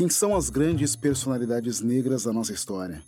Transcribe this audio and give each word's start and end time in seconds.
Quem 0.00 0.08
são 0.08 0.34
as 0.34 0.48
grandes 0.48 0.96
personalidades 0.96 1.82
negras 1.82 2.22
da 2.22 2.32
nossa 2.32 2.54
história? 2.54 3.02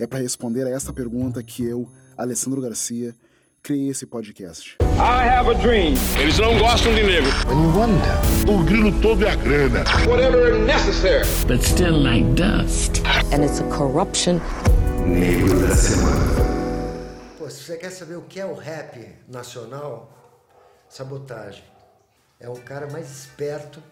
É 0.00 0.06
para 0.06 0.20
responder 0.20 0.66
a 0.66 0.70
essa 0.70 0.90
pergunta 0.90 1.42
que 1.42 1.62
eu, 1.62 1.86
Alessandro 2.16 2.62
Garcia, 2.62 3.14
criei 3.62 3.90
esse 3.90 4.06
podcast. 4.06 4.78
I 4.80 5.28
have 5.28 5.50
a 5.50 5.52
dream. 5.52 5.92
Eles 6.18 6.38
não 6.38 6.58
gostam 6.58 6.94
de 6.94 7.02
negro. 7.02 7.30
Wonder. 7.76 8.50
O 8.50 8.64
grilo 8.64 8.98
todo 9.02 9.26
é 9.26 9.30
a 9.32 9.36
grana. 9.36 9.84
Whatever 10.08 10.58
necessary. 10.58 11.28
But 11.46 11.62
still 11.62 12.02
like 12.02 12.24
dust. 12.34 13.02
And 13.30 13.44
it's 13.44 13.60
a 13.60 13.64
corruption. 13.64 14.40
Negro 15.06 15.60
da 15.60 15.76
semana. 15.76 16.32
Pô, 17.36 17.50
se 17.50 17.62
você 17.62 17.76
quer 17.76 17.90
saber 17.90 18.16
o 18.16 18.22
que 18.22 18.40
é 18.40 18.46
o 18.46 18.54
rap 18.54 19.06
nacional, 19.28 20.10
sabotagem. 20.88 21.64
É 22.40 22.48
o 22.48 22.56
cara 22.56 22.88
mais 22.90 23.10
esperto, 23.10 23.82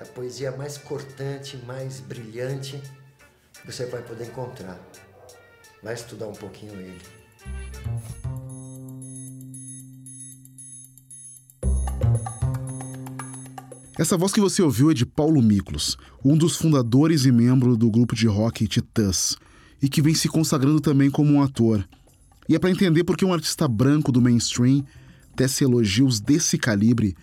a 0.00 0.04
poesia 0.04 0.50
mais 0.52 0.78
cortante, 0.78 1.56
mais 1.58 2.00
brilhante 2.00 2.80
que 3.52 3.66
você 3.66 3.86
vai 3.86 4.02
poder 4.02 4.24
encontrar. 4.24 4.80
Vai 5.82 5.94
estudar 5.94 6.26
um 6.26 6.32
pouquinho 6.32 6.72
ele. 6.74 7.00
Essa 13.98 14.16
voz 14.16 14.32
que 14.32 14.40
você 14.40 14.62
ouviu 14.62 14.90
é 14.90 14.94
de 14.94 15.04
Paulo 15.04 15.42
Miklos, 15.42 15.98
um 16.24 16.36
dos 16.36 16.56
fundadores 16.56 17.24
e 17.24 17.30
membro 17.30 17.76
do 17.76 17.90
grupo 17.90 18.16
de 18.16 18.26
rock 18.26 18.66
Titãs, 18.66 19.36
e 19.80 19.88
que 19.88 20.00
vem 20.00 20.14
se 20.14 20.28
consagrando 20.28 20.80
também 20.80 21.10
como 21.10 21.32
um 21.32 21.42
ator. 21.42 21.86
E 22.48 22.56
é 22.56 22.58
para 22.58 22.70
entender 22.70 23.04
por 23.04 23.16
que 23.16 23.24
um 23.24 23.32
artista 23.32 23.68
branco 23.68 24.10
do 24.10 24.20
mainstream 24.20 24.84
tece 25.36 25.62
elogios 25.62 26.20
desse 26.20 26.58
calibre 26.58 27.14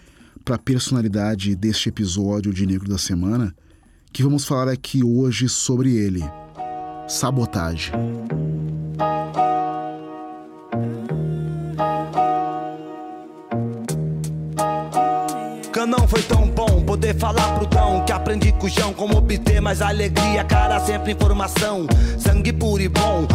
para 0.49 0.55
a 0.55 0.59
personalidade 0.59 1.55
deste 1.55 1.89
episódio 1.89 2.51
de 2.51 2.65
Negro 2.65 2.89
da 2.89 2.97
Semana, 2.97 3.55
que 4.11 4.23
vamos 4.23 4.45
falar 4.45 4.67
aqui 4.67 5.03
hoje 5.03 5.47
sobre 5.47 5.95
ele: 5.95 6.23
sabotagem. 7.07 7.93
não 15.89 16.07
foi 16.07 16.21
tão 16.21 16.47
bom 16.47 16.83
poder 16.83 17.15
falar 17.15 17.55
pro 17.55 17.65
Dão 17.65 18.05
que 18.05 18.11
aprendi 18.11 18.51
com 18.51 18.67
o 18.67 18.69
João 18.69 18.93
como 18.93 19.17
obter 19.17 19.59
mais 19.59 19.81
alegria, 19.81 20.43
cara, 20.43 20.79
sempre 20.79 21.13
informação. 21.13 21.87
Sangue 22.17 22.53
puro 22.53 22.81
e 22.81 22.87
bom, 22.87 23.25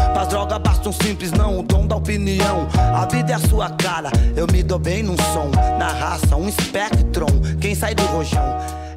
simples 1.02 1.32
não, 1.32 1.60
o 1.60 1.62
dom 1.62 1.86
da 1.86 1.96
opinião. 1.96 2.68
A 2.94 3.06
vida 3.06 3.32
é 3.32 3.34
a 3.34 3.38
sua 3.38 3.70
cara, 3.70 4.10
eu 4.36 4.46
me 4.52 4.62
dou 4.62 4.78
bem 4.78 5.02
num 5.02 5.16
som, 5.16 5.50
na 5.78 5.88
raça, 5.88 6.36
um 6.36 6.48
espectron. 6.48 7.26
Quem 7.60 7.74
sai 7.74 7.94
do 7.94 8.02
rojão 8.04 8.44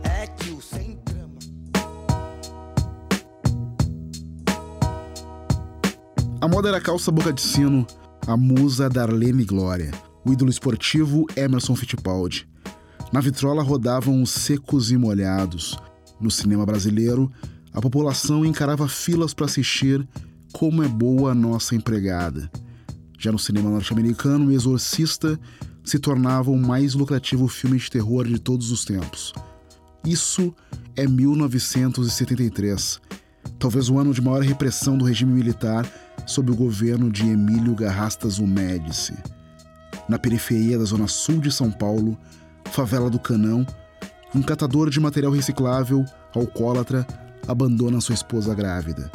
é 0.04 0.28
que 0.28 0.52
o 0.52 0.62
sem. 0.62 0.98
A 6.40 6.48
moda 6.48 6.70
era 6.70 6.80
calça 6.80 7.12
boca 7.12 7.34
de 7.34 7.42
sino, 7.42 7.86
a 8.26 8.38
musa 8.38 8.90
Darlene 8.90 9.44
Glória, 9.44 9.92
o 10.24 10.32
ídolo 10.32 10.50
esportivo 10.50 11.26
Emerson 11.36 11.76
Fittipaldi. 11.76 12.48
Na 13.12 13.22
vitrola 13.22 13.64
rodavam 13.64 14.22
os 14.22 14.32
secos 14.32 14.92
e 14.92 14.98
molhados. 14.98 15.78
No 16.20 16.30
cinema 16.30 16.66
brasileiro, 16.66 17.32
a 17.74 17.80
população 17.80 18.44
encarava 18.46 18.88
filas 18.88 19.34
para 19.34 19.46
assistir 19.46 20.06
Como 20.52 20.82
é 20.82 20.88
Boa 20.88 21.32
a 21.32 21.36
Nossa 21.36 21.76
Empregada. 21.76 22.50
Já 23.20 23.32
no 23.32 23.40
cinema 23.40 23.70
norte-americano, 23.70 24.48
O 24.48 24.52
Exorcista 24.52 25.40
se 25.84 26.00
tornava 26.00 26.52
o 26.52 26.58
mais 26.58 26.94
lucrativo 26.94 27.48
filme 27.48 27.78
de 27.78 27.90
terror 27.90 28.26
de 28.28 28.40
todos 28.40 28.72
os 28.72 28.84
tempos. 28.86 29.34
Isso 30.06 30.54
é 30.96 31.08
1973, 31.08 33.00
talvez 33.60 33.90
o 33.90 33.98
ano 33.98 34.14
de 34.14 34.22
maior 34.22 34.42
repressão 34.42 34.98
do 34.98 35.06
regime 35.06 35.34
militar 35.34 35.86
sob 36.26 36.52
o 36.52 36.56
governo 36.56 37.12
de 37.12 37.28
Emílio 37.28 37.76
Garrastas 37.76 38.40
Médici. 38.40 39.14
Na 40.08 40.18
periferia 40.18 40.78
da 40.78 40.86
zona 40.86 41.08
sul 41.08 41.40
de 41.40 41.52
São 41.52 41.70
Paulo, 41.70 42.18
favela 42.72 43.10
do 43.10 43.20
Canão, 43.20 43.66
um 44.34 44.42
catador 44.42 44.90
de 44.90 45.00
material 45.00 45.32
reciclável, 45.32 46.06
alcoólatra, 46.34 47.06
abandona 47.48 48.02
sua 48.02 48.16
esposa 48.16 48.54
grávida. 48.56 49.12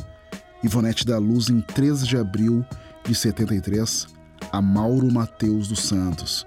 Ivonete 0.63 1.05
dá 1.05 1.19
luz 1.19 1.49
em 1.49 1.61
13 1.61 2.07
de 2.07 2.17
abril 2.17 2.65
de 3.05 3.15
73 3.15 4.07
a 4.53 4.63
Mauro 4.63 5.11
Mateus 5.11 5.69
dos 5.69 5.81
Santos. 5.81 6.45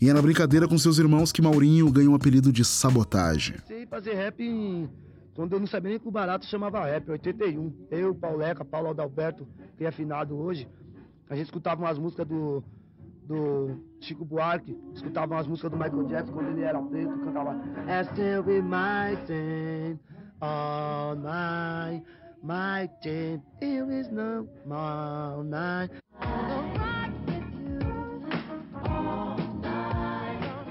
E 0.00 0.10
é 0.10 0.12
na 0.12 0.20
brincadeira 0.20 0.68
com 0.68 0.76
seus 0.76 0.98
irmãos 0.98 1.32
que 1.32 1.40
Maurinho 1.40 1.90
ganha 1.90 2.08
o 2.08 2.12
um 2.12 2.14
apelido 2.14 2.52
de 2.52 2.64
sabotagem. 2.64 3.56
Sei 3.66 3.86
fazer 3.86 4.14
rap 4.14 4.40
em... 4.42 4.88
quando 5.34 5.54
eu 5.54 5.60
não 5.60 5.66
sabia 5.66 5.90
nem 5.90 5.98
que 5.98 6.06
o 6.06 6.10
barato 6.10 6.44
chamava 6.46 6.84
rap, 6.84 7.10
81. 7.10 7.72
Eu, 7.90 8.14
Pauleca, 8.14 8.64
Paulo 8.64 8.90
Adalberto, 8.90 9.46
que 9.78 9.84
é 9.84 9.88
afinado 9.88 10.36
hoje, 10.36 10.68
a 11.30 11.34
gente 11.34 11.46
escutava 11.46 11.82
umas 11.82 11.98
músicas 11.98 12.26
do 12.26 12.62
do 13.26 13.80
Chico 14.00 14.24
Buarque, 14.24 14.78
escutava 14.92 15.38
as 15.38 15.46
músicas 15.46 15.70
do 15.70 15.76
Michael 15.76 16.04
Jackson 16.04 16.32
quando 16.32 16.48
ele 16.50 16.62
era 16.62 16.80
preto, 16.82 17.18
cantava 17.20 17.52
And 17.52 18.04
still 18.12 18.42
be 18.42 18.60
my 18.60 19.16
thing 19.26 19.98
all 20.40 21.16
night, 21.16 22.04
my 22.44 22.88
there 23.00 23.40
is 23.90 24.10
no 24.10 24.46
all 24.70 25.42
night. 25.42 25.90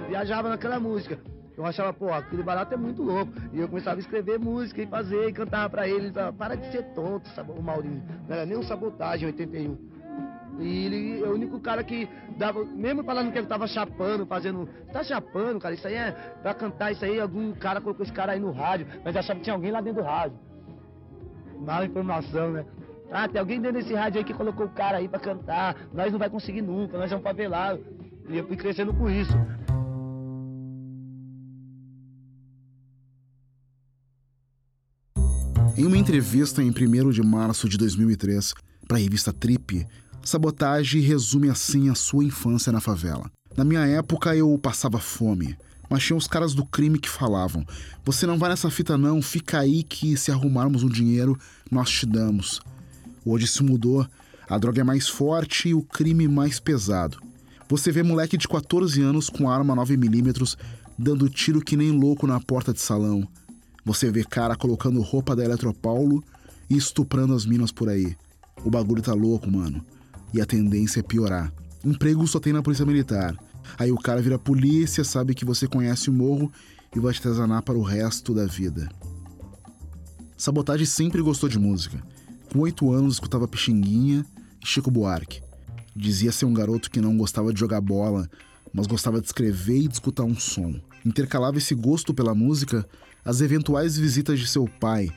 Viajava 0.08 0.50
naquela 0.50 0.80
música. 0.80 1.20
Eu 1.58 1.66
achava, 1.66 1.92
pô, 1.94 2.12
aquele 2.14 2.44
barato 2.44 2.74
é 2.74 2.78
muito 2.78 3.02
louco. 3.02 3.32
E 3.52 3.60
eu 3.60 3.68
começava 3.68 3.98
a 3.98 4.00
escrever 4.00 4.40
música 4.40 4.82
e 4.82 4.88
fazer, 4.88 5.30
e 5.30 5.34
cantava 5.34 5.70
pra 5.70 5.88
ele. 5.88 6.12
Para 6.38 6.56
de 6.56 6.72
ser 6.72 6.84
tonto, 6.94 7.30
o 7.58 7.62
Maurinho. 7.62 8.04
Não 8.28 8.36
era 8.36 8.46
nem 8.46 8.58
um 8.58 8.64
sabotagem 8.64 9.28
81. 9.28 9.78
E 10.60 10.86
ele 10.86 11.24
é 11.24 11.28
o 11.28 11.34
único 11.34 11.60
cara 11.60 11.84
que 11.84 12.08
dava, 12.38 12.64
mesmo 12.64 13.04
falando 13.04 13.32
que 13.32 13.40
ele 13.40 13.48
tava 13.48 13.68
chapando, 13.68 14.28
fazendo. 14.28 14.70
Tá 14.92 15.04
chapando, 15.04 15.60
cara, 15.60 15.74
isso 15.74 15.88
aí 15.88 15.96
é 15.96 16.12
pra 16.44 16.54
cantar, 16.54 16.92
isso 16.92 17.04
aí, 17.04 17.20
algum 17.20 17.52
cara 17.54 17.82
colocou 17.82 18.04
esse 18.04 18.14
cara 18.14 18.34
aí 18.34 18.40
no 18.40 18.52
rádio, 18.52 18.86
mas 19.04 19.16
achava 19.16 19.40
que 19.40 19.46
tinha 19.46 19.56
alguém 19.56 19.72
lá 19.72 19.82
dentro 19.82 20.04
do 20.04 20.08
rádio. 20.08 20.38
Mala 21.64 21.86
informação, 21.86 22.52
né? 22.52 22.66
Ah, 23.12 23.28
tem 23.28 23.40
alguém 23.40 23.62
dentro 23.62 23.80
desse 23.80 23.94
rádio 23.94 24.20
aí 24.20 24.26
que 24.26 24.34
colocou 24.34 24.66
o 24.66 24.70
cara 24.70 24.98
aí 24.98 25.08
pra 25.08 25.20
cantar, 25.20 25.76
nós 25.94 26.12
não 26.12 26.20
vai 26.20 26.30
conseguir 26.30 26.62
nunca, 26.62 26.98
nós 26.98 27.10
vamos 27.10 27.24
favelado. 27.24 27.80
E 28.28 28.38
eu 28.38 28.48
fui 28.48 28.58
crescendo 28.58 28.94
com 28.94 29.10
isso. 29.10 29.34
Em 35.78 35.86
uma 35.86 35.98
entrevista 35.98 36.62
em 36.62 36.70
1 36.70 37.10
de 37.12 37.22
março 37.24 37.68
de 37.68 37.78
2003, 37.78 38.54
para 38.88 38.98
a 38.98 39.00
revista 39.00 39.34
Trip, 39.34 39.88
Sabotagem 40.24 41.02
resume 41.02 41.50
assim 41.50 41.90
a 41.90 41.96
sua 41.96 42.24
infância 42.24 42.72
na 42.72 42.80
favela. 42.80 43.30
Na 43.58 43.64
minha 43.66 43.86
época 43.86 44.36
eu 44.36 44.58
passava 44.58 45.00
fome, 45.00 45.58
mas 45.94 46.04
tinha 46.04 46.18
os 46.18 46.28
caras 46.28 46.56
do 46.56 46.66
crime 46.66 46.98
que 46.98 47.08
falavam: 47.08 47.64
Você 48.04 48.26
não 48.26 48.40
vai 48.40 48.50
nessa 48.50 48.72
fita 48.72 48.98
não, 48.98 49.22
fica 49.22 49.60
aí 49.60 49.84
que 49.84 50.18
se 50.18 50.32
arrumarmos 50.32 50.82
um 50.82 50.90
dinheiro, 50.90 51.38
nós 51.70 51.88
te 51.90 52.08
damos. 52.08 52.62
Hoje 53.24 53.46
isso 53.46 53.64
mudou, 53.64 54.08
a 54.50 54.58
droga 54.58 54.82
é 54.82 54.84
mais 54.84 55.08
forte 55.08 55.70
e 55.70 55.74
o 55.76 55.84
crime 55.84 56.28
mais 56.28 56.60
pesado. 56.60 57.22
Você 57.70 57.92
vê 57.92 58.02
moleque 58.02 58.38
de 58.38 58.48
14 58.48 59.02
anos 59.04 59.30
com 59.30 59.48
arma 59.48 59.76
9mm 59.76 60.58
dando 60.98 61.30
tiro 61.30 61.62
que 61.62 61.78
nem 61.78 61.92
louco 61.92 62.26
na 62.26 62.40
porta 62.40 62.74
de 62.74 62.82
salão. 62.82 63.28
Você 63.86 64.10
vê 64.10 64.24
cara 64.24 64.56
colocando 64.56 65.00
roupa 65.02 65.36
da 65.36 65.44
Eletropaulo 65.44 66.24
e 66.68 66.76
estuprando 66.76 67.36
as 67.36 67.46
minas 67.46 67.72
por 67.72 67.88
aí. 67.88 68.16
O 68.66 68.70
bagulho 68.72 69.02
tá 69.02 69.14
louco, 69.14 69.50
mano 69.50 69.86
e 70.34 70.42
a 70.42 70.46
tendência 70.46 71.00
é 71.00 71.04
piorar. 71.04 71.54
Emprego 71.86 72.28
só 72.28 72.40
tem 72.40 72.52
na 72.52 72.64
polícia 72.64 72.86
militar. 72.86 73.36
Aí 73.78 73.92
o 73.92 73.98
cara 73.98 74.22
vira 74.22 74.38
polícia, 74.38 75.04
sabe 75.04 75.34
que 75.34 75.46
você 75.46 75.68
conhece 75.68 76.10
o 76.10 76.14
morro 76.14 76.52
e 76.96 77.00
vai 77.00 77.14
te 77.14 77.20
atazanar 77.20 77.64
para 77.64 77.78
o 77.78 77.82
resto 77.82 78.34
da 78.34 78.46
vida. 78.46 78.90
Sabotagem 80.38 80.86
sempre 80.86 81.22
gostou 81.22 81.50
de 81.50 81.58
música. 81.58 82.02
Com 82.52 82.60
oito 82.60 82.92
anos 82.92 83.16
escutava 83.16 83.48
Pixinguinha 83.48 84.26
e 84.62 84.68
Chico 84.68 84.92
Buarque. 84.92 85.42
Dizia 85.96 86.32
ser 86.32 86.46
um 86.46 86.54
garoto 86.54 86.90
que 86.90 87.02
não 87.02 87.18
gostava 87.18 87.54
de 87.54 87.60
jogar 87.60 87.82
bola, 87.82 88.30
mas 88.74 88.88
gostava 88.88 89.22
de 89.22 89.28
escrever 89.28 89.82
e 89.84 89.88
de 89.88 89.94
escutar 89.94 90.24
um 90.24 90.36
som. 90.36 90.74
Intercalava 91.06 91.58
esse 91.58 91.76
gosto 91.76 92.14
pela 92.14 92.34
música 92.34 92.88
às 93.24 93.42
eventuais 93.42 93.98
visitas 93.98 94.40
de 94.40 94.48
seu 94.48 94.68
pai, 94.80 95.10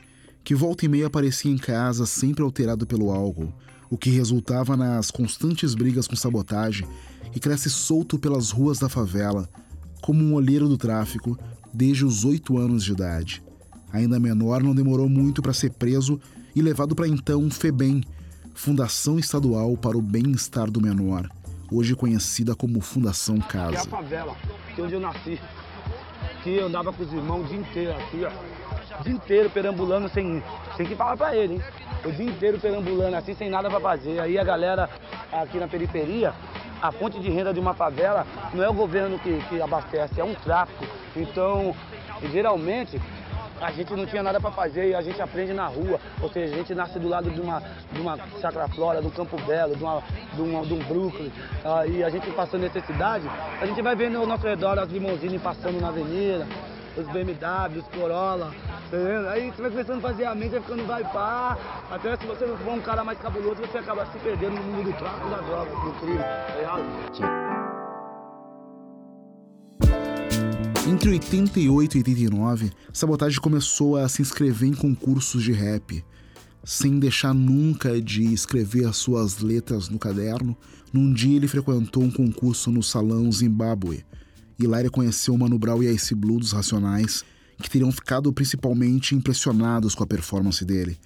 que 0.43 0.55
volta 0.55 0.85
e 0.85 0.87
meia 0.87 1.07
aparecia 1.07 1.51
em 1.51 1.57
casa 1.57 2.05
sempre 2.05 2.43
alterado 2.43 2.85
pelo 2.85 3.11
álcool, 3.11 3.53
o 3.89 3.97
que 3.97 4.09
resultava 4.09 4.75
nas 4.75 5.11
constantes 5.11 5.73
brigas 5.73 6.07
com 6.07 6.15
sabotagem 6.15 6.87
e 7.33 7.39
cresce 7.39 7.69
solto 7.69 8.17
pelas 8.17 8.51
ruas 8.51 8.79
da 8.79 8.89
favela, 8.89 9.49
como 10.01 10.23
um 10.23 10.33
olheiro 10.33 10.67
do 10.67 10.77
tráfico 10.77 11.37
desde 11.73 12.05
os 12.05 12.25
oito 12.25 12.57
anos 12.57 12.83
de 12.83 12.91
idade. 12.91 13.43
Ainda 13.91 14.19
menor, 14.19 14.61
não 14.61 14.75
demorou 14.75 15.07
muito 15.07 15.41
para 15.41 15.53
ser 15.53 15.71
preso 15.71 16.19
e 16.55 16.61
levado 16.61 16.95
para 16.95 17.07
então 17.07 17.49
FEBEM, 17.49 18.03
Fundação 18.53 19.19
Estadual 19.19 19.77
para 19.77 19.97
o 19.97 20.01
Bem-Estar 20.01 20.69
do 20.71 20.81
Menor, 20.81 21.29
hoje 21.71 21.95
conhecida 21.95 22.55
como 22.55 22.81
Fundação 22.81 23.39
Casa. 23.39 23.71
Que 23.71 23.77
é 23.77 23.81
a 23.81 23.85
favela, 23.85 24.35
que 24.73 24.81
é 24.81 24.83
onde 24.83 24.93
eu 24.93 24.99
nasci. 24.99 25.39
Que 26.43 26.55
eu 26.55 26.67
andava 26.67 26.91
com 26.91 27.03
os 27.03 27.13
irmãos 27.13 27.45
o 27.45 27.47
dia 27.47 27.57
inteiro 27.57 27.91
aqui, 27.91 28.21
ó. 28.25 28.99
o 28.99 29.03
dia 29.03 29.13
inteiro 29.13 29.49
perambulando 29.49 30.09
sem, 30.09 30.43
sem 30.75 30.85
que 30.87 30.95
falar 30.95 31.15
pra 31.15 31.35
ele, 31.35 31.55
hein? 31.55 31.61
O 32.05 32.11
dia 32.11 32.25
inteiro 32.25 32.59
perambulando 32.59 33.15
assim, 33.15 33.33
sem 33.33 33.49
nada 33.49 33.69
pra 33.69 33.79
fazer. 33.79 34.19
Aí 34.19 34.37
a 34.37 34.43
galera 34.43 34.89
aqui 35.31 35.57
na 35.57 35.67
periferia, 35.67 36.33
a 36.81 36.91
fonte 36.91 37.19
de 37.19 37.29
renda 37.29 37.53
de 37.53 37.59
uma 37.59 37.73
favela 37.73 38.25
não 38.53 38.63
é 38.63 38.69
o 38.69 38.73
governo 38.73 39.19
que, 39.19 39.39
que 39.49 39.61
abastece, 39.61 40.19
é 40.19 40.23
um 40.23 40.33
tráfico. 40.35 40.85
Então, 41.15 41.75
geralmente, 42.31 43.01
a 43.59 43.71
gente 43.71 43.93
não 43.93 44.05
tinha 44.05 44.21
nada 44.21 44.39
para 44.39 44.51
fazer 44.51 44.89
e 44.89 44.95
a 44.95 45.01
gente 45.01 45.21
aprende 45.21 45.53
na 45.53 45.65
rua. 45.67 45.99
Ou 46.21 46.29
seja, 46.29 46.53
a 46.53 46.57
gente 46.57 46.75
nasce 46.75 46.99
do 46.99 47.07
lado 47.07 47.29
de 47.29 47.41
uma, 47.41 47.61
de 47.91 47.99
uma 47.99 48.17
Chacra 48.39 48.67
Flora, 48.67 49.01
um 49.01 49.09
Campo 49.09 49.39
Belo, 49.41 49.75
de, 49.75 49.83
uma, 49.83 50.03
de, 50.33 50.41
uma, 50.41 50.65
de 50.65 50.73
um 50.73 50.79
Brooklyn. 50.79 51.31
E 51.89 52.03
a 52.03 52.09
gente 52.09 52.29
passando 52.31 52.61
necessidade, 52.61 53.27
a 53.59 53.65
gente 53.65 53.81
vai 53.81 53.95
vendo 53.95 54.17
ao 54.17 54.27
nosso 54.27 54.45
redor 54.45 54.77
as 54.79 54.89
limousines 54.89 55.41
passando 55.41 55.81
na 55.81 55.89
avenida, 55.89 56.47
os 56.95 57.07
BMW, 57.07 57.79
os 57.79 57.87
Corolla. 57.87 58.51
Aí 58.89 59.51
você 59.51 59.61
vai 59.61 59.71
começando 59.71 59.97
a 59.97 60.01
fazer 60.01 60.23
a 60.23 60.33
mente, 60.33 60.51
vai 60.51 60.61
ficando 60.61 60.85
vai 60.85 61.03
pá. 61.03 61.57
Até 61.91 62.15
se 62.15 62.25
você 62.25 62.47
for 62.47 62.73
um 62.73 62.79
cara 62.81 63.03
mais 63.03 63.19
cabuloso, 63.19 63.59
você 63.59 63.79
acaba 63.79 64.05
se 64.05 64.17
perdendo 64.19 64.55
no 64.55 64.63
mundo 64.63 64.85
do 64.85 64.93
tráfico 64.97 65.29
da 65.29 65.41
droga, 65.41 65.71
do 65.71 65.91
crime. 65.99 66.17
Tá? 66.17 66.77
Entre 70.87 71.09
88 71.09 71.95
e 71.95 71.97
89, 71.99 72.71
Sabotage 72.93 73.41
começou 73.41 73.97
a 73.97 74.07
se 74.07 74.21
inscrever 74.21 74.69
em 74.69 74.73
concursos 74.73 75.43
de 75.43 75.51
rap. 75.51 76.01
Sem 76.63 76.97
deixar 76.97 77.33
nunca 77.33 78.01
de 78.01 78.33
escrever 78.33 78.85
as 78.85 78.95
suas 78.95 79.39
letras 79.39 79.89
no 79.89 79.99
caderno, 79.99 80.55
num 80.93 81.11
dia 81.11 81.35
ele 81.35 81.47
frequentou 81.47 82.03
um 82.03 82.11
concurso 82.11 82.71
no 82.71 82.81
Salão 82.81 83.29
Zimbábue. 83.29 84.05
E 84.57 84.65
lá 84.65 84.79
ele 84.79 84.89
conheceu 84.89 85.33
o 85.33 85.37
Mano 85.37 85.59
Brown 85.59 85.83
e 85.83 85.93
Ice 85.93 86.15
Blue 86.15 86.39
dos 86.39 86.53
Racionais, 86.53 87.25
que 87.61 87.69
teriam 87.69 87.91
ficado 87.91 88.31
principalmente 88.31 89.15
impressionados 89.15 89.95
com 89.95 90.03
a 90.03 90.07
performance 90.07 90.63
dele. 90.63 90.97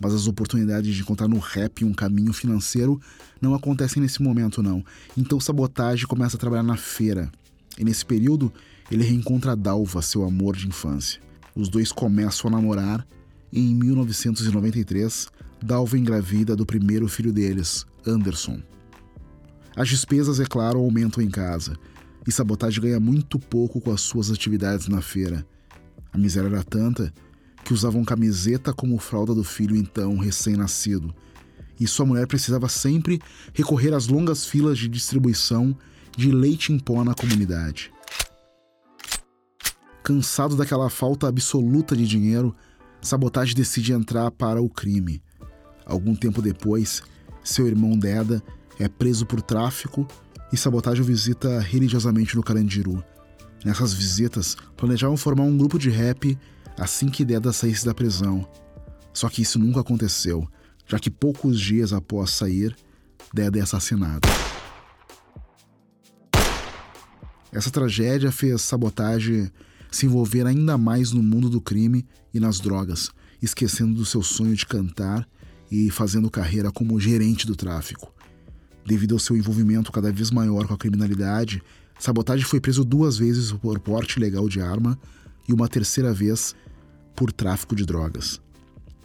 Mas 0.00 0.12
as 0.12 0.26
oportunidades 0.26 0.94
de 0.94 1.00
encontrar 1.00 1.26
no 1.26 1.38
rap 1.38 1.84
um 1.84 1.92
caminho 1.92 2.32
financeiro 2.32 3.00
não 3.40 3.54
acontecem 3.54 4.02
nesse 4.02 4.22
momento, 4.22 4.62
não. 4.62 4.84
Então 5.16 5.40
Sabotage 5.40 6.06
começa 6.06 6.36
a 6.36 6.40
trabalhar 6.40 6.62
na 6.62 6.76
feira. 6.76 7.30
E 7.78 7.84
nesse 7.84 8.04
período, 8.04 8.52
ele 8.90 9.02
reencontra 9.02 9.56
Dalva, 9.56 10.02
seu 10.02 10.24
amor 10.24 10.56
de 10.56 10.68
infância. 10.68 11.20
Os 11.54 11.68
dois 11.68 11.90
começam 11.90 12.48
a 12.48 12.52
namorar 12.52 13.06
e 13.52 13.60
em 13.60 13.74
1993, 13.74 15.28
Dalva 15.62 15.98
engravida 15.98 16.54
do 16.54 16.66
primeiro 16.66 17.08
filho 17.08 17.32
deles, 17.32 17.86
Anderson. 18.06 18.60
As 19.74 19.88
despesas, 19.88 20.40
é 20.40 20.44
claro, 20.44 20.78
aumentam 20.78 21.22
em 21.22 21.30
casa 21.30 21.76
e 22.26 22.32
Sabotage 22.32 22.80
ganha 22.80 22.98
muito 22.98 23.38
pouco 23.38 23.80
com 23.80 23.92
as 23.92 24.00
suas 24.00 24.30
atividades 24.30 24.88
na 24.88 25.00
feira. 25.00 25.46
A 26.16 26.18
miséria 26.18 26.48
era 26.48 26.64
tanta 26.64 27.12
que 27.62 27.74
usavam 27.74 28.02
camiseta 28.02 28.72
como 28.72 28.96
fralda 28.96 29.34
do 29.34 29.44
filho 29.44 29.76
então 29.76 30.16
recém-nascido, 30.16 31.14
e 31.78 31.86
sua 31.86 32.06
mulher 32.06 32.26
precisava 32.26 32.70
sempre 32.70 33.20
recorrer 33.52 33.92
às 33.92 34.06
longas 34.06 34.46
filas 34.46 34.78
de 34.78 34.88
distribuição 34.88 35.76
de 36.16 36.32
leite 36.32 36.72
em 36.72 36.78
pó 36.78 37.04
na 37.04 37.12
comunidade. 37.12 37.92
Cansado 40.02 40.56
daquela 40.56 40.88
falta 40.88 41.28
absoluta 41.28 41.94
de 41.94 42.08
dinheiro, 42.08 42.56
Sabotage 43.02 43.54
decide 43.54 43.92
entrar 43.92 44.30
para 44.30 44.62
o 44.62 44.70
crime. 44.70 45.22
Algum 45.84 46.14
tempo 46.14 46.40
depois, 46.40 47.02
seu 47.44 47.66
irmão 47.66 47.94
Deda 47.94 48.42
é 48.80 48.88
preso 48.88 49.26
por 49.26 49.42
tráfico 49.42 50.08
e 50.50 50.56
Sabotage 50.56 51.02
o 51.02 51.04
visita 51.04 51.60
religiosamente 51.60 52.36
no 52.36 52.42
Carandiru. 52.42 53.04
Nessas 53.64 53.92
visitas, 53.92 54.56
planejavam 54.76 55.16
formar 55.16 55.44
um 55.44 55.56
grupo 55.56 55.78
de 55.78 55.90
rap 55.90 56.38
assim 56.78 57.08
que 57.08 57.24
Deda 57.24 57.52
saísse 57.52 57.84
da 57.84 57.94
prisão. 57.94 58.46
Só 59.12 59.28
que 59.28 59.42
isso 59.42 59.58
nunca 59.58 59.80
aconteceu, 59.80 60.46
já 60.86 60.98
que 60.98 61.10
poucos 61.10 61.58
dias 61.58 61.92
após 61.92 62.30
sair, 62.30 62.76
Deda 63.32 63.58
é 63.58 63.62
assassinado. 63.62 64.28
Essa 67.50 67.70
tragédia 67.70 68.30
fez 68.30 68.60
Sabotage 68.60 69.50
se 69.90 70.04
envolver 70.04 70.46
ainda 70.46 70.76
mais 70.76 71.12
no 71.12 71.22
mundo 71.22 71.48
do 71.48 71.60
crime 71.60 72.06
e 72.34 72.38
nas 72.38 72.60
drogas, 72.60 73.10
esquecendo 73.40 73.94
do 73.94 74.04
seu 74.04 74.22
sonho 74.22 74.54
de 74.54 74.66
cantar 74.66 75.26
e 75.70 75.90
fazendo 75.90 76.30
carreira 76.30 76.70
como 76.70 77.00
gerente 77.00 77.46
do 77.46 77.56
tráfico. 77.56 78.12
Devido 78.84 79.14
ao 79.14 79.18
seu 79.18 79.36
envolvimento 79.36 79.90
cada 79.90 80.12
vez 80.12 80.30
maior 80.30 80.66
com 80.66 80.74
a 80.74 80.78
criminalidade, 80.78 81.62
Sabotage 81.98 82.44
foi 82.44 82.60
preso 82.60 82.84
duas 82.84 83.16
vezes 83.16 83.52
por 83.52 83.78
porte 83.80 84.18
ilegal 84.18 84.48
de 84.48 84.60
arma 84.60 84.98
e 85.48 85.52
uma 85.52 85.68
terceira 85.68 86.12
vez 86.12 86.54
por 87.14 87.32
tráfico 87.32 87.74
de 87.74 87.84
drogas. 87.84 88.40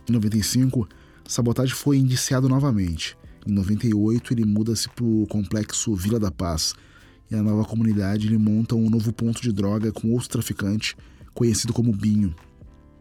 Em 0.09 0.13
95, 0.13 0.88
Sabotage 1.27 1.73
foi 1.73 1.97
indiciado 1.97 2.49
novamente. 2.49 3.17
Em 3.47 3.53
98, 3.53 4.33
ele 4.33 4.45
muda-se 4.45 4.89
para 4.89 5.05
o 5.05 5.25
complexo 5.27 5.95
Vila 5.95 6.19
da 6.19 6.29
Paz, 6.29 6.73
e 7.29 7.35
a 7.35 7.41
nova 7.41 7.63
comunidade 7.63 8.27
ele 8.27 8.38
monta 8.38 8.75
um 8.75 8.89
novo 8.89 9.13
ponto 9.13 9.41
de 9.41 9.53
droga 9.53 9.91
com 9.91 10.11
outro 10.11 10.27
traficante, 10.27 10.97
conhecido 11.33 11.71
como 11.71 11.95
Binho. 11.95 12.35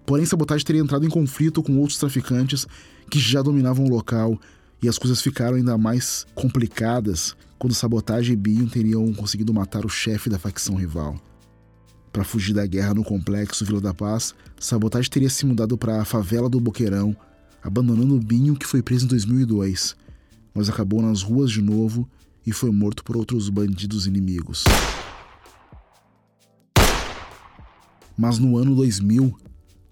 Porém, 0.07 0.25
Sabotage 0.25 0.65
teria 0.65 0.81
entrado 0.81 1.05
em 1.05 1.11
conflito 1.11 1.63
com 1.63 1.77
outros 1.79 1.99
traficantes 1.99 2.67
que 3.11 3.19
já 3.19 3.43
dominavam 3.43 3.85
o 3.85 3.91
local 3.91 4.41
e 4.83 4.89
as 4.89 4.99
coisas 4.99 5.21
ficaram 5.21 5.57
ainda 5.57 5.77
mais 5.77 6.27
complicadas 6.35 7.37
quando 7.59 7.75
Sabotage 7.75 8.33
e 8.33 8.37
Binho 8.37 8.69
teriam 8.69 9.13
conseguido 9.13 9.53
matar 9.53 9.85
o 9.85 9.89
chefe 9.89 10.31
da 10.31 10.39
facção 10.39 10.77
rival. 10.77 11.21
Para 12.11 12.25
fugir 12.25 12.55
da 12.55 12.67
guerra 12.67 12.95
no 12.95 13.05
complexo 13.05 13.65
Vila 13.65 13.81
da 13.81 13.93
Paz, 13.93 14.35
Sabotage 14.59 15.11
teria 15.11 15.29
se 15.29 15.45
mudado 15.45 15.77
para 15.77 16.01
a 16.01 16.05
favela 16.05 16.49
do 16.49 16.59
Boqueirão, 16.59 17.15
abandonando 17.63 18.19
Binho, 18.19 18.57
que 18.57 18.67
foi 18.67 18.83
preso 18.83 19.05
em 19.05 19.09
2002, 19.09 19.95
mas 20.55 20.69
acabou 20.69 21.03
nas 21.03 21.23
ruas 21.23 21.51
de 21.51 21.61
novo 21.61 22.09
e 22.47 22.53
foi 22.53 22.71
morto 22.71 23.05
por 23.05 23.17
outros 23.17 23.49
bandidos 23.51 24.07
inimigos. 24.07 24.65
Mas 28.17 28.39
no 28.39 28.57
ano 28.57 28.75
2000, 28.75 29.39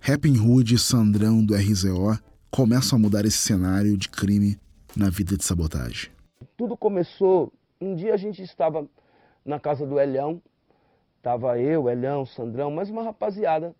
Rapping 0.00 0.38
Hood 0.38 0.74
e 0.74 0.78
Sandrão 0.78 1.44
do 1.44 1.54
RZO 1.54 2.18
começam 2.50 2.98
a 2.98 3.00
mudar 3.00 3.24
esse 3.26 3.38
cenário 3.38 3.96
de 3.96 4.08
crime 4.08 4.58
na 4.98 5.10
vida 5.10 5.36
de 5.36 5.44
sabotagem. 5.44 6.10
Tudo 6.56 6.76
começou, 6.76 7.52
um 7.80 7.94
dia 7.94 8.12
a 8.12 8.16
gente 8.16 8.42
estava 8.42 8.84
na 9.44 9.60
casa 9.60 9.86
do 9.86 10.00
Elhão, 10.00 10.42
tava 11.22 11.56
eu, 11.60 11.88
Elhão, 11.88 12.26
Sandrão, 12.26 12.68
mais 12.68 12.90
uma 12.90 13.04
rapaziada. 13.04 13.72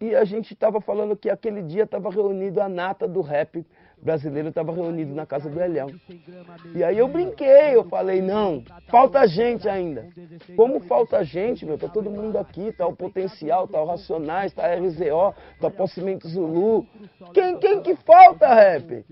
E 0.00 0.14
a 0.14 0.24
gente 0.24 0.54
estava 0.54 0.80
falando 0.80 1.14
que 1.14 1.28
aquele 1.28 1.62
dia 1.62 1.82
estava 1.82 2.08
reunido 2.08 2.62
a 2.62 2.68
nata 2.68 3.06
do 3.06 3.20
rap 3.20 3.62
brasileiro 4.02 4.48
estava 4.48 4.72
reunido 4.72 5.14
na 5.14 5.26
casa 5.26 5.48
do 5.48 5.60
Elhão. 5.60 5.88
E 6.74 6.82
aí 6.82 6.98
eu 6.98 7.08
brinquei, 7.08 7.74
eu 7.74 7.84
falei, 7.84 8.20
não, 8.22 8.64
falta 8.88 9.26
gente 9.26 9.68
ainda. 9.68 10.08
Como 10.56 10.80
falta 10.80 11.22
gente, 11.24 11.66
meu, 11.66 11.78
tá 11.78 11.88
todo 11.88 12.10
mundo 12.10 12.38
aqui, 12.38 12.72
tá 12.72 12.86
o 12.86 12.96
Potencial, 12.96 13.68
tá 13.68 13.80
o 13.80 13.86
Racionais, 13.86 14.52
tá 14.52 14.66
a 14.66 14.74
RZO, 14.74 15.34
tá 15.60 15.68
o 15.68 15.70
Possimento 15.70 16.28
Zulu. 16.28 16.86
Quem, 17.34 17.58
quem 17.58 17.82
que 17.82 17.94
falta, 17.96 18.52
rap? 18.52 19.04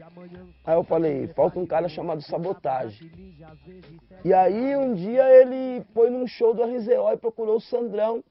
Aí 0.65 0.75
eu 0.75 0.85
falei, 0.85 1.27
falta 1.29 1.59
um 1.59 1.67
cara 1.67 1.89
chamado 1.89 2.23
Sabotagem. 2.23 3.11
E 4.25 4.33
aí 4.33 4.77
um 4.77 4.95
dia 4.95 5.25
ele 5.41 5.85
foi 5.95 6.11
num 6.11 6.27
show 6.27 6.55
do 6.55 6.65
RZO 6.65 7.13
e 7.13 7.17
procurou 7.17 7.57
o 7.57 7.61
Sandrão. 7.61 8.23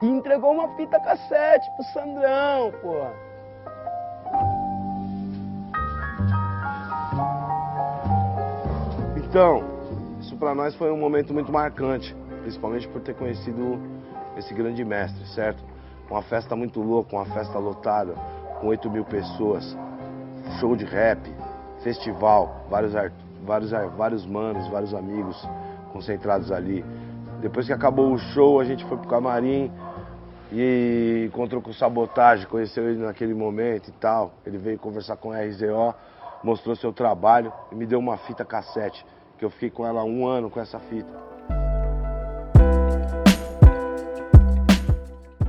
E 0.00 0.06
entregou 0.06 0.52
uma 0.52 0.76
fita 0.76 1.00
cassete 1.00 1.68
pro 1.76 1.84
Sandrão, 1.92 2.72
pô. 2.80 3.27
Então, 9.28 9.62
isso 10.20 10.34
para 10.38 10.54
nós 10.54 10.74
foi 10.74 10.90
um 10.90 10.96
momento 10.96 11.34
muito 11.34 11.52
marcante, 11.52 12.16
principalmente 12.40 12.88
por 12.88 13.02
ter 13.02 13.14
conhecido 13.14 13.78
esse 14.38 14.54
grande 14.54 14.82
mestre, 14.82 15.22
certo? 15.26 15.62
Uma 16.10 16.22
festa 16.22 16.56
muito 16.56 16.80
louca, 16.80 17.14
uma 17.14 17.26
festa 17.26 17.58
lotada, 17.58 18.14
com 18.58 18.68
8 18.68 18.90
mil 18.90 19.04
pessoas, 19.04 19.76
show 20.58 20.74
de 20.74 20.86
rap, 20.86 21.20
festival, 21.84 22.64
vários, 22.70 22.94
vários, 23.44 23.70
vários 23.98 24.24
manos, 24.24 24.66
vários 24.68 24.94
amigos 24.94 25.46
concentrados 25.92 26.50
ali. 26.50 26.82
Depois 27.42 27.66
que 27.66 27.72
acabou 27.74 28.14
o 28.14 28.18
show, 28.18 28.58
a 28.58 28.64
gente 28.64 28.82
foi 28.86 28.96
pro 28.96 29.08
camarim 29.08 29.70
e 30.50 31.26
encontrou 31.28 31.60
com 31.60 31.68
o 31.68 31.74
Sabotagem, 31.74 32.46
conheceu 32.46 32.88
ele 32.88 33.04
naquele 33.04 33.34
momento 33.34 33.88
e 33.88 33.92
tal. 33.92 34.32
Ele 34.46 34.56
veio 34.56 34.78
conversar 34.78 35.18
com 35.18 35.28
o 35.28 35.32
RZO, 35.32 35.94
mostrou 36.42 36.74
seu 36.74 36.94
trabalho 36.94 37.52
e 37.70 37.74
me 37.74 37.84
deu 37.84 37.98
uma 37.98 38.16
fita 38.16 38.42
cassete 38.42 39.04
que 39.38 39.44
eu 39.44 39.50
fiquei 39.50 39.70
com 39.70 39.86
ela 39.86 40.02
um 40.02 40.26
ano 40.26 40.50
com 40.50 40.60
essa 40.60 40.80
fita. 40.80 41.28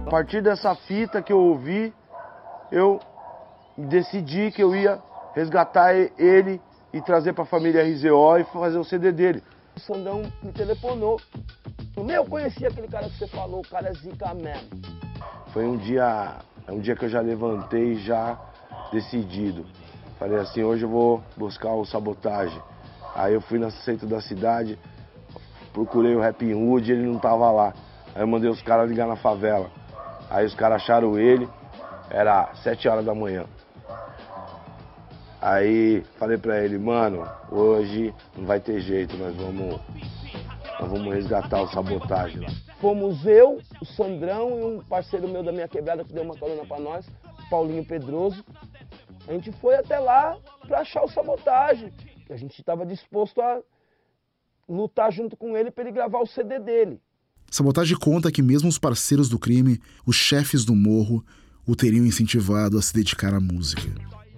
A 0.06 0.10
partir 0.10 0.42
dessa 0.42 0.76
fita 0.76 1.22
que 1.22 1.34
eu 1.34 1.40
ouvi, 1.40 1.94
eu 2.72 3.00
decidi 3.78 4.52
que 4.52 4.62
eu 4.62 4.76
ia 4.76 5.00
resgatar 5.34 5.94
ele 5.96 6.62
e 6.94 7.02
trazer 7.02 7.34
para 7.34 7.44
a 7.44 7.48
família 7.48 7.84
RZO 7.84 8.38
e 8.40 8.44
fazer 8.46 8.78
o 8.78 8.84
CD 8.84 9.12
dele. 9.12 9.44
O 9.76 9.80
Sandrão 9.80 10.24
me 10.42 10.52
telefonou. 10.52 11.20
Meu, 11.98 12.24
eu 12.24 12.26
conheci 12.26 12.66
aquele 12.66 12.88
cara 12.88 13.10
que 13.10 13.18
você 13.18 13.28
falou, 13.28 13.60
o 13.60 13.68
cara 13.68 13.90
é 13.90 13.94
zica 13.94 14.34
mesmo. 14.34 14.70
foi 15.52 15.66
um 15.66 15.78
dia, 15.78 16.38
é 16.68 16.72
um 16.72 16.80
dia 16.80 16.96
que 16.96 17.06
eu 17.06 17.10
já 17.10 17.22
levantei 17.22 17.96
já 17.96 18.40
decidido. 18.92 19.66
Falei 20.18 20.40
assim, 20.40 20.64
hoje 20.64 20.84
eu 20.84 20.90
vou 20.90 21.24
buscar 21.38 21.74
o 21.74 21.86
sabotagem. 21.86 22.62
Aí 23.20 23.34
eu 23.34 23.42
fui 23.42 23.60
no 23.60 23.70
centro 23.70 24.08
da 24.08 24.22
cidade, 24.22 24.80
procurei 25.74 26.16
o 26.16 26.22
Rap 26.22 26.42
Hood, 26.54 26.90
ele 26.90 27.06
não 27.06 27.20
tava 27.20 27.52
lá. 27.52 27.74
Aí 28.16 28.22
eu 28.22 28.28
mandei 28.28 28.50
os 28.50 28.62
caras 28.62 28.90
ligar 28.90 29.06
na 29.06 29.18
favela. 29.18 29.70
Aí 30.30 30.46
os 30.46 30.56
caras 30.56 30.82
acharam 30.82 31.20
ele, 31.20 31.46
era 32.10 32.50
sete 32.64 32.88
horas 32.88 33.04
da 33.04 33.14
manhã. 33.14 33.46
Aí 35.42 36.02
falei 36.18 36.38
pra 36.38 36.64
ele, 36.64 36.78
mano, 36.78 37.28
hoje 37.52 38.14
não 38.38 38.46
vai 38.46 38.62
ter 38.62 38.80
jeito, 38.80 39.18
nós 39.18 39.36
vamos, 39.36 39.82
nós 40.80 40.90
vamos 40.90 41.14
resgatar 41.14 41.62
o 41.62 41.68
sabotagem 41.68 42.40
lá. 42.40 42.50
Fomos 42.80 43.26
eu, 43.26 43.60
o 43.82 43.86
Sandrão 43.86 44.50
e 44.50 44.64
um 44.64 44.80
parceiro 44.82 45.28
meu 45.28 45.44
da 45.44 45.52
minha 45.52 45.68
quebrada 45.68 46.06
que 46.06 46.14
deu 46.14 46.24
uma 46.24 46.38
coluna 46.38 46.66
pra 46.66 46.80
nós, 46.80 47.06
Paulinho 47.50 47.84
Pedroso. 47.84 48.46
A 49.28 49.34
gente 49.34 49.52
foi 49.52 49.76
até 49.76 50.00
lá 50.00 50.38
pra 50.66 50.80
achar 50.80 51.04
o 51.04 51.10
sabotagem. 51.10 51.92
A 52.30 52.38
gente 52.38 52.60
estava 52.60 52.86
disposto 52.86 53.42
a 53.42 53.60
lutar 54.68 55.12
junto 55.12 55.36
com 55.36 55.58
ele 55.58 55.72
para 55.72 55.84
ele 55.84 55.92
gravar 55.92 56.20
o 56.20 56.28
CD 56.28 56.60
dele. 56.60 57.02
Sabotagem 57.50 57.98
conta 57.98 58.32
que 58.32 58.44
mesmo 58.44 58.70
os 58.70 58.78
parceiros 58.78 59.28
do 59.28 59.40
crime, 59.40 59.82
os 60.06 60.16
chefes 60.16 60.64
do 60.64 60.76
morro, 60.76 61.26
o 61.68 61.76
teriam 61.76 62.06
incentivado 62.06 62.78
a 62.78 62.82
se 62.82 62.94
dedicar 62.94 63.34
à 63.34 63.40
música. 63.40 63.82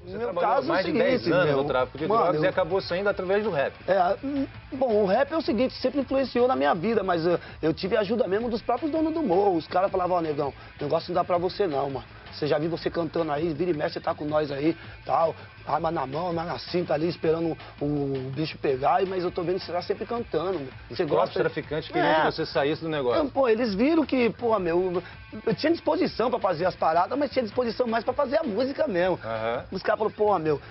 Você 0.06 0.18
meu 0.18 0.30
trabalhou 0.30 0.64
mais 0.64 0.86
de 0.86 0.92
10 0.92 1.28
anos 1.28 1.46
meu, 1.46 1.58
no 1.58 1.64
tráfico 1.66 1.98
de 1.98 2.08
mano, 2.08 2.22
drogas 2.24 2.42
eu... 2.42 2.46
e 2.46 2.48
acabou 2.48 2.82
saindo 2.82 3.08
através 3.08 3.44
do 3.44 3.50
rap. 3.50 3.74
É, 3.88 4.18
hum, 4.26 4.46
bom, 4.74 5.04
o 5.04 5.06
rap 5.06 5.32
é 5.32 5.38
o 5.38 5.42
seguinte, 5.42 5.74
sempre 5.82 6.02
influenciou 6.02 6.48
na 6.48 6.56
minha 6.56 6.74
vida, 6.74 7.02
mas 7.04 7.26
eu, 7.26 7.40
eu 7.62 7.74
tive 7.74 7.96
ajuda 7.96 8.28
mesmo 8.28 8.50
dos 8.50 8.62
próprios 8.62 8.92
donos 8.92 9.14
do 9.14 9.22
morro. 9.22 9.56
Os 9.56 9.68
caras 9.68 9.92
falavam, 9.92 10.18
ó, 10.18 10.20
oh, 10.20 10.22
negão, 10.22 10.54
o 10.80 10.84
negócio 10.84 11.14
não 11.14 11.16
dá 11.16 11.24
pra 11.24 11.38
você 11.38 11.66
não, 11.66 11.90
mano. 11.90 12.06
Você 12.34 12.48
já 12.48 12.58
viu 12.58 12.70
você 12.70 12.90
cantando 12.90 13.32
aí, 13.32 13.54
vira 13.54 13.72
e 13.72 13.74
mexe, 13.74 13.94
você 13.94 14.00
tá 14.00 14.14
com 14.14 14.26
nós 14.26 14.52
aí, 14.52 14.76
tal, 15.06 15.36
arma 15.66 15.92
na 15.92 16.06
mão, 16.06 16.28
arma 16.28 16.44
na 16.44 16.60
cinta 16.60 16.94
ali, 16.94 17.08
esperando 17.08 17.58
o, 17.80 17.86
o 17.86 18.32
bicho 18.36 18.58
pegar, 18.58 19.06
mas 19.06 19.24
eu 19.24 19.32
tô 19.32 19.44
vendo 19.44 19.60
que 19.60 19.66
você 19.66 19.72
tá 19.72 19.82
sempre 19.82 20.06
cantando. 20.06 20.60
Meu. 20.60 20.70
Você 20.90 21.04
Os 21.04 21.10
gosta... 21.10 21.40
traficantes 21.40 21.90
queriam 21.90 22.12
é. 22.12 22.16
que 22.16 22.32
você 22.32 22.46
saísse 22.46 22.82
do 22.82 22.90
negócio. 22.90 23.30
pô, 23.30 23.48
eles 23.48 23.74
viram 23.76 24.06
que, 24.06 24.30
pô, 24.32 24.58
meu, 24.60 25.02
eu 25.46 25.56
tinha 25.56 25.72
disposição 25.72 26.30
pra 26.30 26.40
fazer 26.40 26.66
as 26.66 26.76
paradas, 26.76 27.18
mas 27.18 27.32
tinha 27.32 27.44
disposição 27.44 27.88
mais 27.88 28.04
pra 28.04 28.14
fazer 28.14 28.38
a 28.38 28.44
música 28.44 28.88
mesmo. 28.88 29.16
Uhum. 29.16 29.64
Os 29.72 29.82
caras 29.82 30.00
falaram, 30.00 30.16
pô, 30.16 30.40
meu, 30.40 30.62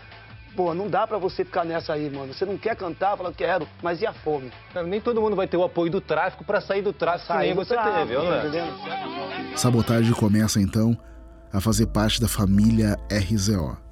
Pô, 0.55 0.75
não 0.75 0.89
dá 0.89 1.07
pra 1.07 1.17
você 1.17 1.45
ficar 1.45 1.65
nessa 1.65 1.93
aí, 1.93 2.11
mano. 2.11 2.35
Você 2.35 2.45
não 2.45 2.59
quer 2.59 2.75
cantar, 2.75 3.17
fala, 3.17 3.33
quero, 3.33 3.69
mas 3.83 4.01
e 4.03 4.07
a 4.07 4.13
fome? 4.13 4.51
nem 4.87 5.01
todo 5.01 5.21
mundo 5.21 5.37
vai 5.37 5.47
ter 5.47 5.57
o 5.57 5.63
apoio 5.63 5.91
do 5.91 6.01
tráfico 6.01 6.45
pra 6.45 6.61
sair 6.61 6.83
do 6.83 6.93
tráfico 6.93 7.29
sair 7.29 7.39
que 7.39 7.47
nem 7.47 7.55
você 7.55 7.75
tráfico, 7.75 7.99
teve, 7.99 8.15
não 8.15 8.35
é? 8.35 9.57
Sabotagem 9.57 10.13
começa 10.13 10.61
então 10.61 10.97
a 11.53 11.61
fazer 11.61 11.87
parte 11.87 12.21
da 12.21 12.29
família 12.29 12.97
RZO. 13.11 13.90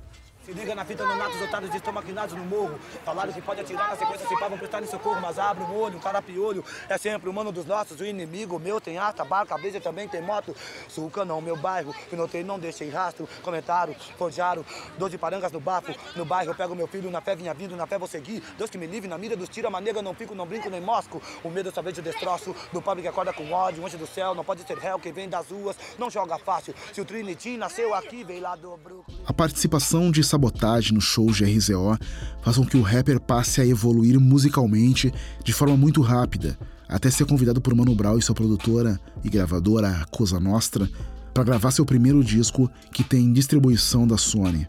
Se 0.49 0.55
liga 0.55 0.75
na 0.75 0.83
fita, 0.83 1.05
no 1.05 1.15
natos, 1.15 1.43
otários 1.43 1.75
estão 1.75 1.93
maquinados 1.93 2.35
no 2.35 2.43
morro. 2.43 2.81
Falaram 3.05 3.31
que 3.31 3.43
pode 3.43 3.61
atirar 3.61 3.91
na 3.91 3.97
sequência, 3.97 4.27
se 4.27 4.35
pá, 4.41 4.49
vão 4.49 4.57
prestar 4.57 4.83
em 4.83 4.87
socorro, 4.87 5.21
mas 5.21 5.39
abre 5.39 5.63
um 5.63 5.77
olho, 5.79 5.99
um 5.99 6.01
carapiolho. 6.01 6.65
É 6.89 6.97
sempre 6.97 7.29
o 7.29 7.33
mano 7.35 7.53
dos 7.53 7.67
nossos, 7.67 8.01
o 8.01 8.05
inimigo 8.07 8.59
meu 8.59 8.81
tem 8.81 8.97
ata, 8.97 9.23
barca, 9.27 9.59
brisa 9.59 9.79
também 9.79 10.09
tem 10.09 10.23
moto. 10.23 10.57
Suca 10.89 11.23
não, 11.23 11.43
meu 11.43 11.55
bairro, 11.55 11.95
pinotei, 12.09 12.43
não 12.43 12.59
deixei 12.59 12.89
rastro. 12.89 13.29
Comentaram, 13.43 13.95
forjaram, 14.17 14.65
doze 14.97 15.19
parangas 15.19 15.53
no 15.53 15.61
bafo. 15.61 15.95
No 16.17 16.25
bairro 16.25 16.53
eu 16.53 16.55
pego 16.55 16.75
meu 16.75 16.87
filho, 16.87 17.11
na 17.11 17.21
fé 17.21 17.37
vinha 17.37 17.53
vindo, 17.53 17.77
na 17.77 17.87
fé 17.87 17.99
vou 17.99 18.09
seguir. 18.09 18.43
Deus 18.57 18.71
que 18.71 18.79
me 18.79 18.87
livre, 18.87 19.07
na 19.07 19.19
mira 19.19 19.37
dos 19.37 19.51
tira, 19.51 19.69
maneira, 19.69 20.01
não 20.01 20.15
fico, 20.15 20.35
não 20.35 20.47
brinco, 20.47 20.71
nem 20.71 20.81
mosco. 20.81 21.21
O 21.45 21.51
medo 21.51 21.71
só 21.71 21.83
vejo 21.83 22.01
destroço, 22.01 22.57
do 22.73 22.81
pobre 22.81 23.03
que 23.03 23.09
acorda 23.09 23.35
com 23.35 23.53
ódio, 23.53 23.85
anjo 23.85 23.99
do 23.99 24.07
céu, 24.07 24.35
não 24.35 24.43
pode 24.47 24.67
ser 24.67 24.79
réu, 24.79 24.99
quem 24.99 25.13
vem 25.13 25.29
das 25.29 25.51
ruas, 25.51 25.77
não 25.99 26.09
joga 26.09 26.39
fácil. 26.39 26.75
Se 26.91 27.03
o 27.03 27.05
Trinity 27.05 27.59
nasceu 27.59 27.93
aqui, 27.93 28.25
veio 28.25 28.41
lá 28.41 28.57
do 28.57 28.75
Brooklyn. 28.79 29.15
A 29.27 29.33
participação 29.35 30.11
de 30.11 30.25
sabotagem 30.39 30.95
no 30.95 31.01
show 31.01 31.27
de 31.33 31.45
RZO 31.45 31.99
façam 32.43 32.65
que 32.65 32.77
o 32.77 32.83
rapper 32.83 33.19
passe 33.19 33.61
a 33.61 33.67
evoluir 33.67 34.21
musicalmente 34.21 35.13
de 35.45 35.53
forma 35.53 35.77
muito 35.77 36.01
rápida, 36.01 36.57
até 36.89 37.11
ser 37.11 37.27
convidado 37.27 37.61
por 37.61 37.75
Mano 37.75 37.93
Brown 37.95 38.17
e 38.17 38.23
sua 38.23 38.37
produtora 38.37 39.01
e 39.25 39.29
gravadora 39.29 40.07
Cosa 40.13 40.39
Nostra 40.39 40.89
para 41.35 41.43
gravar 41.43 41.73
seu 41.73 41.85
primeiro 41.85 42.23
disco 42.23 42.71
que 42.93 43.03
tem 43.03 43.33
distribuição 43.33 44.07
da 44.07 44.17
Sony. 44.17 44.69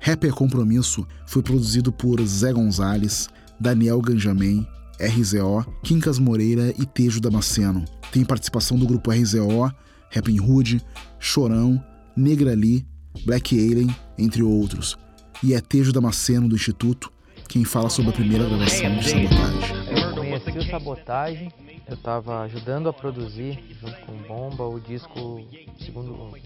Rapper 0.00 0.32
Compromisso 0.32 1.04
foi 1.26 1.42
produzido 1.42 1.90
por 1.90 2.24
Zé 2.24 2.52
Gonzalez, 2.52 3.28
Daniel 3.58 4.00
Ganjamin, 4.00 4.64
RZO, 5.00 5.66
Quincas 5.82 6.20
Moreira 6.20 6.72
e 6.78 6.86
Tejo 6.86 7.20
Damasceno. 7.20 7.84
Tem 8.12 8.24
participação 8.24 8.78
do 8.78 8.86
grupo 8.86 9.10
RZO, 9.10 9.68
Rapping 10.14 10.40
Hood, 10.40 10.80
Chorão, 11.18 11.82
Negra 12.16 12.54
Lee, 12.54 12.86
Black 13.26 13.58
Alien, 13.58 13.94
entre 14.16 14.42
outros 14.42 14.96
e 15.42 15.54
é 15.54 15.60
Tejo 15.60 15.92
Damasceno 15.92 16.48
do 16.48 16.56
Instituto 16.56 17.12
quem 17.48 17.64
fala 17.64 17.88
sobre 17.88 18.10
a 18.10 18.14
primeira 18.14 18.44
gravação 18.44 18.96
de 18.98 19.08
Sabotagem. 19.08 19.76
Eu 19.96 20.14
conheci 20.14 20.58
o 20.58 20.70
Sabotagem, 20.70 21.52
eu 21.86 21.94
estava 21.94 22.42
ajudando 22.42 22.88
a 22.90 22.92
produzir, 22.92 23.58
junto 23.80 23.98
com 24.00 24.12
Bomba, 24.18 24.64
o 24.66 24.78
disco, 24.78 25.40
segundo, 25.80 26.36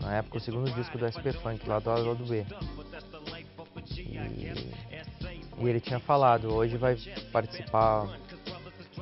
na 0.00 0.16
época, 0.16 0.36
o 0.36 0.40
segundo 0.40 0.70
disco 0.70 0.96
do 0.96 1.10
SP 1.10 1.32
Funk, 1.32 1.68
lá 1.68 1.80
do 1.80 1.90
A 1.90 2.14
do 2.14 2.24
B. 2.24 2.46
E, 3.96 4.52
e 5.58 5.68
ele 5.68 5.80
tinha 5.80 5.98
falado, 5.98 6.54
hoje 6.54 6.76
vai 6.76 6.96
participar 7.32 8.06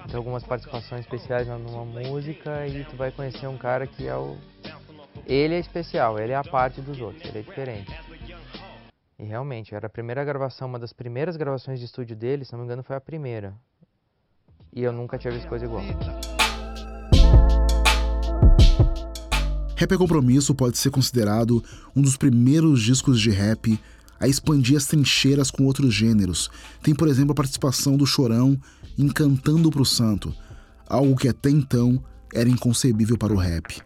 de 0.07 0.17
algumas 0.17 0.43
participações 0.43 1.03
especiais 1.03 1.47
numa 1.47 1.85
música 1.85 2.67
e 2.67 2.85
tu 2.85 2.97
vai 2.97 3.11
conhecer 3.11 3.47
um 3.47 3.59
cara 3.59 3.87
que 3.87 4.07
é 4.07 4.17
o... 4.17 4.39
Ele 5.27 5.55
é 5.55 5.59
especial, 5.59 6.19
ele 6.19 6.33
é 6.33 6.37
a 6.37 6.45
parte 6.45 6.81
dos 6.81 6.99
outros, 6.99 7.25
ele 7.29 7.41
é 7.41 7.43
diferente. 7.43 7.93
E 9.19 9.25
realmente, 9.25 9.75
era 9.75 9.87
a 9.87 9.91
primeira 9.91 10.23
gravação, 10.23 10.69
uma 10.69 10.79
das 10.79 10.93
primeiras 10.93 11.37
gravações 11.37 11.79
de 11.79 11.87
estúdio 11.87 12.15
dele, 12.15 12.45
se 12.45 12.53
não 12.53 12.61
me 12.61 12.67
engano, 12.67 12.83
foi 12.83 12.97
a 12.97 13.01
primeira. 13.01 13.55
E 14.73 14.83
eu 14.83 14.93
nunca 14.93 15.17
tinha 15.17 15.33
visto 15.33 15.49
coisa 15.49 15.65
igual. 15.65 15.83
Rap 19.75 19.93
é 19.93 19.97
Compromisso 19.97 20.55
pode 20.55 20.77
ser 20.77 20.91
considerado 20.91 21.65
um 21.95 22.03
dos 22.03 22.17
primeiros 22.17 22.83
discos 22.83 23.19
de 23.21 23.31
rap 23.31 23.79
a 24.21 24.29
expandir 24.29 24.77
as 24.77 24.87
trincheiras 24.87 25.51
com 25.51 25.65
outros 25.65 25.95
gêneros. 25.95 26.51
Tem, 26.83 26.95
por 26.95 27.09
exemplo, 27.09 27.33
a 27.33 27.35
participação 27.35 27.97
do 27.97 28.07
Chorão 28.07 28.59
em 28.99 29.09
Cantando 29.09 29.71
pro 29.71 29.85
Santo, 29.85 30.35
algo 30.87 31.17
que 31.17 31.29
até 31.29 31.49
então 31.49 32.03
era 32.35 32.49
inconcebível 32.49 33.17
para 33.17 33.33
o 33.33 33.37
rap. 33.37 33.81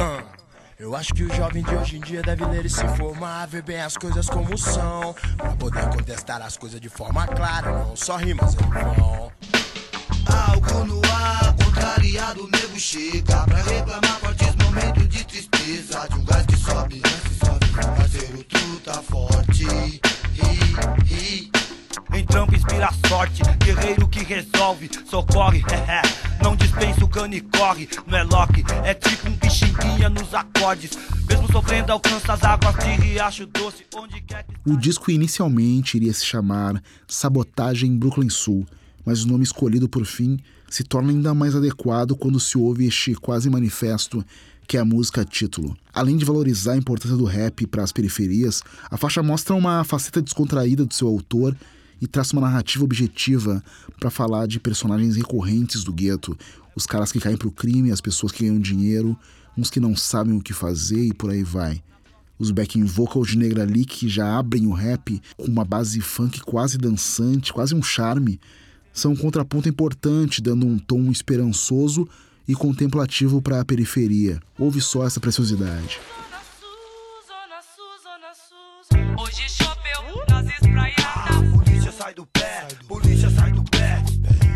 Uh. 0.00 0.43
Eu 0.78 0.96
acho 0.96 1.14
que 1.14 1.22
o 1.22 1.32
jovem 1.32 1.62
de 1.62 1.72
hoje 1.72 1.96
em 1.98 2.00
dia 2.00 2.20
deve 2.20 2.44
ler 2.46 2.66
e 2.66 2.68
se 2.68 2.84
informar, 2.84 3.46
ver 3.46 3.62
bem 3.62 3.80
as 3.80 3.96
coisas 3.96 4.28
como 4.28 4.58
são, 4.58 5.14
pra 5.36 5.52
poder 5.52 5.88
contestar 5.90 6.42
as 6.42 6.56
coisas 6.56 6.80
de 6.80 6.88
forma 6.88 7.26
clara, 7.28 7.70
não 7.84 7.94
só 7.94 8.16
rimas 8.16 8.54
em 8.54 8.70
vão. 8.70 9.32
Algo 10.26 10.84
no 10.84 11.00
ar, 11.12 11.54
contrariado, 11.64 12.48
nego 12.50 12.78
chega 12.78 13.44
pra 13.44 13.62
reclamar 13.62 14.18
fortes 14.18 14.54
momentos 14.56 15.08
de 15.08 15.24
tristeza, 15.24 16.08
de 16.08 16.16
um 16.16 16.24
gás 16.24 16.44
que 16.44 16.56
sobe, 16.56 17.02
sobe, 17.38 17.66
parceiro, 17.96 18.44
tu 18.44 18.80
tá 18.80 18.94
forte, 18.94 19.64
ri, 19.64 20.00
ri. 21.06 21.63
Em 22.14 22.24
inspira 22.54 22.90
sorte, 23.08 23.42
guerreiro 23.58 24.06
que 24.06 24.22
resolve, 24.22 24.88
socorre, 25.04 25.64
não 26.40 26.54
dispensa 26.54 27.04
o 27.04 27.08
cano 27.08 27.34
e 27.34 27.40
corre, 27.40 27.88
não 28.06 28.16
é 28.16 28.90
é 28.90 28.94
tipo 28.94 29.28
um 29.28 29.32
bichinguinha 29.32 30.08
nos 30.08 30.32
acordes. 30.32 30.92
Mesmo 31.28 31.50
sofrendo, 31.50 31.90
alcança 31.90 32.34
as 32.34 32.44
águas 32.44 32.76
de 32.76 32.90
Riacho 32.90 33.46
Doce, 33.46 33.84
onde 33.96 34.20
quer 34.20 34.44
que. 34.44 34.54
O 34.70 34.76
disco 34.76 35.10
inicialmente 35.10 35.96
iria 35.96 36.12
se 36.12 36.24
chamar 36.24 36.80
Sabotagem 37.08 37.98
Brooklyn 37.98 38.30
Sul, 38.30 38.64
mas 39.04 39.24
o 39.24 39.28
nome 39.28 39.42
escolhido 39.42 39.88
por 39.88 40.06
fim 40.06 40.38
se 40.70 40.84
torna 40.84 41.10
ainda 41.10 41.34
mais 41.34 41.56
adequado 41.56 42.14
quando 42.14 42.38
se 42.38 42.56
ouve 42.56 42.86
este 42.86 43.16
quase 43.16 43.50
manifesto 43.50 44.24
que 44.68 44.76
é 44.76 44.80
a 44.80 44.84
música 44.84 45.24
título. 45.24 45.76
Além 45.92 46.16
de 46.16 46.24
valorizar 46.24 46.72
a 46.72 46.76
importância 46.76 47.16
do 47.16 47.24
rap 47.24 47.66
para 47.66 47.82
as 47.82 47.92
periferias, 47.92 48.62
a 48.88 48.96
faixa 48.96 49.22
mostra 49.22 49.54
uma 49.54 49.82
faceta 49.82 50.22
descontraída 50.22 50.84
do 50.84 50.94
seu 50.94 51.08
autor 51.08 51.56
e 52.04 52.06
traça 52.06 52.36
uma 52.36 52.42
narrativa 52.42 52.84
objetiva 52.84 53.64
para 53.98 54.10
falar 54.10 54.46
de 54.46 54.60
personagens 54.60 55.16
recorrentes 55.16 55.82
do 55.82 55.92
gueto, 55.92 56.36
os 56.76 56.84
caras 56.86 57.10
que 57.10 57.18
caem 57.18 57.36
pro 57.36 57.50
crime, 57.50 57.90
as 57.90 58.00
pessoas 58.00 58.30
que 58.30 58.44
ganham 58.44 58.60
dinheiro, 58.60 59.18
uns 59.56 59.70
que 59.70 59.80
não 59.80 59.96
sabem 59.96 60.36
o 60.36 60.42
que 60.42 60.52
fazer 60.52 61.02
e 61.02 61.14
por 61.14 61.30
aí 61.30 61.42
vai. 61.42 61.82
Os 62.38 62.50
backing 62.50 62.84
vocals 62.84 63.28
de 63.28 63.38
Negra 63.38 63.64
Lee 63.64 63.86
que 63.86 64.06
já 64.06 64.38
abrem 64.38 64.66
o 64.66 64.72
rap 64.72 65.18
com 65.34 65.46
uma 65.46 65.64
base 65.64 65.98
funk 66.02 66.40
quase 66.40 66.76
dançante, 66.76 67.54
quase 67.54 67.74
um 67.74 67.82
charme, 67.82 68.38
são 68.92 69.12
um 69.12 69.16
contraponto 69.16 69.66
importante, 69.66 70.42
dando 70.42 70.66
um 70.66 70.78
tom 70.78 71.10
esperançoso 71.10 72.06
e 72.46 72.54
contemplativo 72.54 73.40
para 73.40 73.62
a 73.62 73.64
periferia. 73.64 74.40
Ouve 74.58 74.82
só 74.82 75.06
essa 75.06 75.20
preciosidade. 75.20 75.98
Hoje 79.18 79.48
choveu 79.48 80.22
nas 80.28 80.46
espraiadas 80.46 81.63
sai 81.94 82.12
do 82.12 82.26
pé, 82.26 82.66
polícia 82.88 83.30
sai 83.30 83.52
do 83.52 83.62
pé. 83.64 84.02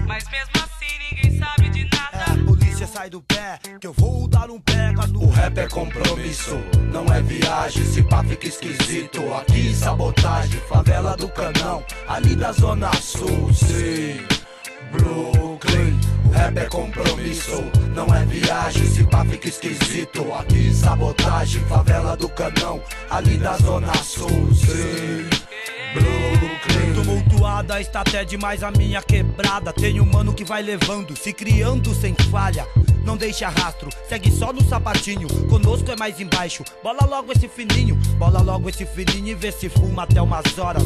Mas 0.07 0.25
mesmo 0.31 0.53
assim 0.57 0.99
ninguém 1.11 1.39
sabe 1.39 1.69
de 1.71 1.85
nada. 1.85 2.33
É, 2.33 2.45
polícia 2.45 2.87
sai 2.87 3.09
do 3.09 3.23
pé, 3.23 3.61
que 3.81 3.87
eu 3.87 3.93
vou 3.93 4.27
dar 4.27 4.51
um 4.51 4.61
pega 4.61 5.07
no 5.07 5.29
rap 5.31 5.39
rap 5.49 5.59
é 5.59 5.69
compromisso, 5.69 6.59
não 6.93 7.05
é 7.07 7.23
viagem. 7.23 7.85
Se 7.85 8.03
pá 8.03 8.23
fica 8.25 8.49
esquisito. 8.49 9.33
Aqui 9.35 9.75
sabotagem, 9.75 10.61
favela 10.69 11.17
do 11.17 11.29
canão, 11.29 11.85
ali 12.09 12.35
da 12.35 12.53
zona 12.53 12.93
sul, 12.95 13.53
sim. 13.55 14.21
Brooklyn, 14.91 15.99
rap 16.33 16.59
é 16.59 16.65
compromisso, 16.67 17.63
não 17.95 18.13
é 18.15 18.25
viagem. 18.27 18.87
Se 18.87 19.05
pá 19.05 19.25
fica 19.25 19.49
esquisito. 19.49 20.33
Aqui 20.35 20.75
sabotagem, 20.75 21.65
favela 21.67 22.17
do 22.17 22.29
canão, 22.29 22.83
ali 23.11 23.39
da 23.39 23.57
zona 23.59 23.95
sul, 23.95 24.53
sim. 24.55 25.48
Tumultuada 26.95 27.81
está 27.81 28.01
até 28.01 28.25
demais 28.25 28.63
a 28.63 28.71
minha 28.71 29.01
quebrada. 29.01 29.73
Tem 29.73 30.01
um 30.01 30.05
mano 30.05 30.35
que 30.35 30.45
vai 30.45 30.63
levando, 30.63 31.17
se 31.17 31.33
criando 31.33 31.95
sem 31.95 32.15
falha. 32.31 32.67
Não 33.05 33.17
deixa 33.17 33.49
rastro, 33.49 33.89
segue 34.09 34.31
só 34.31 34.53
no 34.53 34.63
sapatinho. 34.63 35.29
Conosco 35.49 35.91
é 35.91 35.97
mais 35.97 36.21
embaixo. 36.21 36.63
Bola 36.83 37.07
logo 37.07 37.33
esse 37.33 37.49
fininho, 37.49 37.97
bola 38.19 38.43
logo 38.43 38.69
esse 38.69 38.85
fininho 38.85 39.29
e 39.29 39.35
vê 39.35 39.51
se 39.51 39.69
fuma 39.69 40.03
até 40.03 40.21
umas 40.21 40.59
horas. 40.59 40.83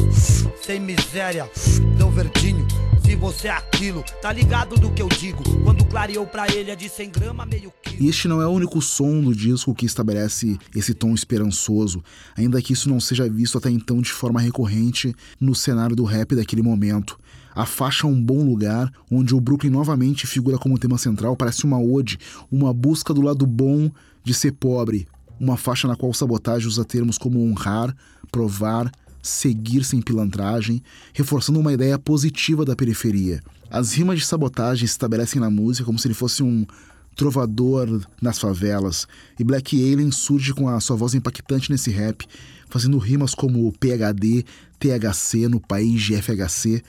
Sem 0.61 0.79
miséria, 0.79 1.49
deu 1.97 2.09
verdinho. 2.09 2.65
Se 3.03 3.15
você 3.15 3.47
é 3.47 3.51
aquilo, 3.51 4.03
tá 4.21 4.31
ligado 4.31 4.75
do 4.75 4.91
que 4.91 5.01
eu 5.01 5.09
digo? 5.09 5.43
Quando 5.63 5.85
clareou 5.85 6.25
pra 6.25 6.47
ele 6.47 6.71
é 6.71 6.75
de 6.75 6.89
100 6.89 7.09
grama, 7.11 7.45
meio 7.45 7.71
quilo. 7.81 8.09
Este 8.09 8.27
não 8.27 8.41
é 8.41 8.47
o 8.47 8.51
único 8.51 8.81
som 8.81 9.21
do 9.21 9.35
disco 9.35 9.75
que 9.75 9.85
estabelece 9.85 10.57
esse 10.75 10.93
tom 10.93 11.13
esperançoso, 11.13 12.03
ainda 12.35 12.61
que 12.61 12.73
isso 12.73 12.89
não 12.89 12.99
seja 12.99 13.29
visto 13.29 13.57
até 13.57 13.69
então 13.69 14.01
de 14.01 14.11
forma 14.11 14.39
recorrente 14.39 15.13
no 15.39 15.53
cenário 15.53 15.95
do 15.95 16.03
rap 16.03 16.35
daquele 16.35 16.61
momento. 16.61 17.19
A 17.53 17.65
faixa 17.65 18.07
Um 18.07 18.19
Bom 18.19 18.43
Lugar, 18.43 18.91
onde 19.11 19.35
o 19.35 19.41
Brooklyn 19.41 19.69
novamente 19.69 20.25
figura 20.25 20.57
como 20.57 20.79
tema 20.79 20.97
central, 20.97 21.35
parece 21.35 21.65
uma 21.65 21.79
ode, 21.79 22.17
uma 22.51 22.73
busca 22.73 23.13
do 23.13 23.21
lado 23.21 23.45
bom 23.45 23.91
de 24.23 24.33
ser 24.33 24.53
pobre. 24.53 25.07
Uma 25.39 25.57
faixa 25.57 25.87
na 25.87 25.95
qual 25.95 26.13
sabotagem 26.13 26.67
usa 26.67 26.85
termos 26.85 27.17
como 27.17 27.43
honrar, 27.43 27.95
provar, 28.31 28.91
seguir 29.23 29.85
sem 29.85 30.01
pilantragem, 30.01 30.83
reforçando 31.13 31.59
uma 31.59 31.71
ideia 31.71 31.97
positiva 31.97 32.65
da 32.65 32.75
periferia. 32.75 33.41
As 33.71 33.93
rimas 33.93 34.19
de 34.19 34.25
sabotagem 34.25 34.85
se 34.85 34.91
estabelecem 34.91 35.41
na 35.41 35.49
música 35.49 35.85
como 35.85 35.97
se 35.97 36.07
ele 36.07 36.13
fosse 36.13 36.43
um 36.43 36.67
trovador 37.15 38.01
nas 38.21 38.37
favelas, 38.37 39.07
e 39.39 39.43
Black 39.43 39.75
Alien 39.75 40.11
surge 40.11 40.53
com 40.53 40.67
a 40.67 40.79
sua 40.79 40.95
voz 40.95 41.13
impactante 41.13 41.71
nesse 41.71 41.89
rap, 41.89 42.27
fazendo 42.69 42.97
rimas 42.97 43.33
como 43.33 43.71
PHD, 43.73 44.43
THC 44.79 45.47
no 45.47 45.59
país 45.59 46.01
de 46.01 46.21
FHC, 46.21 46.83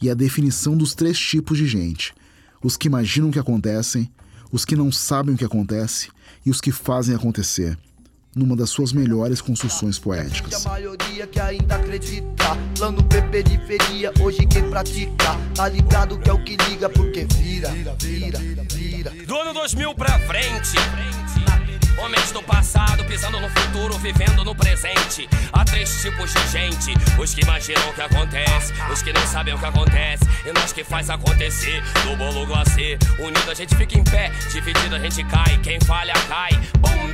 e 0.00 0.08
a 0.08 0.14
definição 0.14 0.76
dos 0.76 0.94
três 0.94 1.18
tipos 1.18 1.58
de 1.58 1.66
gente: 1.66 2.14
os 2.62 2.76
que 2.76 2.86
imaginam 2.86 3.30
o 3.30 3.32
que 3.32 3.38
acontecem, 3.38 4.10
os 4.52 4.64
que 4.64 4.76
não 4.76 4.92
sabem 4.92 5.34
o 5.34 5.38
que 5.38 5.44
acontece 5.44 6.08
e 6.44 6.50
os 6.50 6.60
que 6.60 6.70
fazem 6.70 7.14
acontecer. 7.14 7.76
Numa 8.34 8.54
das 8.54 8.70
suas 8.70 8.92
melhores 8.92 9.40
construções 9.40 9.98
poéticas. 9.98 10.64
A 10.64 10.70
maioria 10.70 11.26
que 11.26 11.40
ainda 11.40 11.74
acredita, 11.74 12.56
plano 12.76 13.02
P 13.02 13.20
periferia, 13.22 14.12
hoje 14.20 14.46
quem 14.46 14.70
pratica, 14.70 15.36
tá 15.52 15.68
ligado 15.68 16.16
que 16.16 16.30
é 16.30 16.32
o 16.32 16.42
que 16.44 16.56
liga, 16.68 16.88
porque 16.88 17.26
vira, 17.34 17.70
vira, 17.70 17.96
vira. 17.98 19.10
Do 19.26 19.36
ano 19.36 19.52
2000 19.52 19.94
pra 19.96 20.16
frente. 20.20 20.76
Homens 21.98 22.30
do 22.30 22.42
passado 22.42 23.04
pisando 23.04 23.40
no 23.40 23.48
futuro, 23.50 23.98
vivendo 23.98 24.44
no 24.44 24.54
presente. 24.54 25.28
Há 25.52 25.64
três 25.64 26.00
tipos 26.00 26.32
de 26.32 26.48
gente: 26.48 26.94
os 27.20 27.34
que 27.34 27.42
imaginam 27.42 27.90
o 27.90 27.92
que 27.92 28.00
acontece, 28.00 28.72
os 28.92 29.02
que 29.02 29.12
não 29.12 29.26
sabem 29.26 29.54
o 29.54 29.58
que 29.58 29.66
acontece, 29.66 30.24
e 30.46 30.52
nós 30.52 30.72
que 30.72 30.84
faz 30.84 31.10
acontecer. 31.10 31.82
Do 32.04 32.16
bolo 32.16 32.46
glacê, 32.46 32.96
unido 33.18 33.50
a 33.50 33.54
gente 33.54 33.74
fica 33.74 33.98
em 33.98 34.04
pé, 34.04 34.30
dividido 34.52 34.94
a 34.94 34.98
gente 35.00 35.24
cai. 35.24 35.58
Quem 35.62 35.80
falha 35.80 36.14
cai. 36.28 36.52
Bum, 36.78 37.12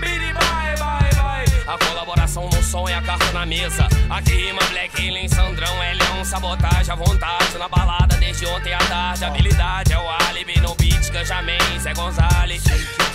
A 1.66 1.76
colaboração 1.84 2.48
no 2.48 2.62
som 2.62 2.88
é 2.88 2.94
a 2.94 3.02
carta 3.02 3.32
na 3.32 3.44
mesa. 3.44 3.88
Aqui 4.08 4.30
rima 4.30 4.62
Black 4.70 4.96
Alien, 5.00 5.28
Sandrão, 5.28 5.82
Elião, 5.82 6.24
sabotagem 6.24 6.92
à 6.92 6.94
vontade. 6.94 7.58
Na 7.58 7.68
balada 7.68 8.16
desde 8.18 8.46
ontem 8.46 8.72
à 8.72 8.78
tarde. 8.78 9.24
Habilidade 9.24 9.92
é 9.92 9.98
o 9.98 10.08
álibi 10.08 10.45
no 10.66 10.74
beat, 10.74 11.10
Ganjamin, 11.12 11.78
Zé 11.80 11.94
Gonzalez. 11.94 12.62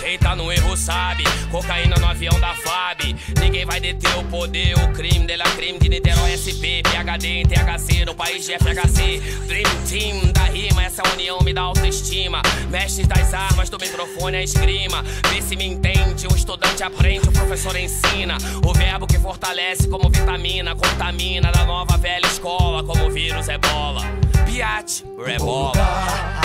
Quem 0.00 0.18
tá 0.18 0.34
no 0.34 0.50
erro 0.50 0.76
sabe, 0.76 1.24
cocaína 1.50 1.96
no 1.96 2.06
avião 2.06 2.38
da 2.40 2.54
FAB. 2.54 3.14
Ninguém 3.40 3.66
vai 3.66 3.78
deter 3.78 4.16
o 4.16 4.24
poder, 4.24 4.74
o 4.78 4.92
crime 4.92 5.26
dela 5.26 5.44
crime 5.54 5.78
de 5.78 5.88
Niterói 5.88 6.32
SP, 6.34 6.82
PHD 6.82 7.28
em 7.28 7.46
THC, 7.46 8.04
no 8.06 8.14
país 8.14 8.44
de 8.44 8.52
FHC. 8.54 9.20
Dream 9.46 9.70
Team 9.88 10.32
da 10.32 10.44
rima, 10.44 10.82
essa 10.82 11.02
união 11.12 11.40
me 11.40 11.52
dá 11.52 11.62
autoestima. 11.62 12.40
Mestres 12.70 13.06
das 13.06 13.34
armas, 13.34 13.68
do 13.68 13.78
microfone 13.78 14.38
a 14.38 14.42
esgrima. 14.42 15.04
Vê 15.30 15.42
se 15.42 15.54
me 15.54 15.66
entende, 15.66 16.26
o 16.26 16.34
estudante 16.34 16.82
aprende, 16.82 17.28
o 17.28 17.32
professor 17.32 17.76
ensina. 17.76 18.38
O 18.64 18.72
verbo 18.72 19.06
que 19.06 19.18
fortalece 19.18 19.88
como 19.88 20.08
vitamina, 20.08 20.74
contamina 20.74 21.52
da 21.52 21.64
nova 21.64 21.96
velha 21.98 22.26
escola, 22.26 22.82
como 22.82 23.10
vírus 23.10 23.48
é 23.48 23.58
bola. 23.58 24.00
Piate, 24.46 25.04
rebola. 25.24 26.41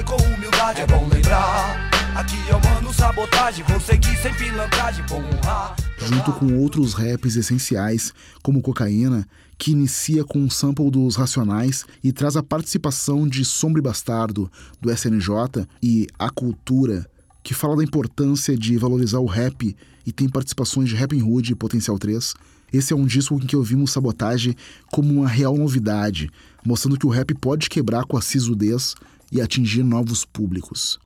Com 0.00 0.16
humildade, 0.16 0.80
é 0.80 0.86
bom 0.86 1.06
lembrar. 1.06 1.90
Aqui 2.16 2.36
é 2.48 2.56
o 2.56 2.60
mano 2.64 2.92
sabotagem, 2.92 3.64
vou 3.68 3.78
seguir 3.78 4.16
sem 4.16 4.34
pilantragem, 4.34 5.04
vou 5.06 5.18
honrar. 5.20 5.76
Junto 5.98 6.32
com 6.32 6.58
outros 6.58 6.94
raps 6.94 7.36
essenciais, 7.36 8.12
como 8.42 8.62
Cocaína, 8.62 9.28
que 9.56 9.70
inicia 9.70 10.24
com 10.24 10.40
um 10.40 10.50
sample 10.50 10.90
dos 10.90 11.14
Racionais 11.14 11.84
e 12.02 12.10
traz 12.10 12.36
a 12.36 12.42
participação 12.42 13.28
de 13.28 13.44
Sombra 13.44 13.80
e 13.80 13.82
Bastardo, 13.82 14.50
do 14.80 14.90
SNJ, 14.90 15.68
e 15.80 16.08
A 16.18 16.30
Cultura, 16.30 17.06
que 17.42 17.54
fala 17.54 17.76
da 17.76 17.84
importância 17.84 18.56
de 18.56 18.76
valorizar 18.78 19.20
o 19.20 19.26
rap 19.26 19.76
e 20.04 20.10
tem 20.10 20.28
participações 20.28 20.88
de 20.88 20.96
Rapping 20.96 21.22
Hood 21.22 21.52
e 21.52 21.54
Potencial 21.54 21.98
3. 21.98 22.34
Esse 22.72 22.92
é 22.94 22.96
um 22.96 23.04
disco 23.04 23.34
em 23.34 23.46
que 23.46 23.54
ouvimos 23.54 23.92
Sabotagem 23.92 24.56
como 24.90 25.12
uma 25.12 25.28
real 25.28 25.56
novidade, 25.56 26.30
mostrando 26.64 26.98
que 26.98 27.06
o 27.06 27.10
rap 27.10 27.34
pode 27.34 27.68
quebrar 27.68 28.04
com 28.04 28.16
a 28.16 28.22
sisudez 28.22 28.94
e 29.32 29.40
atingir 29.40 29.82
novos 29.82 30.26
públicos. 30.26 31.00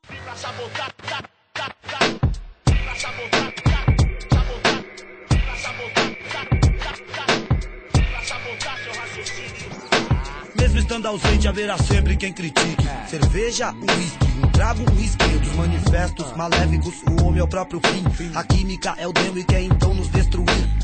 Mesmo 10.56 10.78
estando 10.80 11.06
ausente, 11.06 11.46
haverá 11.46 11.78
sempre 11.78 12.16
quem 12.16 12.32
critique. 12.32 12.82
Cerveja, 13.08 13.72
uísque, 13.72 14.26
um 14.44 14.50
trago, 14.50 14.82
um 14.82 14.94
risquinho 14.96 15.38
dos 15.38 15.54
manifestos 15.54 16.36
maléficos. 16.36 16.94
O 17.04 17.24
homem 17.24 17.40
é 17.40 17.44
o 17.44 17.48
próprio 17.48 17.80
fim. 17.80 18.32
A 18.34 18.42
química 18.42 18.96
é 18.98 19.06
o 19.06 19.12
demo 19.12 19.38
e 19.38 19.44
quer 19.44 19.62
então 19.62 19.94
nos 19.94 20.08
destruir. 20.08 20.75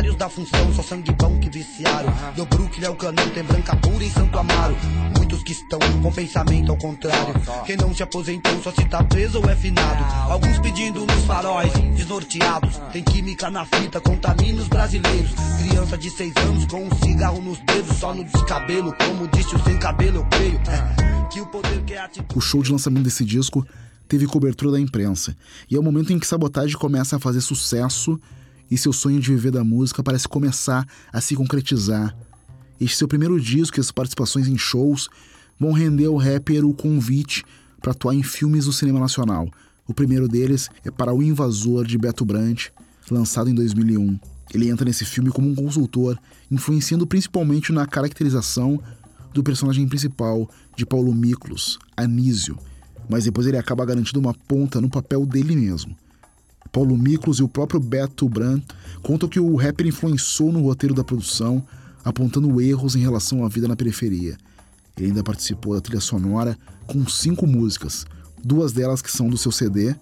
Vários 0.00 0.16
da 0.16 0.30
função, 0.30 0.72
só 0.72 0.82
sangue 0.82 1.12
bom 1.12 1.38
que 1.38 1.50
viciaram. 1.50 2.10
Do 2.34 2.46
Brooklyn 2.46 2.86
é 2.86 2.88
o 2.88 2.96
canão, 2.96 3.28
tem 3.34 3.44
branca 3.44 3.76
pura 3.76 4.02
em 4.02 4.08
Santo 4.08 4.38
Amaro. 4.38 4.74
Muitos 5.14 5.42
que 5.42 5.52
estão 5.52 5.78
com 6.00 6.10
pensamento 6.10 6.70
ao 6.72 6.78
contrário. 6.78 7.34
Quem 7.66 7.76
não 7.76 7.94
se 7.94 8.02
aposentou 8.02 8.62
só 8.62 8.72
se 8.72 8.82
tá 8.86 9.04
preso 9.04 9.42
ou 9.42 9.50
é 9.50 9.54
finado. 9.54 10.02
Alguns 10.32 10.58
pedindo 10.60 11.04
nos 11.04 11.24
faróis, 11.26 11.70
desnorteados. 11.94 12.80
Tem 12.90 13.04
química 13.04 13.50
na 13.50 13.66
fita, 13.66 14.00
contamina 14.00 14.62
os 14.62 14.68
brasileiros. 14.68 15.32
Criança 15.58 15.98
de 15.98 16.08
seis 16.08 16.32
anos 16.48 16.64
com 16.64 16.82
um 16.82 16.94
cigarro 17.04 17.42
nos 17.42 17.58
dedos, 17.58 17.98
só 17.98 18.14
no 18.14 18.24
descabelo. 18.24 18.94
Como 19.06 19.28
disse 19.28 19.54
o 19.54 19.62
sem 19.64 19.78
cabelo, 19.78 20.20
eu 20.20 20.26
creio. 20.30 20.58
É, 20.60 21.28
que 21.28 21.42
o 21.42 21.46
poder 21.46 21.98
atitude. 21.98 22.38
O 22.38 22.40
show 22.40 22.62
de 22.62 22.72
lançamento 22.72 23.04
desse 23.04 23.22
disco 23.22 23.66
teve 24.08 24.26
cobertura 24.26 24.72
da 24.72 24.80
imprensa. 24.80 25.36
E 25.70 25.76
é 25.76 25.78
o 25.78 25.82
momento 25.82 26.10
em 26.10 26.18
que 26.18 26.26
Sabotage 26.26 26.74
começa 26.74 27.16
a 27.16 27.20
fazer 27.20 27.42
sucesso 27.42 28.18
e 28.70 28.78
seu 28.78 28.92
sonho 28.92 29.20
de 29.20 29.30
viver 29.30 29.50
da 29.50 29.64
música 29.64 30.02
parece 30.02 30.28
começar 30.28 30.86
a 31.12 31.20
se 31.20 31.34
concretizar. 31.34 32.16
Este 32.80 32.96
seu 32.96 33.08
primeiro 33.08 33.40
disco 33.40 33.78
e 33.78 33.80
as 33.80 33.90
participações 33.90 34.46
em 34.46 34.56
shows 34.56 35.08
vão 35.58 35.72
render 35.72 36.06
ao 36.06 36.16
rapper 36.16 36.64
o 36.64 36.72
convite 36.72 37.44
para 37.80 37.92
atuar 37.92 38.14
em 38.14 38.22
filmes 38.22 38.64
do 38.66 38.72
cinema 38.72 39.00
nacional. 39.00 39.50
O 39.86 39.92
primeiro 39.92 40.28
deles 40.28 40.70
é 40.84 40.90
para 40.90 41.12
O 41.12 41.22
Invasor 41.22 41.84
de 41.84 41.98
Beto 41.98 42.24
Brandt, 42.24 42.72
lançado 43.10 43.50
em 43.50 43.54
2001. 43.54 44.18
Ele 44.54 44.68
entra 44.68 44.84
nesse 44.84 45.04
filme 45.04 45.30
como 45.30 45.48
um 45.48 45.54
consultor, 45.54 46.18
influenciando 46.50 47.06
principalmente 47.06 47.72
na 47.72 47.86
caracterização 47.86 48.80
do 49.32 49.42
personagem 49.42 49.86
principal 49.86 50.48
de 50.76 50.84
Paulo 50.84 51.14
Miklos, 51.14 51.78
Anísio, 51.96 52.58
mas 53.08 53.24
depois 53.24 53.46
ele 53.46 53.56
acaba 53.56 53.84
garantindo 53.84 54.20
uma 54.20 54.34
ponta 54.34 54.80
no 54.80 54.88
papel 54.88 55.26
dele 55.26 55.54
mesmo. 55.54 55.96
Paulo 56.72 56.96
Miklos 56.96 57.38
e 57.38 57.42
o 57.42 57.48
próprio 57.48 57.80
Beto 57.80 58.28
Brandt 58.28 58.66
contam 59.02 59.28
que 59.28 59.40
o 59.40 59.56
rapper 59.56 59.86
influenciou 59.86 60.52
no 60.52 60.62
roteiro 60.62 60.94
da 60.94 61.04
produção, 61.04 61.64
apontando 62.04 62.60
erros 62.60 62.94
em 62.94 63.00
relação 63.00 63.44
à 63.44 63.48
vida 63.48 63.66
na 63.66 63.76
periferia. 63.76 64.36
Ele 64.96 65.08
ainda 65.08 65.24
participou 65.24 65.74
da 65.74 65.80
trilha 65.80 66.00
sonora 66.00 66.56
com 66.86 67.06
cinco 67.08 67.46
músicas, 67.46 68.06
duas 68.44 68.72
delas 68.72 69.02
que 69.02 69.10
são 69.10 69.28
do 69.28 69.38
seu 69.38 69.50
CD, 69.50 69.94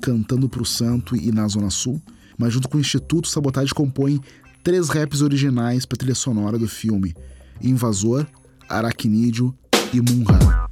Cantando 0.00 0.48
pro 0.48 0.64
Santo 0.64 1.14
e 1.14 1.30
Na 1.30 1.46
Zona 1.46 1.70
Sul, 1.70 2.02
mas 2.36 2.52
junto 2.52 2.68
com 2.68 2.76
o 2.76 2.80
Instituto 2.80 3.28
Sabotage 3.28 3.72
compõe 3.72 4.20
três 4.64 4.88
raps 4.88 5.22
originais 5.22 5.86
para 5.86 5.94
a 5.94 5.98
trilha 5.98 6.14
sonora 6.14 6.58
do 6.58 6.66
filme: 6.66 7.14
Invasor, 7.60 8.26
Aracnídeo 8.68 9.54
e 9.92 10.00
Munra. 10.00 10.71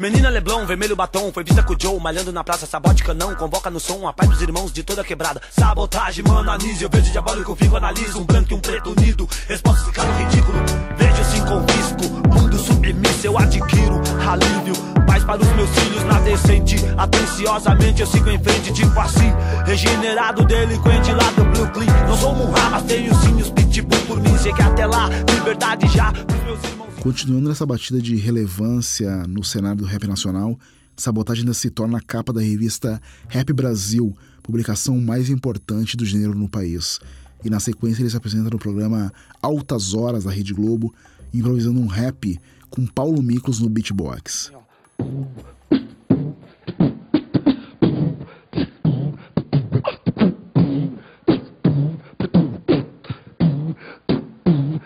Menina 0.00 0.30
Leblon, 0.30 0.64
vermelho 0.64 0.96
batom, 0.96 1.30
foi 1.30 1.44
vista 1.44 1.62
com 1.62 1.74
o 1.74 1.76
Joe, 1.78 2.00
malhando 2.00 2.32
na 2.32 2.42
praça, 2.42 2.64
sabote 2.64 3.04
canão, 3.04 3.34
convoca 3.34 3.68
no 3.68 3.78
som 3.78 4.08
a 4.08 4.14
paz 4.14 4.30
dos 4.30 4.40
irmãos 4.40 4.72
de 4.72 4.82
toda 4.82 5.04
quebrada. 5.04 5.42
Sabotagem, 5.50 6.24
mano, 6.26 6.50
anise, 6.50 6.82
eu 6.82 6.88
vejo 6.88 7.12
diabólico, 7.12 7.54
fico, 7.54 7.76
analiso, 7.76 8.18
um 8.18 8.24
branco 8.24 8.50
e 8.50 8.54
um 8.54 8.60
preto 8.60 8.92
unido, 8.98 9.28
resposta 9.46 9.84
ficando 9.84 10.10
ridículo. 10.16 10.58
Vejo 10.96 11.20
assim 11.20 11.44
confisco, 11.44 12.34
mundo 12.34 12.58
submisso, 12.58 13.26
eu 13.26 13.36
adquiro 13.36 14.00
alívio, 14.26 14.74
paz 15.06 15.22
para 15.22 15.42
os 15.42 15.48
meus 15.48 15.68
filhos 15.68 16.04
na 16.04 16.18
decente. 16.20 16.76
Atenciosamente 16.96 18.00
eu 18.00 18.06
sigo 18.06 18.30
em 18.30 18.42
frente, 18.42 18.72
tipo 18.72 18.98
assim, 18.98 19.30
regenerado, 19.66 20.46
delinquente 20.46 21.12
lá 21.12 21.30
do 21.32 21.44
Brooklyn. 21.44 21.88
Não 22.08 22.16
sou 22.16 22.34
Muhammad, 22.34 22.70
mas 22.70 22.82
tenho 22.84 23.14
sim 23.16 23.34
os 23.34 23.50
pitbull 23.50 24.00
por 24.06 24.18
mim, 24.18 24.38
sei 24.38 24.54
que 24.54 24.62
até 24.62 24.86
lá, 24.86 25.10
liberdade 25.34 25.86
já 25.88 26.10
pros 26.10 26.42
meus 26.44 26.64
irmãos. 26.64 26.89
Continuando 27.00 27.48
nessa 27.48 27.64
batida 27.64 28.00
de 28.00 28.14
relevância 28.16 29.26
no 29.26 29.42
cenário 29.42 29.78
do 29.78 29.86
rap 29.86 30.06
nacional, 30.06 30.58
Sabotagem 30.94 31.42
ainda 31.42 31.54
se 31.54 31.70
torna 31.70 31.96
a 31.96 32.00
capa 32.00 32.30
da 32.30 32.42
revista 32.42 33.00
Rap 33.26 33.54
Brasil, 33.54 34.14
publicação 34.42 35.00
mais 35.00 35.30
importante 35.30 35.96
do 35.96 36.04
gênero 36.04 36.34
no 36.34 36.46
país. 36.46 37.00
E 37.42 37.48
na 37.48 37.58
sequência 37.58 38.02
ele 38.02 38.10
se 38.10 38.16
apresenta 38.18 38.50
no 38.50 38.58
programa 38.58 39.10
Altas 39.40 39.94
Horas 39.94 40.24
da 40.24 40.30
Rede 40.30 40.52
Globo, 40.52 40.94
improvisando 41.32 41.80
um 41.80 41.86
rap 41.86 42.38
com 42.68 42.86
Paulo 42.86 43.22
Miklos 43.22 43.60
no 43.60 43.70
beatbox. 43.70 44.52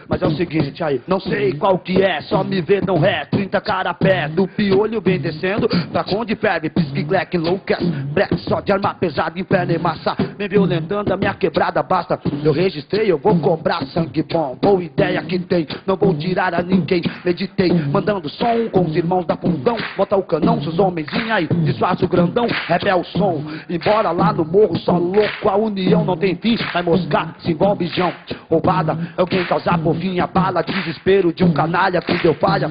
Mas 0.08 0.22
é 0.22 0.23
o 0.23 0.23
seguinte, 0.34 0.82
aí, 0.82 1.00
não 1.06 1.20
sei 1.20 1.52
qual 1.52 1.78
que 1.78 2.02
é, 2.02 2.20
só 2.22 2.42
me 2.44 2.60
vê 2.60 2.80
não 2.80 3.04
é, 3.04 3.24
30 3.24 3.60
cara 3.60 3.94
pé, 3.94 4.28
do 4.28 4.46
piolho 4.46 5.00
vem 5.00 5.18
descendo, 5.18 5.68
pra 5.68 6.04
onde 6.12 6.34
perde, 6.36 6.70
pisque, 6.70 7.02
glack, 7.02 7.36
loucas, 7.36 7.82
black, 8.12 8.36
só 8.40 8.60
de 8.60 8.72
arma 8.72 8.94
pesada, 8.94 9.38
inferno 9.38 9.72
e 9.72 9.78
massa, 9.78 10.16
me 10.38 10.48
violentando 10.48 11.12
a 11.12 11.16
minha 11.16 11.34
quebrada, 11.34 11.82
basta, 11.82 12.18
eu 12.42 12.52
registrei, 12.52 13.10
eu 13.10 13.18
vou 13.18 13.38
cobrar 13.40 13.84
sangue 13.86 14.22
bom, 14.22 14.56
boa 14.60 14.82
ideia 14.82 15.22
que 15.22 15.38
tem, 15.38 15.66
não 15.86 15.96
vou 15.96 16.14
tirar 16.14 16.54
a 16.54 16.62
ninguém, 16.62 17.02
meditei, 17.24 17.72
mandando 17.72 18.28
som 18.28 18.68
com 18.70 18.82
os 18.82 18.96
irmãos 18.96 19.24
da 19.26 19.36
fundão, 19.36 19.76
bota 19.96 20.16
o 20.16 20.22
canão, 20.22 20.62
seus 20.62 20.78
homenzinhos 20.78 21.30
aí, 21.30 21.48
disfarça 21.64 22.04
o 22.04 22.08
grandão, 22.08 22.46
rebel 22.66 23.00
o 23.00 23.04
som, 23.04 23.42
embora 23.68 24.10
lá 24.10 24.32
no 24.32 24.44
morro, 24.44 24.78
só 24.78 24.96
louco, 24.96 25.48
a 25.48 25.56
união 25.56 26.04
não 26.04 26.16
tem 26.16 26.34
fim, 26.36 26.56
vai 26.72 26.82
moscar, 26.82 27.34
se 27.40 27.52
envolve 27.52 27.86
jão, 27.86 28.12
roubada, 28.50 28.98
é 29.16 29.20
alguém 29.20 29.44
causar 29.44 29.78
por 29.78 29.94
vinha 30.24 30.26
bala, 30.26 30.62
desespero 30.62 31.32
de 31.32 31.44
um 31.44 31.52
canalha 31.52 32.00
que 32.00 32.22
deu 32.22 32.34
falha. 32.34 32.68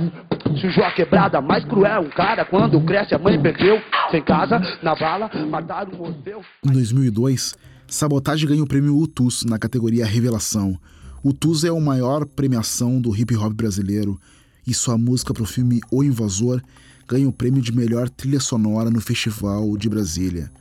Sujou 0.59 0.83
a 0.83 0.91
quebrada, 0.91 1.41
mais 1.41 1.63
cruel 1.65 2.01
um 2.01 2.09
cara 2.09 2.45
quando 2.45 2.79
cresce 2.81 3.13
a 3.13 3.19
mãe 3.19 3.41
perdeu. 3.41 3.79
Sem 4.11 4.23
casa, 4.23 4.59
na 4.81 4.95
bala, 4.95 5.29
mataram 5.49 5.91
o. 5.93 6.67
Em 6.67 6.71
2002, 6.71 7.55
Sabotagem 7.87 8.47
ganha 8.47 8.63
o 8.63 8.67
prêmio 8.67 8.97
UTUS 8.97 9.45
na 9.45 9.57
categoria 9.57 10.05
Revelação. 10.05 10.77
O 11.23 11.29
UTUS 11.29 11.63
é 11.63 11.69
a 11.69 11.79
maior 11.79 12.25
premiação 12.25 12.99
do 12.99 13.15
hip 13.15 13.35
hop 13.35 13.53
brasileiro 13.53 14.19
e 14.65 14.73
sua 14.73 14.97
música 14.97 15.33
para 15.33 15.43
o 15.43 15.47
filme 15.47 15.79
O 15.91 16.03
Invasor 16.03 16.61
ganha 17.07 17.27
o 17.27 17.33
prêmio 17.33 17.61
de 17.61 17.73
melhor 17.75 18.09
trilha 18.09 18.39
sonora 18.39 18.89
no 18.89 19.01
Festival 19.01 19.77
de 19.77 19.89
Brasília. 19.89 20.51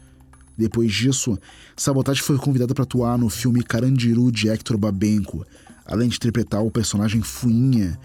Depois 0.57 0.93
disso, 0.93 1.39
Sabotagem 1.77 2.23
foi 2.23 2.37
convidada 2.37 2.75
para 2.75 2.85
atuar 2.85 3.19
no 3.19 3.29
filme 3.29 3.63
Carandiru 3.63 4.31
de 4.31 4.49
Hector 4.49 4.77
Babenco, 4.77 5.45
além 5.87 6.09
de 6.09 6.17
interpretar 6.17 6.63
o 6.63 6.71
personagem 6.71 7.23
Fuinha, 7.23 7.99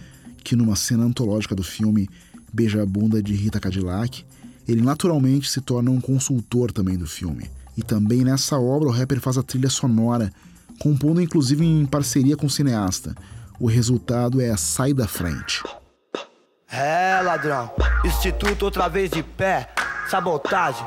que 0.43 0.55
numa 0.55 0.75
cena 0.75 1.03
antológica 1.03 1.55
do 1.55 1.63
filme 1.63 2.09
beija 2.53 2.81
a 2.81 2.85
bunda 2.85 3.21
de 3.21 3.33
Rita 3.33 3.59
Cadillac, 3.59 4.25
ele 4.67 4.81
naturalmente 4.81 5.49
se 5.49 5.61
torna 5.61 5.91
um 5.91 6.01
consultor 6.01 6.71
também 6.71 6.97
do 6.97 7.07
filme. 7.07 7.49
E 7.75 7.83
também 7.83 8.23
nessa 8.23 8.57
obra 8.57 8.89
o 8.89 8.91
rapper 8.91 9.19
faz 9.19 9.37
a 9.37 9.43
trilha 9.43 9.69
sonora, 9.69 10.31
compondo 10.79 11.21
inclusive 11.21 11.63
em 11.65 11.85
parceria 11.85 12.35
com 12.35 12.47
o 12.47 12.49
cineasta. 12.49 13.15
O 13.59 13.67
resultado 13.67 14.41
é 14.41 14.55
Sai 14.57 14.93
da 14.93 15.07
Frente. 15.07 15.63
É, 16.69 17.21
ladrão, 17.21 17.71
Instituto 18.03 18.65
outra 18.65 18.89
vez 18.89 19.09
de 19.09 19.23
pé, 19.23 19.69
sabotagem, 20.09 20.85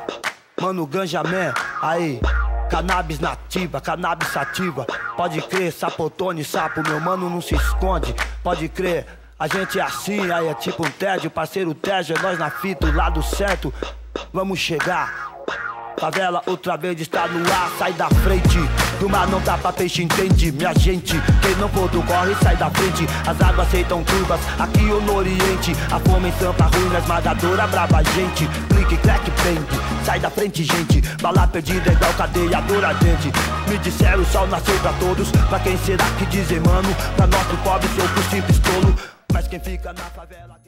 mano, 0.61 0.85
ganja 0.85 1.23
man, 1.23 1.53
aí, 1.81 2.19
Cannabis 2.71 3.19
nativa, 3.19 3.81
cannabis 3.81 4.29
sativa. 4.29 4.87
Pode 5.17 5.41
crer, 5.41 5.73
sapotone, 5.73 6.41
sapo, 6.41 6.81
meu 6.81 7.01
mano 7.01 7.29
não 7.29 7.41
se 7.41 7.53
esconde. 7.53 8.15
Pode 8.41 8.69
crer, 8.69 9.05
a 9.37 9.45
gente 9.45 9.77
é 9.77 9.83
assim, 9.83 10.31
aí 10.31 10.47
é 10.47 10.53
tipo 10.53 10.87
um 10.87 10.89
tédio, 10.89 11.29
parceiro 11.29 11.73
tédio, 11.73 12.15
é 12.17 12.21
nós 12.21 12.39
na 12.39 12.49
fita, 12.49 12.87
o 12.87 12.95
lado 12.95 13.21
certo. 13.21 13.73
Vamos 14.31 14.57
chegar. 14.57 15.33
Favela 15.99 16.41
outra 16.45 16.77
vez 16.77 17.01
está 17.01 17.27
no 17.27 17.45
ar, 17.51 17.69
sai 17.77 17.91
da 17.91 18.07
frente. 18.07 18.59
Mar 19.09 19.27
não 19.27 19.41
dá 19.41 19.57
pra 19.57 19.71
peixe, 19.71 20.03
entende? 20.03 20.51
Minha 20.51 20.73
gente, 20.73 21.15
quem 21.41 21.55
não 21.55 21.69
for 21.69 21.89
do 21.89 22.01
corre, 22.03 22.35
sai 22.41 22.55
da 22.57 22.69
frente. 22.69 23.05
As 23.27 23.41
águas 23.41 23.67
aceitam 23.67 24.03
curvas, 24.03 24.39
aqui 24.59 24.85
ou 24.85 25.01
no 25.01 25.15
Oriente. 25.15 25.73
A 25.91 25.99
fome 25.99 26.29
em 26.29 26.31
sampa 26.33 26.65
ruim, 26.65 26.97
esmagadora, 26.97 27.67
brava 27.67 28.03
gente. 28.03 28.47
Clique, 28.69 28.97
crack, 28.97 29.31
prende. 29.31 30.05
Sai 30.05 30.19
da 30.19 30.29
frente, 30.29 30.63
gente. 30.63 31.01
Bala 31.21 31.47
perdida 31.47 31.89
é 31.89 31.93
igual 31.93 32.13
cadeia 32.13 32.61
dura, 32.61 32.93
gente. 32.93 33.31
Me 33.69 33.77
disseram 33.77 34.21
o 34.21 34.25
sol 34.25 34.47
nasceu 34.47 34.77
pra 34.79 34.93
todos. 34.93 35.31
Pra 35.31 35.59
quem 35.59 35.77
será 35.77 36.05
que 36.17 36.25
dizem, 36.25 36.59
mano? 36.59 36.89
Pra 37.15 37.27
nosso 37.27 37.57
pobre, 37.63 37.87
sou 37.89 38.07
por 38.09 38.23
simples 38.23 38.59
tolo. 38.59 38.95
Mas 39.33 39.47
quem 39.47 39.59
fica 39.59 39.93
na 39.93 40.03
favela. 40.03 40.61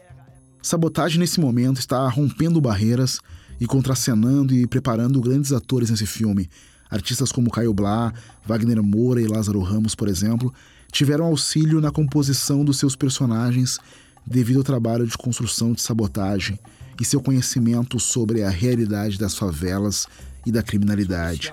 Sabotagem 0.62 1.20
nesse 1.20 1.42
momento 1.42 1.78
está 1.78 2.08
rompendo 2.08 2.62
barreiras 2.62 3.20
e 3.60 3.68
contracenando 3.68 4.56
e 4.56 4.66
preparando 4.66 5.20
grandes 5.20 5.52
atores 5.52 5.90
nesse 5.90 6.06
filme. 6.06 6.50
Artistas 6.94 7.32
como 7.32 7.50
Caio 7.50 7.74
Blá, 7.74 8.14
Wagner 8.46 8.84
Moura 8.84 9.20
e 9.20 9.26
Lázaro 9.26 9.60
Ramos, 9.62 9.96
por 9.96 10.08
exemplo, 10.08 10.54
tiveram 10.92 11.26
auxílio 11.26 11.82
na 11.82 11.92
composição 11.92 12.64
dos 12.64 12.78
seus 12.78 12.96
personagens 12.96 13.80
devido 14.24 14.58
ao 14.58 14.64
trabalho 14.64 15.08
de 15.08 15.18
construção 15.18 15.74
de 15.74 15.82
sabotagem 15.82 16.60
e 17.02 17.04
seu 17.04 17.20
conhecimento 17.20 18.00
sobre 18.00 18.44
a 18.44 18.50
realidade 18.52 19.18
das 19.18 19.36
favelas 19.36 20.08
e 20.46 20.52
da 20.52 20.62
criminalidade. 20.62 21.52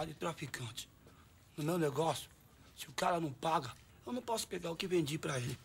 No 1.57 1.64
meu 1.64 1.79
negócio, 1.79 2.29
se 2.76 2.87
o 2.90 2.92
cara 2.92 3.18
não 3.18 3.33
paga, 3.33 3.70
eu 4.07 4.12
não 4.12 4.20
posso 4.20 4.46
pegar 4.46 4.70
o 4.70 4.76
que 4.76 4.87
vendi 4.87 5.16
para 5.16 5.38
ele. 5.38 5.59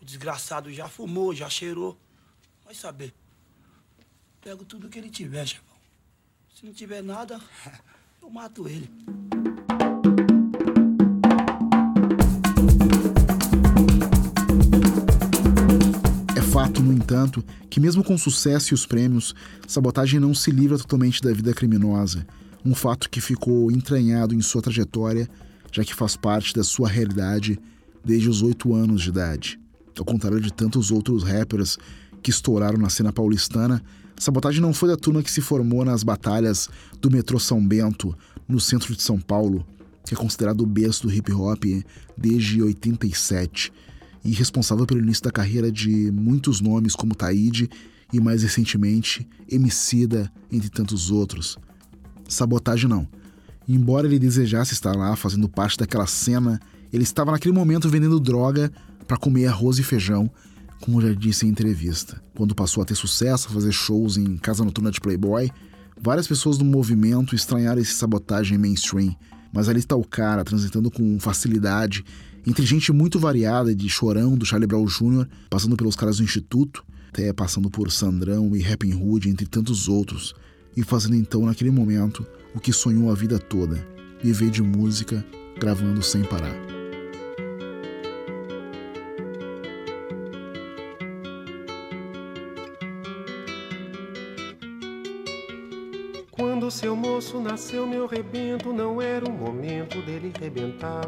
O 0.00 0.04
desgraçado 0.04 0.72
já 0.72 0.88
fumou, 0.88 1.34
já 1.34 1.50
cheirou. 1.50 1.98
Vai 2.64 2.76
saber. 2.76 3.12
Pego 4.40 4.64
tudo 4.64 4.88
que 4.88 5.00
ele 5.00 5.10
tiver, 5.10 5.44
chefão. 5.46 5.76
Se 6.54 6.64
não 6.64 6.72
tiver 6.72 7.02
nada, 7.02 7.40
eu 8.22 8.30
mato 8.30 8.68
ele. 8.68 8.88
É 16.36 16.42
fato, 16.42 16.82
no 16.82 16.92
entanto, 16.92 17.42
que 17.68 17.80
mesmo 17.80 18.04
com 18.04 18.18
sucesso 18.18 18.72
e 18.72 18.74
os 18.74 18.84
prêmios, 18.84 19.34
Sabotagem 19.66 20.20
não 20.20 20.34
se 20.34 20.50
livra 20.50 20.76
totalmente 20.76 21.22
da 21.22 21.32
vida 21.32 21.54
criminosa. 21.54 22.26
Um 22.64 22.74
fato 22.74 23.08
que 23.08 23.20
ficou 23.20 23.70
entranhado 23.70 24.34
em 24.34 24.40
sua 24.42 24.60
trajetória, 24.60 25.28
já 25.72 25.82
que 25.84 25.94
faz 25.94 26.16
parte 26.16 26.54
da 26.54 26.62
sua 26.62 26.88
realidade 26.88 27.58
desde 28.04 28.28
os 28.28 28.42
oito 28.42 28.74
anos 28.74 29.02
de 29.02 29.08
idade. 29.08 29.58
Ao 29.98 30.04
contrário 30.04 30.40
de 30.40 30.52
tantos 30.52 30.90
outros 30.90 31.22
rappers 31.22 31.78
que 32.22 32.30
estouraram 32.30 32.78
na 32.78 32.90
cena 32.90 33.12
paulistana, 33.12 33.82
Sabotagem 34.20 34.60
não 34.60 34.74
foi 34.74 34.90
da 34.90 34.98
turma 34.98 35.22
que 35.22 35.32
se 35.32 35.40
formou 35.40 35.82
nas 35.82 36.02
batalhas 36.02 36.68
do 37.00 37.10
metrô 37.10 37.40
São 37.40 37.66
Bento, 37.66 38.14
no 38.46 38.60
centro 38.60 38.94
de 38.94 39.02
São 39.02 39.18
Paulo, 39.18 39.66
que 40.04 40.12
é 40.12 40.16
considerado 40.16 40.60
o 40.60 40.66
berço 40.66 41.04
do 41.04 41.12
hip 41.12 41.32
hop 41.32 41.64
desde 42.18 42.62
87 42.62 43.72
e 44.22 44.32
responsável 44.32 44.84
pelo 44.84 45.00
início 45.00 45.24
da 45.24 45.30
carreira 45.30 45.72
de 45.72 46.12
muitos 46.12 46.60
nomes 46.60 46.94
como 46.94 47.14
Taíde 47.14 47.70
e 48.12 48.20
mais 48.20 48.42
recentemente 48.42 49.26
Emicida, 49.50 50.30
entre 50.52 50.68
tantos 50.68 51.10
outros. 51.10 51.56
Sabotagem 52.28 52.90
não. 52.90 53.08
Embora 53.66 54.06
ele 54.06 54.18
desejasse 54.18 54.74
estar 54.74 54.94
lá 54.94 55.16
fazendo 55.16 55.48
parte 55.48 55.78
daquela 55.78 56.06
cena, 56.06 56.60
ele 56.92 57.04
estava 57.04 57.32
naquele 57.32 57.54
momento 57.54 57.88
vendendo 57.88 58.20
droga 58.20 58.70
para 59.08 59.16
comer 59.16 59.46
arroz 59.46 59.78
e 59.78 59.82
feijão 59.82 60.30
como 60.80 61.00
já 61.00 61.12
disse 61.12 61.46
em 61.46 61.50
entrevista. 61.50 62.22
Quando 62.34 62.54
passou 62.54 62.82
a 62.82 62.86
ter 62.86 62.94
sucesso, 62.94 63.48
a 63.48 63.52
fazer 63.52 63.72
shows 63.72 64.16
em 64.16 64.36
casa 64.36 64.64
noturna 64.64 64.90
de 64.90 65.00
Playboy, 65.00 65.50
várias 66.00 66.26
pessoas 66.26 66.56
do 66.56 66.64
movimento 66.64 67.34
estranharam 67.34 67.80
esse 67.80 67.94
sabotagem 67.94 68.58
mainstream. 68.58 69.14
Mas 69.52 69.68
ali 69.68 69.80
está 69.80 69.96
o 69.96 70.04
cara, 70.04 70.44
transitando 70.44 70.90
com 70.90 71.18
facilidade, 71.18 72.04
entre 72.46 72.64
gente 72.64 72.92
muito 72.92 73.18
variada, 73.18 73.74
de 73.74 73.88
Chorão, 73.88 74.36
do 74.36 74.46
Charlie 74.46 74.66
Brown 74.66 74.86
Jr., 74.86 75.26
passando 75.50 75.76
pelos 75.76 75.96
caras 75.96 76.16
do 76.18 76.24
Instituto, 76.24 76.84
até 77.08 77.32
passando 77.32 77.68
por 77.68 77.90
Sandrão 77.90 78.56
e 78.56 78.62
Rapping 78.62 78.94
Hood, 78.94 79.28
entre 79.28 79.46
tantos 79.46 79.88
outros, 79.88 80.34
e 80.76 80.82
fazendo 80.82 81.16
então, 81.16 81.44
naquele 81.44 81.70
momento, 81.70 82.26
o 82.54 82.60
que 82.60 82.72
sonhou 82.72 83.10
a 83.10 83.14
vida 83.14 83.38
toda: 83.38 83.86
viver 84.22 84.50
de 84.50 84.62
música, 84.62 85.24
gravando 85.58 86.02
sem 86.02 86.22
parar. 86.22 86.79
Moço 96.94 97.40
nasceu 97.40 97.84
meu 97.84 98.06
rebento, 98.06 98.72
não 98.72 99.02
era 99.02 99.28
o 99.28 99.32
momento 99.32 100.00
dele 100.02 100.32
rebentar. 100.38 101.04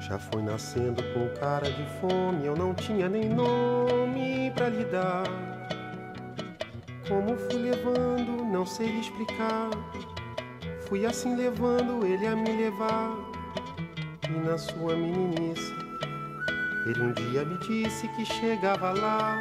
Já 0.00 0.18
foi 0.20 0.40
nascendo 0.40 1.02
com 1.12 1.28
cara 1.40 1.68
de 1.68 1.84
fome, 2.00 2.46
eu 2.46 2.54
não 2.54 2.72
tinha 2.72 3.08
nem 3.08 3.28
nome 3.28 4.52
pra 4.54 4.68
lhe 4.68 4.84
dar. 4.84 5.24
Como 7.08 7.36
fui 7.36 7.60
levando, 7.60 8.44
não 8.44 8.64
sei 8.64 9.00
explicar. 9.00 9.70
Fui 10.88 11.04
assim 11.04 11.34
levando 11.34 12.06
ele 12.06 12.26
a 12.26 12.36
me 12.36 12.56
levar. 12.56 13.10
E 14.28 14.46
na 14.46 14.56
sua 14.56 14.94
meninice, 14.94 15.74
ele 16.86 17.02
um 17.02 17.12
dia 17.12 17.44
me 17.44 17.58
disse 17.58 18.06
que 18.08 18.24
chegava 18.24 18.92
lá. 18.92 19.40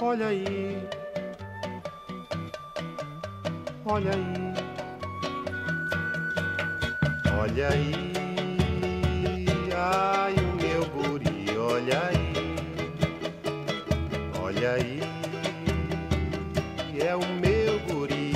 Olha 0.00 0.28
aí, 0.28 0.78
olha 3.84 4.12
aí, 4.12 4.54
olha 7.36 7.68
aí, 7.68 8.12
ai 9.76 10.34
o 10.34 10.54
meu 10.62 10.86
guri, 10.90 11.58
olha 11.58 12.00
aí, 12.06 12.32
olha 14.40 14.72
aí, 14.74 15.00
é 17.00 17.16
o 17.16 17.26
meu 17.40 17.80
guri, 17.88 18.32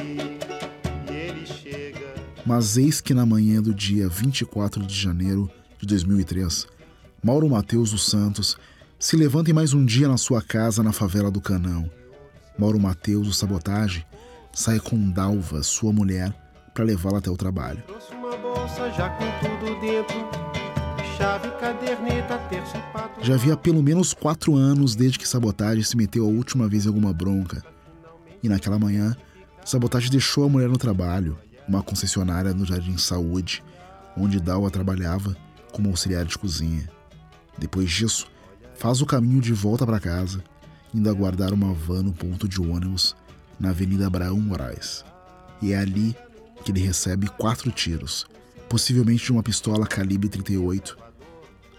e 1.08 1.14
ele 1.14 1.46
chega. 1.46 2.12
Mas 2.44 2.76
eis 2.76 3.00
que 3.00 3.14
na 3.14 3.24
manhã 3.24 3.62
do 3.62 3.72
dia 3.72 4.08
24 4.08 4.84
de 4.84 4.94
janeiro 4.94 5.48
de 5.78 5.86
2003, 5.86 6.66
Mauro 7.22 7.48
Mateus 7.48 7.92
dos 7.92 8.04
Santos 8.04 8.58
se 9.02 9.16
levanta 9.16 9.50
em 9.50 9.52
mais 9.52 9.74
um 9.74 9.84
dia 9.84 10.06
na 10.06 10.16
sua 10.16 10.40
casa 10.40 10.80
na 10.80 10.92
favela 10.92 11.28
do 11.28 11.40
Canão. 11.40 11.90
Mauro 12.56 12.78
Mateus, 12.78 13.26
o 13.26 13.32
sabotagem, 13.32 14.06
sai 14.52 14.78
com 14.78 15.10
Dalva, 15.10 15.60
sua 15.64 15.92
mulher, 15.92 16.32
para 16.72 16.84
levá-la 16.84 17.18
até 17.18 17.28
o 17.28 17.36
trabalho. 17.36 17.82
Já 23.20 23.34
havia 23.34 23.56
pelo 23.56 23.82
menos 23.82 24.14
quatro 24.14 24.54
anos 24.54 24.94
desde 24.94 25.18
que 25.18 25.26
Sabotagem 25.26 25.82
se 25.82 25.96
meteu 25.96 26.24
a 26.24 26.28
última 26.28 26.68
vez 26.68 26.84
em 26.84 26.88
alguma 26.88 27.12
bronca. 27.12 27.60
E 28.40 28.48
naquela 28.48 28.78
manhã, 28.78 29.16
Sabotagem 29.64 30.12
deixou 30.12 30.44
a 30.44 30.48
mulher 30.48 30.68
no 30.68 30.78
trabalho, 30.78 31.36
uma 31.66 31.82
concessionária 31.82 32.54
no 32.54 32.64
Jardim 32.64 32.96
Saúde, 32.96 33.64
onde 34.16 34.38
Dalva 34.38 34.70
trabalhava 34.70 35.36
como 35.72 35.88
auxiliar 35.88 36.24
de 36.24 36.38
cozinha. 36.38 36.88
Depois 37.58 37.90
disso, 37.90 38.30
faz 38.76 39.00
o 39.00 39.06
caminho 39.06 39.40
de 39.40 39.52
volta 39.52 39.86
para 39.86 40.00
casa, 40.00 40.42
indo 40.94 41.08
aguardar 41.08 41.52
uma 41.52 41.72
van 41.72 42.02
no 42.02 42.12
ponto 42.12 42.48
de 42.48 42.60
ônibus 42.60 43.16
na 43.58 43.70
Avenida 43.70 44.06
Abraão 44.06 44.40
Moraes. 44.40 45.04
E 45.60 45.72
é 45.72 45.78
ali 45.78 46.16
que 46.64 46.72
ele 46.72 46.80
recebe 46.80 47.28
quatro 47.28 47.70
tiros, 47.70 48.26
possivelmente 48.68 49.24
de 49.24 49.32
uma 49.32 49.42
pistola 49.42 49.86
calibre 49.86 50.28
38, 50.28 50.96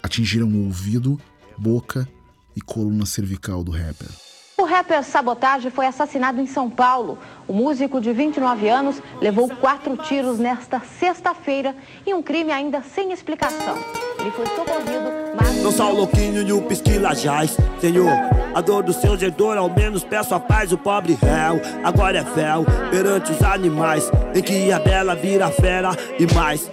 atingiram 0.02 0.48
o 0.48 0.64
ouvido, 0.64 1.20
boca 1.56 2.08
e 2.56 2.60
coluna 2.60 3.06
cervical 3.06 3.64
do 3.64 3.70
rapper. 3.70 4.08
O 4.56 4.62
rapper 4.62 5.02
Sabotage 5.02 5.68
foi 5.68 5.84
assassinado 5.84 6.40
em 6.40 6.46
São 6.46 6.70
Paulo. 6.70 7.18
O 7.48 7.52
músico 7.52 8.00
de 8.00 8.12
29 8.12 8.68
anos 8.68 9.02
levou 9.20 9.48
quatro 9.48 9.96
tiros 9.96 10.38
nesta 10.38 10.80
sexta-feira 11.00 11.74
em 12.06 12.14
um 12.14 12.22
crime 12.22 12.52
ainda 12.52 12.80
sem 12.80 13.12
explicação. 13.12 13.76
Ele 14.20 14.30
foi 14.30 14.46
socorrido, 14.46 15.10
mas... 15.36 15.56
Não 15.60 15.72
sou 15.72 15.92
louquinho 15.92 16.46
e 16.46 16.52
o 16.52 16.62
pisquilajás, 16.62 17.56
Senhor. 17.80 18.12
A 18.54 18.60
dor 18.60 18.84
do 18.84 18.92
seu 18.92 19.18
gedor, 19.18 19.58
ao 19.58 19.68
menos 19.68 20.04
peço 20.04 20.36
a 20.36 20.38
paz, 20.38 20.70
o 20.72 20.78
pobre 20.78 21.18
réu. 21.20 21.60
Agora 21.82 22.18
é 22.18 22.22
véu 22.22 22.64
perante 22.92 23.32
os 23.32 23.42
animais, 23.42 24.08
em 24.32 24.40
que 24.40 24.70
a 24.70 24.78
bela 24.78 25.16
vira 25.16 25.50
fera 25.50 25.90
e 26.16 26.32
mais. 26.32 26.70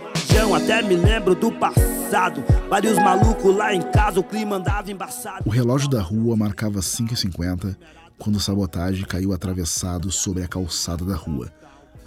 Até 0.61 0.81
me 0.83 0.95
lembro 0.95 1.35
do 1.35 1.51
passado. 1.51 2.43
Vários 2.69 2.95
malucos 2.97 3.53
lá 3.53 3.73
em 3.73 3.81
casa, 3.81 4.19
o 4.19 4.23
clima 4.23 4.55
andava 4.55 4.91
embaçado. 4.91 5.43
O 5.45 5.49
relógio 5.49 5.89
da 5.89 6.01
rua 6.01 6.37
marcava 6.37 6.79
5h50 6.79 7.75
quando 8.17 8.37
o 8.37 8.39
sabotagem 8.39 9.03
caiu 9.03 9.33
atravessado 9.33 10.11
sobre 10.11 10.43
a 10.43 10.47
calçada 10.47 11.03
da 11.03 11.15
rua, 11.15 11.51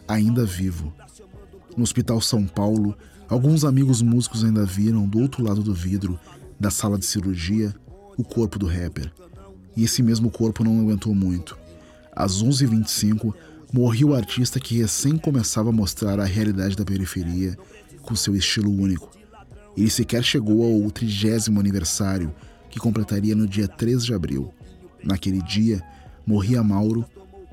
ainda 0.09 0.47
vivo. 0.47 0.95
No 1.77 1.83
Hospital 1.83 2.21
São 2.21 2.47
Paulo, 2.47 2.97
alguns 3.29 3.65
amigos 3.65 4.01
músicos 4.01 4.45
ainda 4.45 4.65
viram 4.65 5.07
do 5.07 5.21
outro 5.21 5.45
lado 5.45 5.63
do 5.63 5.75
vidro 5.75 6.19
da 6.59 6.71
sala 6.71 6.97
de 6.97 7.05
cirurgia 7.05 7.75
o 8.17 8.25
corpo 8.25 8.59
do 8.59 8.67
rapper. 8.67 9.13
E 9.77 9.85
esse 9.85 10.03
mesmo 10.03 10.31
corpo 10.31 10.65
não 10.65 10.81
aguentou 10.81 11.15
muito. 11.15 11.59
Às 12.15 12.43
11h25, 12.43 13.35
morreu 13.73 14.11
o 14.11 14.15
artista 14.15 14.61
que 14.61 14.79
recém 14.79 15.19
começava 15.19 15.71
a 15.71 15.73
mostrar 15.73 16.21
a 16.21 16.25
realidade 16.25 16.77
da 16.77 16.85
periferia 16.85 17.59
com 18.05 18.15
seu 18.15 18.37
estilo 18.37 18.71
único. 18.71 19.11
Ele 19.77 19.91
sequer 19.91 20.23
chegou 20.23 20.63
ao 20.63 20.91
trigésimo 20.91 21.59
aniversário, 21.59 22.33
que 22.71 22.79
completaria 22.79 23.35
no 23.35 23.47
dia 23.47 23.67
3 23.67 24.05
de 24.05 24.15
abril. 24.15 24.53
Naquele 25.03 25.43
dia, 25.43 25.83
morria 26.27 26.63
Mauro 26.63 27.05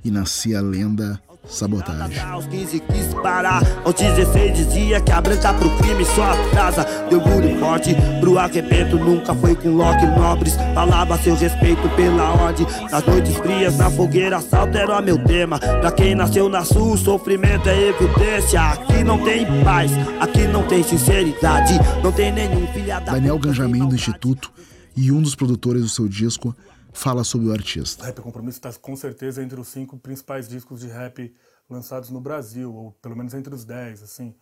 e 0.03 0.11
nascia 0.11 0.59
a 0.59 0.61
lenda 0.61 1.21
Sabotagem. 1.47 2.19
Aos 2.19 2.45
15 2.47 2.79
quis 2.79 3.13
parar, 3.15 3.61
aos 3.83 3.95
16 3.95 4.55
dizia 4.55 5.01
que 5.01 5.11
a 5.11 5.19
branca 5.19 5.53
pro 5.53 5.69
crime 5.77 6.05
só 6.05 6.31
atrasa. 6.31 6.85
De 7.09 7.15
orgulho 7.15 7.59
forte 7.59 7.95
pro 8.19 8.37
arrebento, 8.37 8.97
nunca 8.97 9.33
foi 9.33 9.55
com 9.55 9.69
Loki 9.69 10.05
Nobres. 10.05 10.55
Falava 10.73 11.17
seu 11.17 11.35
respeito 11.35 11.89
pela 11.95 12.31
ordem. 12.43 12.65
Nas 12.91 13.05
noites 13.05 13.35
frias, 13.37 13.77
na 13.77 13.89
fogueira, 13.89 14.37
assalto 14.37 14.77
era 14.77 15.01
meu 15.01 15.17
tema. 15.23 15.59
Pra 15.59 15.91
quem 15.91 16.15
nasceu 16.15 16.47
na 16.47 16.63
sul, 16.63 16.95
sofrimento 16.95 17.67
é 17.67 17.89
evidência. 17.89 18.61
Aqui 18.61 19.03
não 19.03 19.17
tem 19.23 19.45
paz, 19.63 19.91
aqui 20.19 20.47
não 20.47 20.63
tem 20.67 20.83
sinceridade, 20.83 21.73
não 22.03 22.11
tem 22.11 22.31
nenhum 22.31 22.67
filha 22.67 22.99
da. 22.99 23.13
Daniel 23.13 23.39
Ganjamin 23.39 23.87
do 23.87 23.95
Instituto 23.95 24.51
e 24.95 25.11
um 25.11 25.21
dos 25.21 25.35
produtores 25.35 25.81
do 25.81 25.89
seu 25.89 26.07
disco 26.07 26.55
fala 26.91 27.23
sobre 27.23 27.47
o 27.47 27.51
artista. 27.51 28.05
Rap 28.05 28.21
Compromisso 28.21 28.57
está 28.57 28.73
com 28.79 28.95
certeza 28.95 29.43
entre 29.43 29.59
os 29.59 29.67
cinco 29.67 29.97
principais 29.97 30.47
discos 30.47 30.81
de 30.81 30.87
rap 30.87 31.33
lançados 31.69 32.09
no 32.09 32.19
Brasil, 32.19 32.73
ou 32.73 32.91
pelo 32.93 33.15
menos 33.15 33.33
entre 33.33 33.53
os 33.53 33.63
dez, 33.63 34.03
assim. 34.03 34.35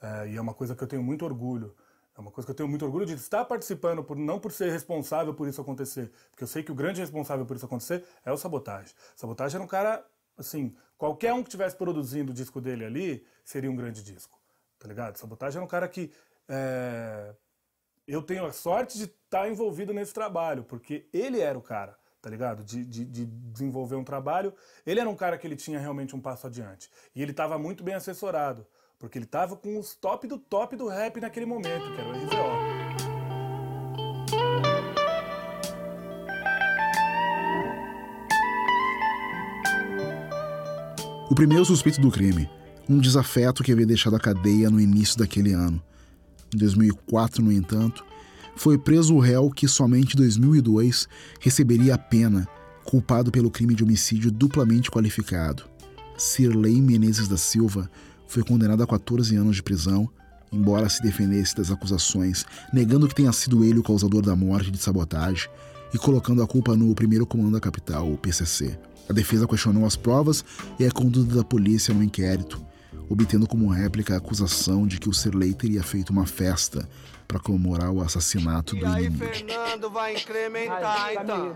É, 0.00 0.30
e 0.30 0.36
é 0.36 0.40
uma 0.40 0.54
coisa 0.54 0.74
que 0.74 0.82
eu 0.82 0.88
tenho 0.88 1.02
muito 1.02 1.24
orgulho. 1.24 1.74
É 2.16 2.20
uma 2.20 2.30
coisa 2.32 2.46
que 2.46 2.50
eu 2.50 2.54
tenho 2.54 2.68
muito 2.68 2.84
orgulho 2.84 3.06
de 3.06 3.14
estar 3.14 3.44
participando, 3.44 4.02
por, 4.02 4.16
não 4.16 4.40
por 4.40 4.50
ser 4.50 4.72
responsável 4.72 5.32
por 5.34 5.46
isso 5.46 5.60
acontecer, 5.60 6.10
porque 6.30 6.42
eu 6.42 6.48
sei 6.48 6.64
que 6.64 6.72
o 6.72 6.74
grande 6.74 7.00
responsável 7.00 7.46
por 7.46 7.56
isso 7.56 7.64
acontecer 7.64 8.04
é 8.24 8.32
o 8.32 8.36
Sabotagem. 8.36 8.92
Sabotagem 9.14 9.56
era 9.56 9.64
um 9.64 9.68
cara, 9.68 10.04
assim, 10.36 10.74
qualquer 10.96 11.32
um 11.32 11.42
que 11.44 11.48
estivesse 11.48 11.76
produzindo 11.76 12.32
o 12.32 12.34
disco 12.34 12.60
dele 12.60 12.84
ali 12.84 13.24
seria 13.44 13.70
um 13.70 13.76
grande 13.76 14.02
disco, 14.02 14.36
tá 14.80 14.88
ligado? 14.88 15.16
Sabotagem 15.16 15.58
era 15.58 15.64
um 15.64 15.68
cara 15.68 15.86
que 15.86 16.10
é, 16.48 17.34
eu 18.08 18.22
tenho 18.22 18.46
a 18.46 18.52
sorte 18.52 18.96
de 18.96 19.04
estar 19.04 19.42
tá 19.42 19.48
envolvido 19.48 19.92
nesse 19.92 20.14
trabalho, 20.14 20.64
porque 20.64 21.06
ele 21.12 21.40
era 21.40 21.58
o 21.58 21.60
cara, 21.60 21.94
tá 22.22 22.30
ligado? 22.30 22.64
De, 22.64 22.82
de, 22.82 23.04
de, 23.04 23.26
desenvolver 23.26 23.96
um 23.96 24.02
trabalho. 24.02 24.54
Ele 24.86 24.98
era 24.98 25.08
um 25.08 25.14
cara 25.14 25.36
que 25.36 25.46
ele 25.46 25.56
tinha 25.56 25.78
realmente 25.78 26.16
um 26.16 26.20
passo 26.20 26.46
adiante. 26.46 26.88
E 27.14 27.20
ele 27.20 27.32
estava 27.32 27.58
muito 27.58 27.84
bem 27.84 27.94
assessorado, 27.94 28.66
porque 28.98 29.18
ele 29.18 29.26
estava 29.26 29.54
com 29.56 29.78
os 29.78 29.94
top 29.94 30.26
do 30.26 30.38
top 30.38 30.74
do 30.74 30.88
rap 30.88 31.20
naquele 31.20 31.44
momento, 31.44 31.84
que 31.94 32.00
era 32.00 32.08
o 32.08 32.12
RZO. 32.12 32.78
O 41.30 41.34
primeiro 41.34 41.64
suspeito 41.66 42.00
do 42.00 42.10
crime, 42.10 42.48
um 42.88 42.98
desafeto 42.98 43.62
que 43.62 43.70
havia 43.70 43.84
deixado 43.84 44.16
a 44.16 44.18
cadeia 44.18 44.70
no 44.70 44.80
início 44.80 45.18
daquele 45.18 45.52
ano. 45.52 45.82
Em 46.54 46.58
2004, 46.58 47.42
no 47.42 47.52
entanto, 47.52 48.04
foi 48.56 48.76
preso 48.76 49.14
o 49.14 49.20
réu 49.20 49.50
que 49.50 49.68
somente 49.68 50.14
em 50.14 50.16
2002 50.16 51.08
receberia 51.40 51.94
a 51.94 51.98
pena, 51.98 52.48
culpado 52.84 53.30
pelo 53.30 53.50
crime 53.50 53.74
de 53.74 53.84
homicídio 53.84 54.30
duplamente 54.30 54.90
qualificado. 54.90 55.64
Sirley 56.16 56.80
Menezes 56.80 57.28
da 57.28 57.36
Silva 57.36 57.88
foi 58.26 58.42
condenado 58.42 58.82
a 58.82 58.86
14 58.86 59.36
anos 59.36 59.56
de 59.56 59.62
prisão, 59.62 60.10
embora 60.50 60.88
se 60.88 61.02
defendesse 61.02 61.54
das 61.54 61.70
acusações, 61.70 62.44
negando 62.72 63.06
que 63.06 63.14
tenha 63.14 63.32
sido 63.32 63.64
ele 63.64 63.78
o 63.78 63.82
causador 63.82 64.22
da 64.22 64.34
morte 64.34 64.70
de 64.70 64.78
sabotagem 64.78 65.48
e 65.94 65.98
colocando 65.98 66.42
a 66.42 66.46
culpa 66.46 66.76
no 66.76 66.94
primeiro 66.94 67.26
comando 67.26 67.52
da 67.52 67.60
capital, 67.60 68.10
o 68.10 68.18
PCC. 68.18 68.78
A 69.08 69.12
defesa 69.12 69.46
questionou 69.46 69.86
as 69.86 69.96
provas 69.96 70.44
e 70.78 70.84
a 70.84 70.90
conduta 70.90 71.34
da 71.34 71.44
polícia 71.44 71.94
no 71.94 72.02
inquérito, 72.02 72.60
obtendo 73.08 73.46
como 73.46 73.70
réplica 73.70 74.14
a 74.14 74.18
acusação 74.18 74.86
de 74.86 74.98
que 74.98 75.08
o 75.08 75.14
Serley 75.14 75.54
teria 75.54 75.82
feito 75.82 76.10
uma 76.10 76.26
festa 76.26 76.88
para 77.28 77.38
comemorar 77.38 77.90
o 77.90 78.00
assassinato 78.00 78.74
do 78.74 78.86
inimigo. 78.86 79.18
Fernando 79.18 79.90
vai 79.90 80.14
incrementar, 80.14 81.12
então. 81.12 81.54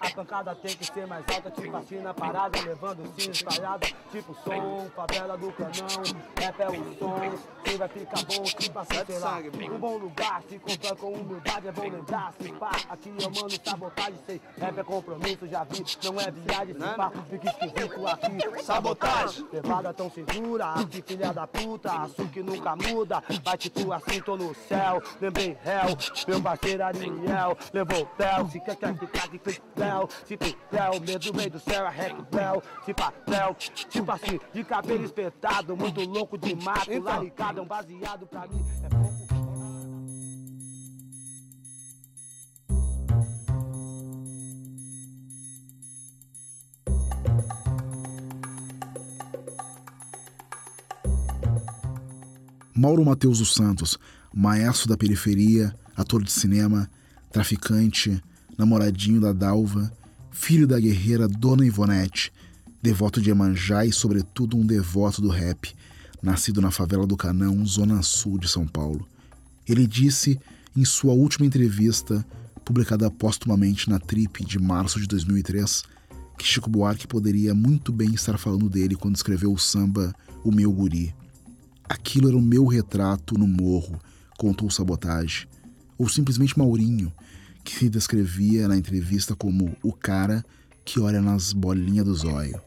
A 0.00 0.10
pancada 0.10 0.52
tem 0.56 0.76
que 0.76 0.84
ser 0.84 1.06
mais 1.06 1.24
alta, 1.32 1.48
tipo 1.48 1.76
assim 1.76 2.00
na 2.00 2.12
parada, 2.12 2.60
levando 2.60 3.04
o 3.04 3.20
sino 3.20 3.32
espalhado, 3.32 3.86
tipo 4.10 4.36
som, 4.42 4.90
favela 4.96 5.38
do 5.38 5.52
canão, 5.52 6.02
rap 6.36 6.60
é 6.60 6.68
o 6.68 6.98
som, 6.98 7.38
quem 7.62 7.76
vai 7.76 7.88
ficar 7.88 8.22
bom, 8.24 8.42
tipo 8.42 8.78
assim, 8.80 9.04
sei 9.06 9.18
lá, 9.20 9.38
um 9.72 9.78
bom 9.78 9.96
lugar, 9.96 10.42
se 10.48 10.58
comprar 10.58 10.96
com 10.96 11.12
humildade, 11.12 11.68
é 11.68 11.72
bom 11.72 11.88
lembrar, 11.88 12.34
se 12.40 12.52
pá, 12.54 12.72
aqui 12.88 13.14
eu 13.20 13.30
mando 13.30 13.54
sabotagem, 13.64 14.18
sei, 14.26 14.40
rap 14.58 14.78
é 14.78 14.82
compromisso, 14.82 15.46
já 15.46 15.62
vi, 15.62 15.84
não 16.02 16.20
é 16.20 16.30
viagem, 16.32 16.74
se 16.74 16.96
pá, 16.96 17.12
fica 17.30 17.48
esquisito 17.50 18.06
aqui, 18.08 18.62
sabotagem, 18.64 19.46
levada 19.52 19.94
tão 19.94 20.10
segura, 20.10 20.74
que 20.90 21.00
filha 21.00 21.32
da 21.32 21.46
puta, 21.46 21.92
açúcar 21.92 22.42
nunca 22.42 22.74
muda, 22.74 23.22
vai 23.44 23.56
tipo 23.56 23.92
assim, 23.92 24.20
tô 24.20 24.36
no 24.36 24.52
céu, 24.52 24.95
lembrei 25.20 25.56
réu, 25.62 25.96
meu 26.26 26.42
parceiro 26.42 26.84
Ariel, 26.84 27.56
levou 27.72 28.02
o 28.02 28.06
Theo, 28.06 28.50
se 28.50 28.60
quer 28.60 28.76
que 28.76 29.06
ficar 29.06 29.28
de 29.28 29.38
Fel, 29.38 30.08
se 30.24 30.36
Fel, 30.36 31.00
medo 31.00 31.32
vem 31.32 31.48
do 31.48 31.58
céu, 31.60 31.86
é 31.86 31.90
rec 31.90 32.16
Bel, 32.30 32.62
se 32.84 32.94
papel, 32.94 33.54
tipo 33.54 34.10
assim, 34.10 34.40
de 34.52 34.64
cabelo 34.64 35.04
espetado, 35.04 35.76
muito 35.76 36.00
louco 36.02 36.38
de 36.38 36.54
mato, 36.54 37.00
lá 37.02 37.18
ligado, 37.18 37.58
é 37.58 37.62
um 37.62 37.66
baseado 37.66 38.26
pra 38.26 38.46
mim, 38.46 38.64
é 38.84 38.88
pouco. 38.88 39.26
Mauro 52.76 53.02
Mateus 53.06 53.38
dos 53.38 53.54
Santos, 53.54 53.98
maestro 54.36 54.86
da 54.86 54.98
periferia, 54.98 55.74
ator 55.96 56.22
de 56.22 56.30
cinema, 56.30 56.90
traficante, 57.32 58.22
namoradinho 58.58 59.18
da 59.18 59.32
Dalva, 59.32 59.90
filho 60.30 60.66
da 60.66 60.78
guerreira 60.78 61.26
Dona 61.26 61.64
Ivonete, 61.64 62.30
devoto 62.82 63.18
de 63.18 63.30
Emanjá 63.30 63.86
e, 63.86 63.92
sobretudo, 63.92 64.58
um 64.58 64.66
devoto 64.66 65.22
do 65.22 65.30
rap, 65.30 65.74
nascido 66.22 66.60
na 66.60 66.70
favela 66.70 67.06
do 67.06 67.16
Canão, 67.16 67.64
zona 67.64 68.02
sul 68.02 68.38
de 68.38 68.46
São 68.46 68.66
Paulo. 68.66 69.08
Ele 69.66 69.86
disse 69.86 70.38
em 70.76 70.84
sua 70.84 71.14
última 71.14 71.46
entrevista, 71.46 72.22
publicada 72.62 73.10
póstumamente 73.10 73.88
na 73.88 73.98
Trip 73.98 74.44
de 74.44 74.58
março 74.58 75.00
de 75.00 75.06
2003, 75.06 75.82
que 76.36 76.44
Chico 76.44 76.68
Buarque 76.68 77.06
poderia 77.06 77.54
muito 77.54 77.90
bem 77.90 78.12
estar 78.12 78.36
falando 78.36 78.68
dele 78.68 78.96
quando 78.96 79.16
escreveu 79.16 79.50
o 79.50 79.58
samba 79.58 80.14
O 80.44 80.52
Meu 80.52 80.70
Guri. 80.70 81.14
Aquilo 81.88 82.28
era 82.28 82.36
o 82.36 82.42
meu 82.42 82.66
retrato 82.66 83.38
no 83.38 83.46
morro, 83.46 83.98
contou 84.36 84.70
Sabotagem, 84.70 85.48
ou 85.98 86.08
simplesmente 86.08 86.58
Maurinho, 86.58 87.12
que 87.64 87.74
se 87.74 87.88
descrevia 87.88 88.68
na 88.68 88.76
entrevista 88.76 89.34
como 89.34 89.76
o 89.82 89.92
cara 89.92 90.44
que 90.84 91.00
olha 91.00 91.20
nas 91.20 91.52
bolinhas 91.52 92.04
do 92.04 92.14
zóio. 92.14 92.60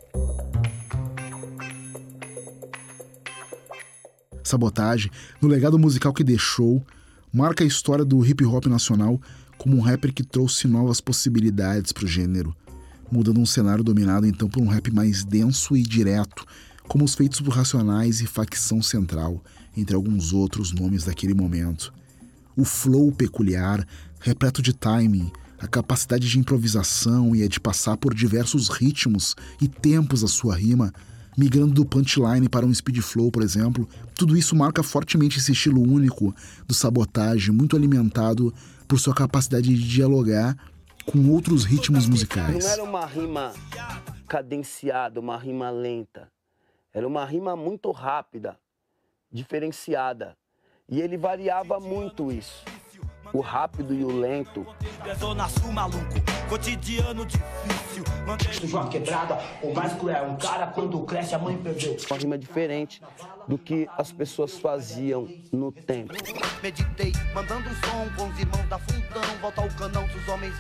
Sabotagem, 4.44 5.12
no 5.42 5.48
legado 5.48 5.78
musical 5.78 6.12
que 6.12 6.24
deixou, 6.24 6.84
marca 7.32 7.64
a 7.64 7.68
história 7.68 8.04
do 8.04 8.26
hip 8.26 8.44
hop 8.44 8.66
nacional 8.66 9.22
como 9.58 9.78
um 9.78 9.82
rapper 9.82 10.14
que 10.14 10.24
trouxe 10.24 10.68
novas 10.68 11.00
possibilidades 11.00 11.92
para 11.92 12.06
o 12.06 12.08
gênero, 12.08 12.56
mudando 13.12 13.40
um 13.40 13.46
cenário 13.46 13.84
dominado 13.84 14.26
então 14.26 14.50
por 14.50 14.62
um 14.62 14.68
rap 14.68 14.92
mais 14.92 15.24
denso 15.24 15.78
e 15.78 15.84
direto, 15.84 16.46
como 16.90 17.06
os 17.06 17.14
feitos 17.14 17.40
por 17.40 17.54
Racionais 17.54 18.20
e 18.20 18.26
Facção 18.26 18.82
Central, 18.82 19.44
entre 19.78 19.96
alguns 19.96 20.34
outros 20.34 20.74
nomes 20.74 21.04
daquele 21.04 21.36
momento. 21.36 21.94
O 22.58 22.66
flow 22.66 23.12
peculiar, 23.12 23.88
repleto 24.20 24.60
de 24.60 24.74
timing, 24.74 25.32
a 25.60 25.68
capacidade 25.68 26.28
de 26.28 26.40
improvisação 26.40 27.36
e 27.36 27.44
a 27.44 27.48
de 27.48 27.60
passar 27.60 27.96
por 27.96 28.14
diversos 28.14 28.70
ritmos 28.70 29.36
e 29.62 29.68
tempos 29.68 30.24
a 30.24 30.28
sua 30.28 30.56
rima, 30.56 30.92
migrando 31.38 31.74
do 31.74 31.86
punchline 31.86 32.50
para 32.50 32.66
um 32.66 32.74
speed 32.74 33.02
flow, 33.02 33.32
por 33.32 33.44
exemplo, 33.44 33.88
tudo 34.16 34.36
isso 34.36 34.56
marca 34.56 34.82
fortemente 34.82 35.38
esse 35.38 35.52
estilo 35.52 35.82
único 35.82 36.36
do 36.68 36.74
sabotagem, 36.74 37.54
muito 37.54 37.76
alimentado 37.76 38.52
por 38.88 39.00
sua 39.00 39.14
capacidade 39.14 39.68
de 39.68 39.88
dialogar 39.88 40.58
com 41.06 41.30
outros 41.30 41.66
ritmos 41.66 42.10
musicais. 42.10 42.66
Não 42.66 42.72
era 42.72 42.84
uma 42.84 43.06
rima 43.06 43.54
cadenciada, 44.28 45.20
uma 45.20 45.38
rima 45.38 45.70
lenta. 45.70 46.28
Era 46.94 47.08
uma 47.08 47.24
rima 47.24 47.56
muito 47.56 47.92
rápida, 47.92 48.60
diferenciada. 49.32 50.36
E 50.88 51.00
ele 51.00 51.18
variava 51.18 51.80
muito 51.80 52.32
isso. 52.32 52.66
O 53.32 53.42
rápido 53.42 53.94
e 53.94 54.04
o 54.04 54.12
lento. 54.12 54.66
Uma 58.64 58.90
quebrada, 58.90 59.38
o 59.62 59.72
mais 59.72 59.94
cruel. 59.94 60.32
Um 60.32 60.38
cara, 60.38 60.66
quando 60.68 61.00
cresce, 61.04 61.36
a 61.36 61.40
mãe 61.40 61.56
perdeu. 61.56 61.96
Uma 62.10 62.18
rima 62.18 62.38
diferente 62.40 63.04
do 63.48 63.56
que 63.56 63.88
as 63.96 64.12
pessoas 64.12 64.58
faziam 64.58 65.30
no 65.52 65.72
tempo. 65.72 66.14
Meditei, 66.64 67.14
mandando 67.36 67.70
um 67.70 67.76
som 67.76 68.16
com 68.16 68.30
os 68.30 68.40
irmãos 68.40 68.68
da 68.68 68.80
fundão. 68.80 69.22
Volta 69.42 69.62
ao 69.62 69.70
canão 69.70 70.08
dos 70.08 70.28
homens. 70.28 70.56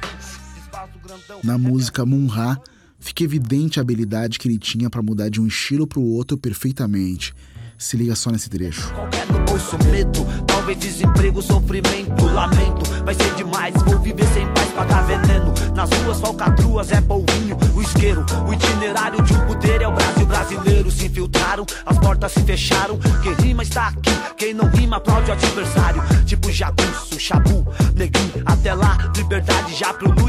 Na 1.44 1.58
música 1.58 2.06
Munra, 2.06 2.62
fica 3.00 3.24
evidente 3.24 3.80
a 3.80 3.82
habilidade 3.82 4.38
que 4.38 4.48
ele 4.48 4.60
tinha 4.60 4.90
para 4.90 5.02
mudar 5.02 5.30
de 5.30 5.42
um 5.42 5.48
estilo 5.48 5.88
para 5.88 6.00
o 6.00 6.06
outro 6.06 6.38
perfeitamente. 6.38 7.34
Se 7.78 7.96
liga 7.96 8.14
só 8.14 8.30
nesse 8.30 8.50
trecho. 8.50 8.94
Qualquer 8.94 9.26
bolso 9.48 9.78
medo, 9.86 10.26
talvez 10.46 10.78
desemprego, 10.78 11.42
sofrimento, 11.42 12.26
lamento. 12.26 12.84
Vai 13.06 13.14
ser 13.16 13.34
demais, 13.36 13.74
vou 13.86 13.98
viver 14.00 14.28
sem 14.34 14.46
paz, 14.54 14.68
pagar 14.72 15.04
veneno. 15.04 15.54
Nas 15.74 15.90
ruas, 15.90 16.20
falcatruas, 16.20 16.92
é 16.92 17.00
polvinho, 17.00 17.58
o 17.74 17.82
isqueiro. 17.82 18.26
O 18.46 18.54
itinerário 18.54 19.24
de 19.24 19.34
um 19.34 19.48
poder 19.48 19.82
é 19.82 19.88
o 19.88 19.94
Brasil 19.94 20.26
brasileiro. 20.26 20.92
Se 20.92 21.06
infiltraram, 21.06 21.66
as 21.86 21.98
portas 21.98 22.34
se 22.34 22.42
fecharam. 22.42 23.00
Quem 23.24 23.34
rima 23.36 23.64
está 23.64 23.88
aqui, 23.88 24.12
quem 24.38 24.54
não 24.54 24.68
rima 24.68 24.98
aplaude 24.98 25.30
o 25.30 25.34
adversário. 25.34 26.04
Tipo 26.26 26.52
jagunço, 26.52 27.18
chabu, 27.18 27.66
neguinho. 27.96 28.44
Até 28.46 28.74
lá, 28.74 29.10
liberdade 29.16 29.74
já 29.74 29.94
pro. 29.94 30.10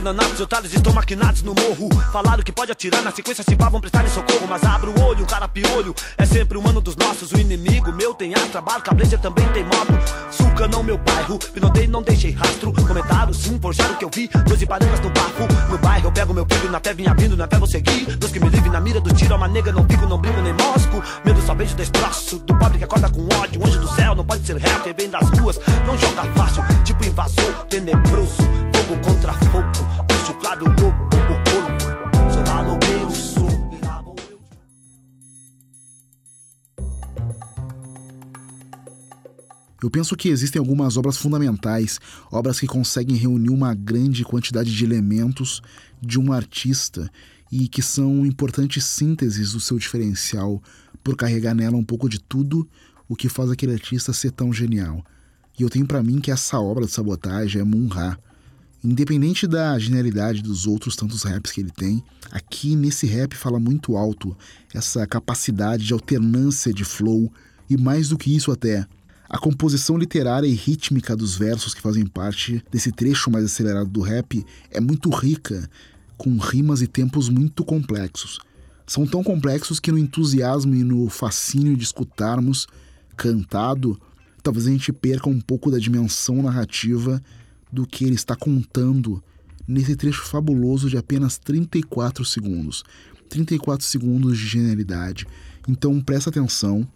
danados, 0.00 0.40
otários 0.40 0.72
estão 0.72 0.92
maquinados 0.92 1.42
no 1.42 1.54
morro. 1.54 1.88
Falaram 2.12 2.42
que 2.42 2.52
pode 2.52 2.72
atirar, 2.72 3.02
na 3.02 3.10
sequência 3.10 3.44
se 3.44 3.54
vá, 3.54 3.68
vão 3.68 3.80
prestar 3.80 4.04
em 4.04 4.08
socorro. 4.08 4.46
Mas 4.48 4.62
abre 4.64 4.90
o 4.90 5.00
olho, 5.02 5.24
o 5.24 5.26
cara 5.26 5.48
piolho 5.48 5.94
é 6.16 6.26
sempre 6.26 6.58
o 6.58 6.62
mano 6.62 6.80
dos 6.80 6.96
nossos. 6.96 7.32
O 7.32 7.38
inimigo 7.38 7.92
meu 7.92 8.14
tem 8.14 8.34
astra, 8.34 8.60
barca, 8.60 8.94
blazer 8.94 9.18
também 9.18 9.46
tem 9.48 9.64
moto. 9.64 9.92
Suca 10.30 10.68
não 10.68 10.82
meu 10.82 10.98
bairro, 10.98 11.38
pinotei, 11.38 11.86
não 11.86 12.02
deixei 12.02 12.32
rastro. 12.32 12.72
Comentaram 12.72 13.32
sim, 13.32 13.58
forjaram 13.60 13.94
que 13.96 14.04
eu 14.04 14.10
vi. 14.12 14.28
Doze 14.46 14.66
parangas 14.66 15.00
no 15.00 15.10
bafo, 15.10 15.46
no 15.70 15.78
bairro 15.78 16.08
eu 16.08 16.12
pego 16.12 16.34
meu 16.34 16.46
filho, 16.46 16.70
na 16.70 16.80
fé 16.80 16.94
vinha 16.94 17.14
vindo, 17.14 17.36
na 17.36 17.46
fé 17.46 17.58
vou 17.58 17.68
seguir. 17.68 18.16
Deus 18.16 18.32
que 18.32 18.40
me 18.40 18.48
livre 18.48 18.70
na 18.70 18.80
mira 18.80 19.00
do 19.00 19.12
tiro, 19.14 19.34
uma 19.34 19.48
nega, 19.48 19.72
não 19.72 19.86
fico, 19.88 20.06
não 20.06 20.18
brinco 20.18 20.40
nem 20.40 20.52
mosco. 20.52 21.02
Medo 21.24 21.40
só 21.42 21.54
vejo 21.54 21.74
destroço, 21.74 22.38
do 22.38 22.56
pobre 22.56 22.78
que 22.78 22.84
acorda 22.84 23.08
com 23.10 23.22
ódio. 23.36 23.64
Anjo 23.64 23.80
do 23.80 23.88
céu, 23.94 24.14
não 24.14 24.24
pode 24.24 24.46
ser 24.46 24.56
reto, 24.56 24.82
quem 24.82 24.94
vem 24.94 25.10
das 25.10 25.28
ruas, 25.30 25.58
não 25.86 25.98
joga 25.98 26.24
fácil. 26.34 26.64
Tipo 26.84 27.04
invasor, 27.04 27.52
tenebroso, 27.68 28.42
Eu 39.80 39.88
penso 39.88 40.16
que 40.16 40.28
existem 40.28 40.58
algumas 40.58 40.96
obras 40.96 41.16
fundamentais, 41.16 42.00
obras 42.32 42.58
que 42.58 42.66
conseguem 42.66 43.16
reunir 43.16 43.50
uma 43.50 43.74
grande 43.74 44.24
quantidade 44.24 44.74
de 44.74 44.84
elementos 44.84 45.62
de 46.02 46.18
um 46.18 46.32
artista 46.32 47.08
e 47.50 47.68
que 47.68 47.80
são 47.80 48.26
importantes 48.26 48.84
sínteses 48.84 49.52
do 49.52 49.60
seu 49.60 49.78
diferencial 49.78 50.60
por 51.02 51.16
carregar 51.16 51.54
nela 51.54 51.76
um 51.76 51.84
pouco 51.84 52.08
de 52.08 52.18
tudo 52.18 52.68
o 53.08 53.14
que 53.14 53.28
faz 53.28 53.50
aquele 53.50 53.72
artista 53.72 54.12
ser 54.12 54.32
tão 54.32 54.52
genial. 54.52 55.04
E 55.56 55.62
eu 55.62 55.70
tenho 55.70 55.86
para 55.86 56.02
mim 56.02 56.20
que 56.20 56.30
essa 56.30 56.58
obra 56.60 56.84
de 56.84 56.92
sabotagem 56.92 57.60
é 57.60 57.64
Munra. 57.64 58.18
Independente 58.82 59.46
da 59.46 59.78
genialidade 59.78 60.42
dos 60.42 60.66
outros 60.66 60.94
tantos 60.94 61.22
raps 61.22 61.50
que 61.50 61.60
ele 61.60 61.70
tem, 61.70 62.02
aqui 62.30 62.76
nesse 62.76 63.06
rap 63.06 63.34
fala 63.36 63.58
muito 63.58 63.96
alto 63.96 64.36
essa 64.74 65.06
capacidade 65.06 65.84
de 65.84 65.92
alternância 65.92 66.72
de 66.72 66.84
flow 66.84 67.32
e 67.70 67.76
mais 67.76 68.08
do 68.08 68.18
que 68.18 68.34
isso 68.34 68.52
até, 68.52 68.86
a 69.28 69.36
composição 69.36 69.98
literária 69.98 70.46
e 70.46 70.54
rítmica 70.54 71.14
dos 71.14 71.36
versos 71.36 71.74
que 71.74 71.82
fazem 71.82 72.06
parte 72.06 72.64
desse 72.70 72.90
trecho 72.90 73.30
mais 73.30 73.44
acelerado 73.44 73.90
do 73.90 74.00
rap 74.00 74.44
é 74.70 74.80
muito 74.80 75.10
rica, 75.10 75.68
com 76.16 76.38
rimas 76.38 76.80
e 76.80 76.86
tempos 76.86 77.28
muito 77.28 77.62
complexos. 77.62 78.38
São 78.86 79.06
tão 79.06 79.22
complexos 79.22 79.78
que 79.78 79.92
no 79.92 79.98
entusiasmo 79.98 80.74
e 80.74 80.82
no 80.82 81.10
fascínio 81.10 81.76
de 81.76 81.84
escutarmos 81.84 82.66
cantado, 83.18 84.00
talvez 84.42 84.66
a 84.66 84.70
gente 84.70 84.92
perca 84.94 85.28
um 85.28 85.40
pouco 85.40 85.70
da 85.70 85.78
dimensão 85.78 86.42
narrativa 86.42 87.22
do 87.70 87.86
que 87.86 88.06
ele 88.06 88.14
está 88.14 88.34
contando 88.34 89.22
nesse 89.66 89.94
trecho 89.94 90.22
fabuloso 90.22 90.88
de 90.88 90.96
apenas 90.96 91.36
34 91.36 92.24
segundos. 92.24 92.82
34 93.28 93.86
segundos 93.86 94.38
de 94.38 94.46
genialidade. 94.46 95.26
Então 95.68 96.00
presta 96.00 96.30
atenção, 96.30 96.88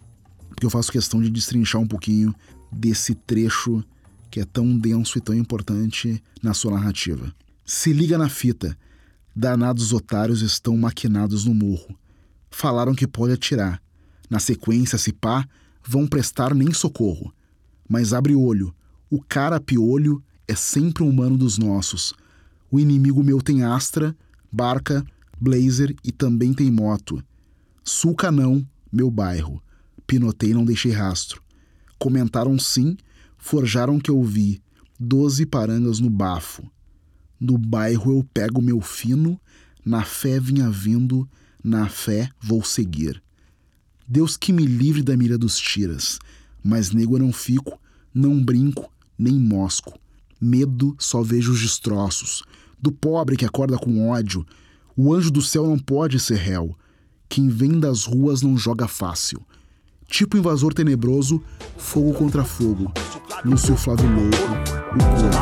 eu 0.65 0.69
faço 0.69 0.91
questão 0.91 1.21
de 1.21 1.29
destrinchar 1.29 1.81
um 1.81 1.87
pouquinho 1.87 2.33
desse 2.71 3.13
trecho 3.15 3.83
que 4.29 4.39
é 4.39 4.45
tão 4.45 4.77
denso 4.77 5.17
e 5.17 5.21
tão 5.21 5.35
importante 5.35 6.21
na 6.41 6.53
sua 6.53 6.71
narrativa. 6.71 7.33
Se 7.65 7.93
liga 7.93 8.17
na 8.17 8.29
fita. 8.29 8.77
Danados 9.35 9.93
otários 9.93 10.41
estão 10.41 10.75
maquinados 10.77 11.45
no 11.45 11.53
morro. 11.53 11.97
Falaram 12.51 12.93
que 12.93 13.07
pode 13.07 13.33
atirar. 13.33 13.81
Na 14.29 14.39
sequência, 14.39 14.97
se 14.97 15.11
pá, 15.11 15.47
vão 15.87 16.05
prestar 16.07 16.53
nem 16.53 16.71
socorro. 16.73 17.33
Mas 17.87 18.13
abre 18.13 18.35
olho. 18.35 18.73
O 19.09 19.21
cara 19.21 19.59
piolho 19.59 20.23
é 20.47 20.55
sempre 20.55 21.03
um 21.03 21.09
humano 21.09 21.37
dos 21.37 21.57
nossos. 21.57 22.13
O 22.69 22.79
inimigo 22.79 23.23
meu 23.23 23.41
tem 23.41 23.63
Astra, 23.63 24.15
Barca, 24.51 25.05
Blazer 25.39 25.95
e 26.03 26.11
também 26.11 26.53
tem 26.53 26.71
moto. 26.71 27.23
Sulca 27.83 28.31
não, 28.31 28.65
meu 28.91 29.09
bairro. 29.09 29.62
Pinotei 30.05 30.53
não 30.53 30.65
deixei 30.65 30.91
rastro. 30.91 31.41
Comentaram 31.97 32.57
sim, 32.59 32.97
forjaram 33.37 33.99
que 33.99 34.11
eu 34.11 34.21
vi. 34.23 34.61
Doze 34.99 35.45
parangas 35.45 35.99
no 35.99 36.09
bafo. 36.09 36.63
No 37.39 37.57
bairro 37.57 38.17
eu 38.17 38.25
pego 38.33 38.61
meu 38.61 38.79
fino, 38.79 39.39
na 39.85 40.03
fé 40.03 40.39
vinha 40.39 40.69
vindo, 40.69 41.27
na 41.63 41.89
fé 41.89 42.29
vou 42.41 42.63
seguir. 42.63 43.21
Deus 44.07 44.37
que 44.37 44.53
me 44.53 44.65
livre 44.65 45.01
da 45.01 45.17
mira 45.17 45.37
dos 45.37 45.57
tiras, 45.57 46.19
mas 46.63 46.91
nego 46.91 47.15
eu 47.15 47.19
não 47.19 47.33
fico, 47.33 47.79
não 48.13 48.41
brinco, 48.41 48.91
nem 49.17 49.33
mosco. 49.33 49.99
Medo 50.39 50.95
só 50.99 51.21
vejo 51.21 51.51
os 51.51 51.61
destroços. 51.61 52.43
Do 52.79 52.91
pobre 52.91 53.37
que 53.37 53.45
acorda 53.45 53.77
com 53.77 54.09
ódio, 54.09 54.45
o 54.95 55.13
anjo 55.13 55.31
do 55.31 55.41
céu 55.41 55.65
não 55.65 55.79
pode 55.79 56.19
ser 56.19 56.35
réu. 56.35 56.77
Quem 57.27 57.47
vem 57.47 57.79
das 57.79 58.03
ruas 58.03 58.41
não 58.41 58.57
joga 58.57 58.87
fácil. 58.87 59.41
Tipo 60.07 60.37
invasor 60.37 60.73
tenebroso, 60.73 61.41
fogo 61.77 62.13
contra 62.13 62.43
fogo. 62.43 62.91
Lúcio 63.43 63.75
Flávio 63.75 64.07
Louco, 64.09 64.37
o 64.93 65.33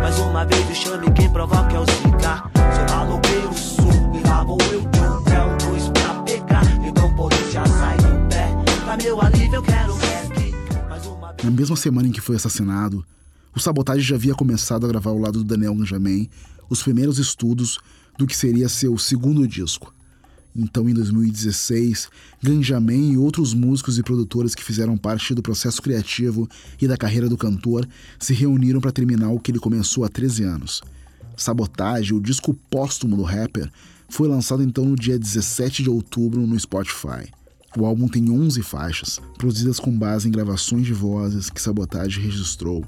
Mais 0.00 0.18
uma 0.18 0.44
vez 0.44 0.70
o 0.70 0.74
chame 0.74 1.10
quem 1.12 1.30
provoca 1.30 1.74
é 1.74 1.78
o 1.78 1.86
Seu 1.86 2.02
eu 4.72 4.80
um 5.46 5.56
dois 5.58 5.88
pra 5.88 6.14
pegar 6.22 6.64
Então 6.84 7.14
polícia 7.14 7.64
sai 7.66 7.96
do 7.96 8.28
pé 8.28 8.48
Pra 8.84 8.96
meu 8.96 9.20
alívio 9.22 9.56
eu 9.56 9.62
quero 9.62 9.92
Na 11.42 11.50
mesma 11.50 11.76
semana 11.76 12.08
em 12.08 12.12
que 12.12 12.20
foi 12.20 12.36
assassinado 12.36 13.04
o 13.54 13.60
Sabotage 13.60 14.00
já 14.00 14.16
havia 14.16 14.34
começado 14.34 14.86
a 14.86 14.88
gravar 14.88 15.10
ao 15.10 15.18
lado 15.18 15.38
do 15.38 15.44
Daniel 15.44 15.74
Ganjamin 15.74 16.28
os 16.72 16.82
primeiros 16.82 17.18
estudos 17.18 17.78
do 18.18 18.26
que 18.26 18.34
seria 18.34 18.66
seu 18.66 18.96
segundo 18.96 19.46
disco. 19.46 19.94
Então, 20.56 20.88
em 20.88 20.94
2016, 20.94 22.08
Ganjamin 22.42 23.12
e 23.12 23.18
outros 23.18 23.52
músicos 23.52 23.98
e 23.98 24.02
produtores 24.02 24.54
que 24.54 24.64
fizeram 24.64 24.96
parte 24.96 25.34
do 25.34 25.42
processo 25.42 25.82
criativo 25.82 26.48
e 26.80 26.88
da 26.88 26.96
carreira 26.96 27.28
do 27.28 27.36
cantor 27.36 27.86
se 28.18 28.32
reuniram 28.32 28.80
para 28.80 28.90
terminar 28.90 29.30
o 29.30 29.38
que 29.38 29.50
ele 29.50 29.58
começou 29.58 30.02
há 30.02 30.08
13 30.08 30.44
anos. 30.44 30.82
Sabotage, 31.36 32.14
o 32.14 32.20
disco 32.20 32.54
póstumo 32.70 33.16
do 33.16 33.22
rapper, 33.22 33.70
foi 34.08 34.28
lançado 34.28 34.62
então 34.62 34.86
no 34.86 34.96
dia 34.96 35.18
17 35.18 35.82
de 35.82 35.90
outubro 35.90 36.46
no 36.46 36.58
Spotify. 36.58 37.30
O 37.76 37.84
álbum 37.84 38.08
tem 38.08 38.30
11 38.30 38.62
faixas, 38.62 39.20
produzidas 39.36 39.78
com 39.78 39.90
base 39.90 40.26
em 40.26 40.32
gravações 40.32 40.86
de 40.86 40.92
vozes 40.94 41.50
que 41.50 41.60
Sabotage 41.60 42.20
registrou, 42.20 42.82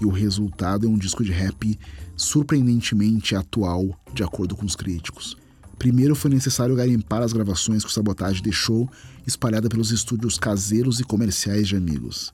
e 0.00 0.04
o 0.04 0.10
resultado 0.10 0.86
é 0.86 0.88
um 0.88 0.98
disco 0.98 1.24
de 1.24 1.32
rap 1.32 1.78
surpreendentemente 2.16 3.36
atual, 3.36 3.98
de 4.12 4.22
acordo 4.22 4.56
com 4.56 4.64
os 4.64 4.74
críticos. 4.74 5.36
Primeiro 5.78 6.14
foi 6.14 6.30
necessário 6.30 6.74
garimpar 6.74 7.22
as 7.22 7.32
gravações 7.32 7.84
que 7.84 7.90
o 7.90 7.92
Sabotage 7.92 8.42
deixou 8.42 8.90
espalhada 9.26 9.68
pelos 9.68 9.90
estúdios 9.90 10.38
caseiros 10.38 11.00
e 11.00 11.04
comerciais 11.04 11.68
de 11.68 11.76
amigos. 11.76 12.32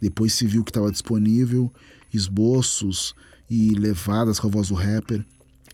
Depois 0.00 0.34
se 0.34 0.46
viu 0.46 0.62
que 0.62 0.70
estava 0.70 0.92
disponível 0.92 1.72
esboços 2.12 3.14
e 3.48 3.70
levadas 3.70 4.38
com 4.38 4.46
a 4.46 4.50
voz 4.50 4.68
do 4.68 4.74
rapper 4.74 5.24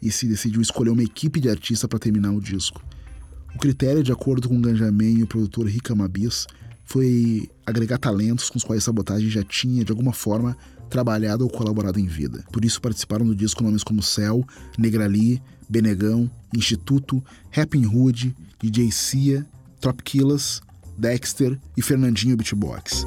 e 0.01 0.11
se 0.11 0.27
decidiu 0.27 0.61
escolher 0.61 0.91
uma 0.91 1.03
equipe 1.03 1.41
de 1.41 1.49
artista 1.49 1.89
para 1.89 1.99
terminar 1.99 2.33
o 2.33 2.41
disco. 2.41 2.83
O 3.55 3.59
critério, 3.59 4.03
de 4.03 4.13
acordo 4.13 4.49
com 4.49 4.61
Ganjamin 4.61 5.19
e 5.19 5.23
o 5.23 5.27
produtor 5.27 5.67
Rika 5.67 5.95
Mabis, 5.95 6.47
foi 6.85 7.49
agregar 7.67 7.99
talentos 7.99 8.51
com 8.51 8.59
os 8.59 8.65
quais 8.65 8.83
Sabotage 8.83 9.29
já 9.29 9.43
tinha, 9.43 9.85
de 9.85 9.93
alguma 9.93 10.13
forma, 10.13 10.57
trabalhado 10.93 11.43
ou 11.43 11.51
colaborado 11.51 11.99
em 11.99 12.07
vida. 12.07 12.45
Por 12.53 12.67
isso 12.67 12.79
participaram 12.79 13.25
do 13.25 13.35
disco 13.35 13.65
nomes 13.65 13.83
como 13.83 14.03
Cell, 14.03 14.47
Negrali, 14.79 15.43
Benegão, 15.67 16.31
Instituto, 16.55 17.25
Rapping 17.51 17.87
Hood, 17.87 18.37
DJ 18.61 18.93
Cia, 18.93 19.47
Top 19.81 20.03
Killers, 20.03 20.61
Dexter 20.99 21.59
e 21.75 21.81
Fernandinho 21.81 22.37
Beatbox. 22.37 23.07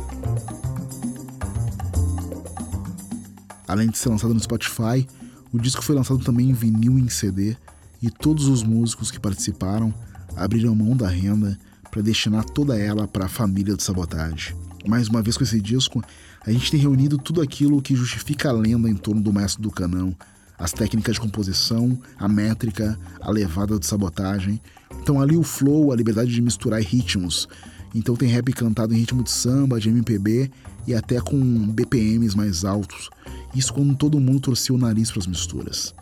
Além 3.67 3.89
de 3.89 3.99
ser 3.99 4.09
lançado 4.09 4.33
no 4.33 4.39
Spotify, 4.39 5.07
o 5.53 5.59
disco 5.59 5.83
foi 5.83 5.95
lançado 5.95 6.23
também 6.23 6.49
em 6.49 6.53
vinil 6.53 6.97
e 6.97 7.03
em 7.03 7.09
CD, 7.09 7.55
e 8.01 8.09
todos 8.09 8.47
os 8.47 8.63
músicos 8.63 9.11
que 9.11 9.19
participaram 9.19 9.93
abriram 10.35 10.73
mão 10.73 10.97
da 10.97 11.07
renda 11.07 11.57
para 11.91 12.01
destinar 12.01 12.45
toda 12.45 12.77
ela 12.77 13.07
para 13.07 13.25
a 13.25 13.29
família 13.29 13.75
do 13.75 13.81
Sabotage. 13.81 14.55
Mais 14.87 15.07
uma 15.07 15.21
vez 15.21 15.37
com 15.37 15.43
esse 15.43 15.61
disco, 15.61 16.03
a 16.45 16.51
gente 16.51 16.69
tem 16.69 16.79
reunido 16.79 17.17
tudo 17.17 17.41
aquilo 17.41 17.81
que 17.81 17.95
justifica 17.95 18.49
a 18.49 18.53
lenda 18.53 18.87
em 18.87 18.95
torno 18.95 19.21
do 19.21 19.33
mestre 19.33 19.61
do 19.61 19.71
canão, 19.71 20.15
as 20.57 20.71
técnicas 20.71 21.15
de 21.15 21.21
composição, 21.21 21.99
a 22.17 22.27
métrica, 22.27 22.97
a 23.19 23.31
levada 23.31 23.79
de 23.79 23.85
sabotagem. 23.85 24.61
Então 25.01 25.19
ali 25.19 25.35
o 25.35 25.43
flow, 25.43 25.91
a 25.91 25.95
liberdade 25.95 26.31
de 26.31 26.41
misturar 26.41 26.81
ritmos. 26.81 27.47
Então 27.95 28.15
tem 28.15 28.29
rap 28.29 28.53
cantado 28.53 28.93
em 28.93 28.97
ritmo 28.97 29.23
de 29.23 29.31
samba, 29.31 29.79
de 29.79 29.89
MPB 29.89 30.51
e 30.85 30.93
até 30.93 31.19
com 31.19 31.39
BPMs 31.67 32.37
mais 32.37 32.63
altos. 32.63 33.09
Isso 33.55 33.73
quando 33.73 33.95
todo 33.95 34.19
mundo 34.19 34.41
torcia 34.41 34.75
o 34.75 34.77
nariz 34.77 35.09
para 35.09 35.21
as 35.21 35.27
misturas. 35.27 35.95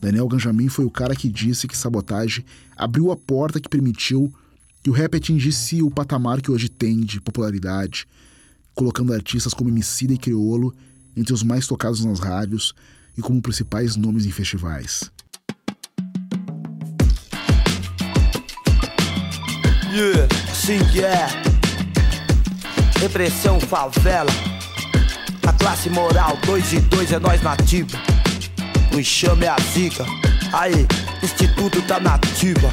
Daniel 0.00 0.28
Ganjamin 0.28 0.68
foi 0.68 0.84
o 0.84 0.90
cara 0.90 1.16
que 1.16 1.28
disse 1.28 1.66
que 1.66 1.76
sabotagem 1.76 2.44
abriu 2.76 3.10
a 3.10 3.16
porta 3.16 3.58
que 3.58 3.68
permitiu 3.68 4.32
que 4.82 4.90
o 4.90 4.92
rap 4.92 5.16
atingisse 5.16 5.82
o 5.82 5.90
patamar 5.90 6.40
que 6.40 6.50
hoje 6.50 6.68
tem 6.68 7.00
de 7.00 7.20
popularidade, 7.20 8.06
colocando 8.76 9.14
artistas 9.14 9.54
como 9.54 9.70
Emicida 9.70 10.12
e 10.12 10.18
Criolo 10.18 10.72
entre 11.16 11.32
os 11.32 11.42
mais 11.42 11.66
tocados 11.66 12.04
nas 12.04 12.20
rádios 12.20 12.74
e 13.16 13.22
como 13.22 13.40
principais 13.40 13.96
nomes 13.96 14.26
em 14.26 14.30
festivais. 14.30 15.10
Yeah, 19.90 20.28
sim 20.54 20.78
que 20.92 21.02
é. 21.02 21.26
Repressão, 23.00 23.58
favela. 23.58 24.30
A 25.46 25.52
classe 25.54 25.88
moral, 25.88 26.38
dois 26.44 26.70
e 26.74 26.80
dois 26.80 27.10
é 27.12 27.18
nós 27.18 27.42
nativa. 27.42 27.96
O 28.94 29.00
enxame 29.00 29.46
é 29.46 29.48
a 29.48 29.56
zica. 29.72 30.04
Aí, 30.52 30.86
Instituto 31.22 31.80
tá 31.82 31.98
nativa. 31.98 32.70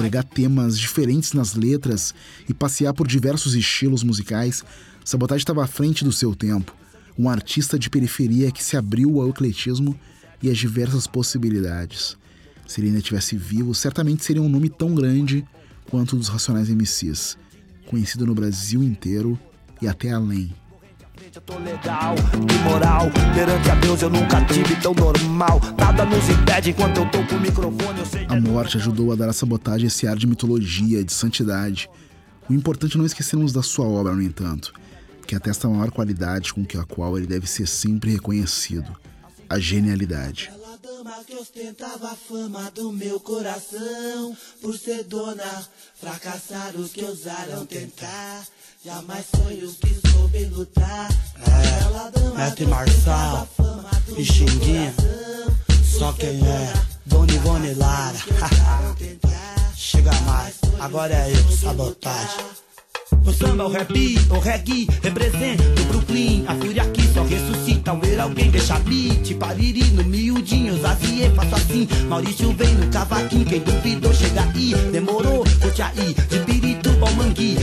Agregar 0.00 0.22
temas 0.24 0.78
diferentes 0.78 1.32
nas 1.32 1.54
letras 1.54 2.14
e 2.48 2.54
passear 2.54 2.94
por 2.94 3.06
diversos 3.06 3.54
estilos 3.54 4.02
musicais, 4.02 4.64
Sabotage 5.04 5.42
estava 5.42 5.62
à 5.62 5.66
frente 5.66 6.04
do 6.04 6.12
seu 6.12 6.34
tempo. 6.34 6.74
Um 7.18 7.28
artista 7.28 7.78
de 7.78 7.90
periferia 7.90 8.50
que 8.50 8.64
se 8.64 8.76
abriu 8.76 9.20
ao 9.20 9.28
ecletismo 9.28 9.98
e 10.42 10.50
às 10.50 10.56
diversas 10.56 11.06
possibilidades. 11.06 12.16
Se 12.66 12.80
ele 12.80 12.88
ainda 12.88 13.00
estivesse 13.00 13.36
vivo, 13.36 13.74
certamente 13.74 14.24
seria 14.24 14.42
um 14.42 14.48
nome 14.48 14.68
tão 14.68 14.94
grande 14.94 15.44
quanto 15.90 16.14
o 16.14 16.18
dos 16.18 16.28
Racionais 16.28 16.68
MCs, 16.70 17.36
conhecido 17.86 18.24
no 18.24 18.34
Brasil 18.34 18.82
inteiro 18.82 19.38
e 19.82 19.88
até 19.88 20.12
além. 20.12 20.54
Eu 21.32 21.40
tô 21.42 21.58
legal, 21.58 22.16
que 22.16 22.58
moral, 22.68 23.08
perante 23.32 23.70
a 23.70 23.74
Deus 23.76 24.02
eu 24.02 24.10
nunca 24.10 24.44
tive 24.46 24.74
tão 24.80 24.92
normal. 24.92 25.60
Nada 25.78 26.04
nos 26.04 26.28
impede 26.28 26.70
enquanto 26.70 26.96
eu 26.96 27.08
tô 27.08 27.24
com 27.24 27.36
o 27.36 27.40
microfone. 27.40 28.00
Eu 28.00 28.06
sei 28.06 28.26
a 28.28 28.40
morte 28.40 28.76
ajudou 28.76 29.12
a 29.12 29.14
dar 29.14 29.28
à 29.28 29.32
sabotagem 29.32 29.86
esse 29.86 30.08
ar 30.08 30.16
de 30.16 30.26
mitologia, 30.26 31.04
de 31.04 31.12
santidade. 31.12 31.88
O 32.48 32.52
importante 32.52 32.96
é 32.96 32.98
não 32.98 33.06
esquecermos 33.06 33.52
da 33.52 33.62
sua 33.62 33.86
obra, 33.86 34.12
no 34.12 34.22
entanto, 34.22 34.72
que 35.24 35.36
atesta 35.36 35.68
a 35.68 35.70
maior 35.70 35.92
qualidade 35.92 36.52
com 36.52 36.64
que 36.64 36.76
a 36.76 36.84
qual 36.84 37.16
ele 37.16 37.28
deve 37.28 37.46
ser 37.46 37.68
sempre 37.68 38.10
reconhecido: 38.10 38.90
a 39.48 39.58
genialidade 39.58 40.50
que 41.26 41.34
ostentava 41.36 42.10
a 42.10 42.14
fama 42.14 42.70
do 42.70 42.92
meu 42.92 43.20
coração 43.20 44.36
Por 44.60 44.76
ser 44.76 45.04
dona, 45.04 45.68
fracassados 45.94 46.92
que 46.92 47.04
ousaram 47.04 47.66
tentar 47.66 48.46
Jamais 48.82 49.26
sonhos 49.26 49.76
lutar. 49.78 50.09
É, 51.46 52.38
Mete 52.38 52.66
Marçal, 52.66 53.48
Pixinguinha, 54.14 54.94
só 55.84 56.12
quem 56.12 56.40
é, 56.46 56.72
Dona 57.06 57.32
Ivone 57.32 57.74
Lara. 57.74 58.16
chega 59.74 60.12
mais, 60.22 60.54
agora 60.78 61.14
é 61.14 61.32
eu, 61.32 61.56
sabotagem. 61.56 62.44
O 63.24 63.32
samba, 63.32 63.66
o 63.66 63.70
rap, 63.70 63.92
o 64.30 64.38
reggae, 64.38 64.88
representa 65.02 65.62
o 65.62 65.84
Brooklyn. 65.86 66.44
A 66.46 66.54
fúria 66.54 66.82
aqui 66.82 67.02
só 67.12 67.22
ressuscita 67.22 67.90
ao 67.90 67.98
ver 67.98 68.18
alguém 68.20 68.50
deixa 68.50 68.78
beat. 68.80 69.34
Pariri 69.34 69.84
no 69.90 70.04
miudinho, 70.04 70.80
Zazie, 70.80 71.30
faço 71.34 71.54
assim. 71.54 71.88
Maurício 72.08 72.52
vem 72.52 72.74
no 72.74 72.86
cavaquinho, 72.90 73.44
quem 73.44 73.60
duvidou 73.60 74.12
chega 74.12 74.42
aí. 74.42 74.74
Demorou, 74.92 75.44
curte 75.60 75.82
aí, 75.82 76.14
de 76.28 76.38
pirito 76.40 76.90
ao. 77.00 77.10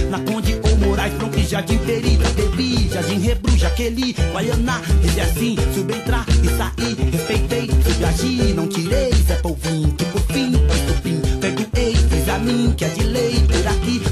Na 0.09 0.19
Conde 0.19 0.59
ou 0.63 0.77
Moraes, 0.77 1.13
Bronx, 1.13 1.49
Jardim 1.49 1.77
Perita, 1.79 2.29
Bebi, 2.29 2.89
Jardim 2.89 3.19
Rebru, 3.19 3.57
Jaqueli, 3.57 4.15
Guaianá. 4.31 4.81
Esse 5.03 5.19
é 5.19 5.23
assim, 5.23 5.55
sub 5.73 5.93
entrar 5.93 6.25
e 6.29 6.47
sair. 6.57 6.95
Respeitei, 7.11 7.69
subagi, 7.83 8.53
não 8.53 8.67
tirei, 8.67 9.11
Zé 9.27 9.35
Polvinho, 9.35 9.91
que 9.93 10.05
por 10.05 10.21
fim, 10.21 10.51
estupim. 10.51 11.21
Perdoei, 11.39 11.95
fiz 11.95 12.29
a 12.29 12.39
mim, 12.39 12.73
que 12.77 12.85
é 12.85 12.89
de 12.89 13.03
lei, 13.03 13.33
por 13.41 13.67
aqui. 13.67 14.06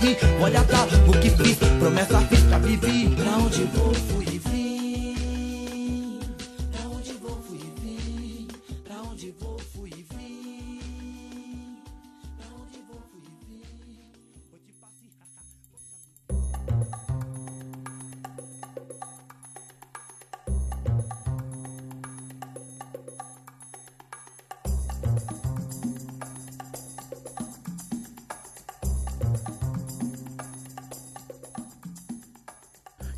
Eu. 0.00 0.16
Olha 0.40 0.62
pra 0.62 0.84
o 1.06 1.12
que 1.12 1.30
fiz, 1.30 1.56
promessa 1.78 2.20
fiz 2.22 2.40
pra 2.40 2.58
viver. 2.58 3.10
Pra 3.16 3.36
onde 3.36 3.64
vou, 3.64 3.94
fui 3.94 4.31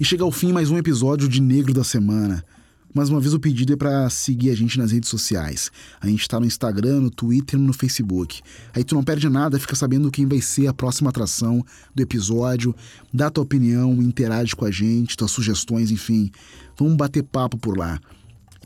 Chega 0.05 0.23
ao 0.23 0.31
fim 0.31 0.53
mais 0.53 0.71
um 0.71 0.77
episódio 0.77 1.27
de 1.27 1.41
Negro 1.41 1.73
da 1.73 1.83
Semana. 1.83 2.45
Mais 2.93 3.09
uma 3.09 3.19
vez 3.19 3.33
o 3.33 3.41
pedido 3.41 3.73
é 3.73 3.77
para 3.77 4.11
seguir 4.11 4.51
a 4.51 4.55
gente 4.55 4.79
nas 4.79 4.93
redes 4.93 5.09
sociais. 5.09 5.71
A 5.99 6.07
gente 6.07 6.29
tá 6.29 6.39
no 6.39 6.45
Instagram, 6.45 7.01
no 7.01 7.11
Twitter 7.11 7.59
no 7.59 7.73
Facebook. 7.73 8.43
Aí 8.75 8.85
tu 8.85 8.95
não 8.95 9.03
perde 9.03 9.31
nada, 9.31 9.59
fica 9.59 9.75
sabendo 9.75 10.11
quem 10.11 10.27
vai 10.27 10.43
ser 10.43 10.67
a 10.67 10.75
próxima 10.75 11.09
atração 11.09 11.65
do 11.95 12.03
episódio, 12.03 12.75
dá 13.11 13.31
tua 13.31 13.45
opinião, 13.45 13.95
interage 14.03 14.55
com 14.55 14.67
a 14.67 14.71
gente, 14.71 15.17
tuas 15.17 15.31
sugestões, 15.31 15.91
enfim. 15.91 16.31
Vamos 16.79 16.97
bater 16.97 17.23
papo 17.23 17.57
por 17.57 17.79
lá. 17.79 17.99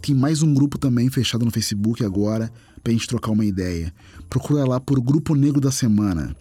Tem 0.03 0.17
mais 0.17 0.43
um 0.43 0.53
grupo 0.53 0.77
também 0.77 1.09
fechado 1.09 1.45
no 1.45 1.53
Facebook 1.53 2.05
agora 2.05 2.51
pra 2.83 2.93
gente 2.93 3.07
trocar 3.07 3.31
uma 3.31 3.45
ideia. 3.45 3.95
Procura 4.29 4.65
lá 4.65 4.81
por 4.81 5.01
Grupo 5.01 5.37
Negro 5.37 5.61
da 5.61 5.71
Semana. 5.71 6.35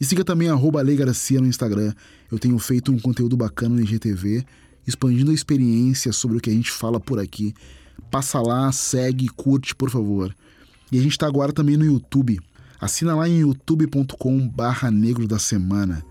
E 0.00 0.04
siga 0.04 0.24
também 0.24 0.48
Lei 0.82 0.96
Garcia 0.96 1.40
no 1.40 1.46
Instagram. 1.46 1.92
Eu 2.30 2.38
tenho 2.38 2.58
feito 2.58 2.92
um 2.92 2.98
conteúdo 2.98 3.36
bacana 3.36 3.74
no 3.74 3.82
IGTV, 3.82 4.44
expandindo 4.86 5.30
a 5.30 5.34
experiência 5.34 6.12
sobre 6.12 6.38
o 6.38 6.40
que 6.40 6.50
a 6.50 6.52
gente 6.52 6.70
fala 6.70 6.98
por 6.98 7.18
aqui. 7.20 7.54
Passa 8.10 8.40
lá, 8.40 8.70
segue, 8.72 9.28
curte, 9.28 9.74
por 9.74 9.90
favor. 9.90 10.34
E 10.90 10.98
a 10.98 11.02
gente 11.02 11.12
está 11.12 11.26
agora 11.26 11.52
também 11.52 11.76
no 11.76 11.84
YouTube. 11.84 12.40
Assina 12.80 13.14
lá 13.14 13.28
em 13.28 13.40
youtube.com 13.40 14.48
barra 14.48 14.90
negro 14.90 15.28
da 15.28 15.38
semana. 15.38 16.04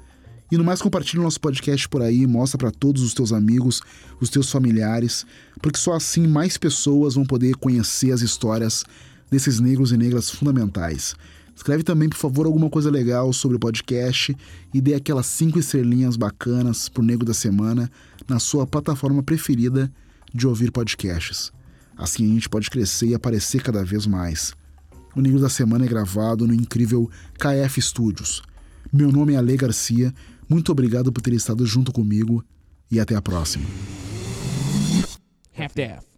E 0.52 0.58
no 0.58 0.64
mais, 0.66 0.82
compartilha 0.82 1.22
o 1.22 1.24
nosso 1.24 1.40
podcast 1.40 1.88
por 1.88 2.02
aí, 2.02 2.28
mostra 2.28 2.58
para 2.58 2.72
todos 2.72 3.02
os 3.04 3.14
teus 3.14 3.32
amigos, 3.32 3.82
os 4.20 4.30
teus 4.30 4.52
familiares, 4.52 5.26
porque 5.62 5.80
só 5.80 5.94
assim 5.94 6.28
mais 6.28 6.58
pessoas 6.58 7.16
vão 7.16 7.26
poder 7.26 7.56
conhecer 7.56 8.12
as 8.12 8.22
histórias 8.22 8.84
desses 9.30 9.62
negros 9.62 9.94
e 9.94 9.98
negras 9.98 10.30
fundamentais. 10.30 11.16
Escreve 11.62 11.84
também, 11.84 12.10
por 12.10 12.18
favor, 12.18 12.48
alguma 12.48 12.72
coisa 12.72 12.90
legal 12.90 13.32
sobre 13.32 13.56
o 13.56 13.60
podcast 13.60 14.36
e 14.74 14.82
dê 14.82 14.96
aquelas 14.96 15.28
cinco 15.28 15.60
estrelinhas 15.60 16.18
bacanas 16.18 16.90
pro 16.90 17.04
Nego 17.04 17.24
da 17.24 17.36
Semana 17.36 17.88
na 18.28 18.40
sua 18.40 18.66
plataforma 18.66 19.22
preferida 19.22 19.94
de 20.34 20.48
ouvir 20.48 20.72
podcasts. 20.72 21.52
Assim 21.96 22.26
a 22.26 22.34
gente 22.34 22.50
pode 22.50 22.68
crescer 22.68 23.10
e 23.10 23.14
aparecer 23.14 23.62
cada 23.62 23.86
vez 23.86 24.08
mais. 24.08 24.56
O 25.16 25.22
Negro 25.22 25.40
da 25.40 25.50
Semana 25.50 25.86
é 25.86 25.88
gravado 25.88 26.48
no 26.48 26.54
incrível 26.56 27.08
KF 27.36 27.80
Studios. 27.80 28.42
Meu 28.92 29.12
nome 29.12 29.34
é 29.34 29.38
Ale 29.38 29.56
Garcia, 29.56 30.12
muito 30.50 30.72
obrigado 30.72 31.12
por 31.12 31.22
ter 31.22 31.36
estado 31.36 31.64
junto 31.64 31.92
comigo 31.92 32.44
e 32.90 33.00
até 33.00 33.16
a 33.16 33.22
próxima. 33.22 33.66
Half-Death. 35.56 36.11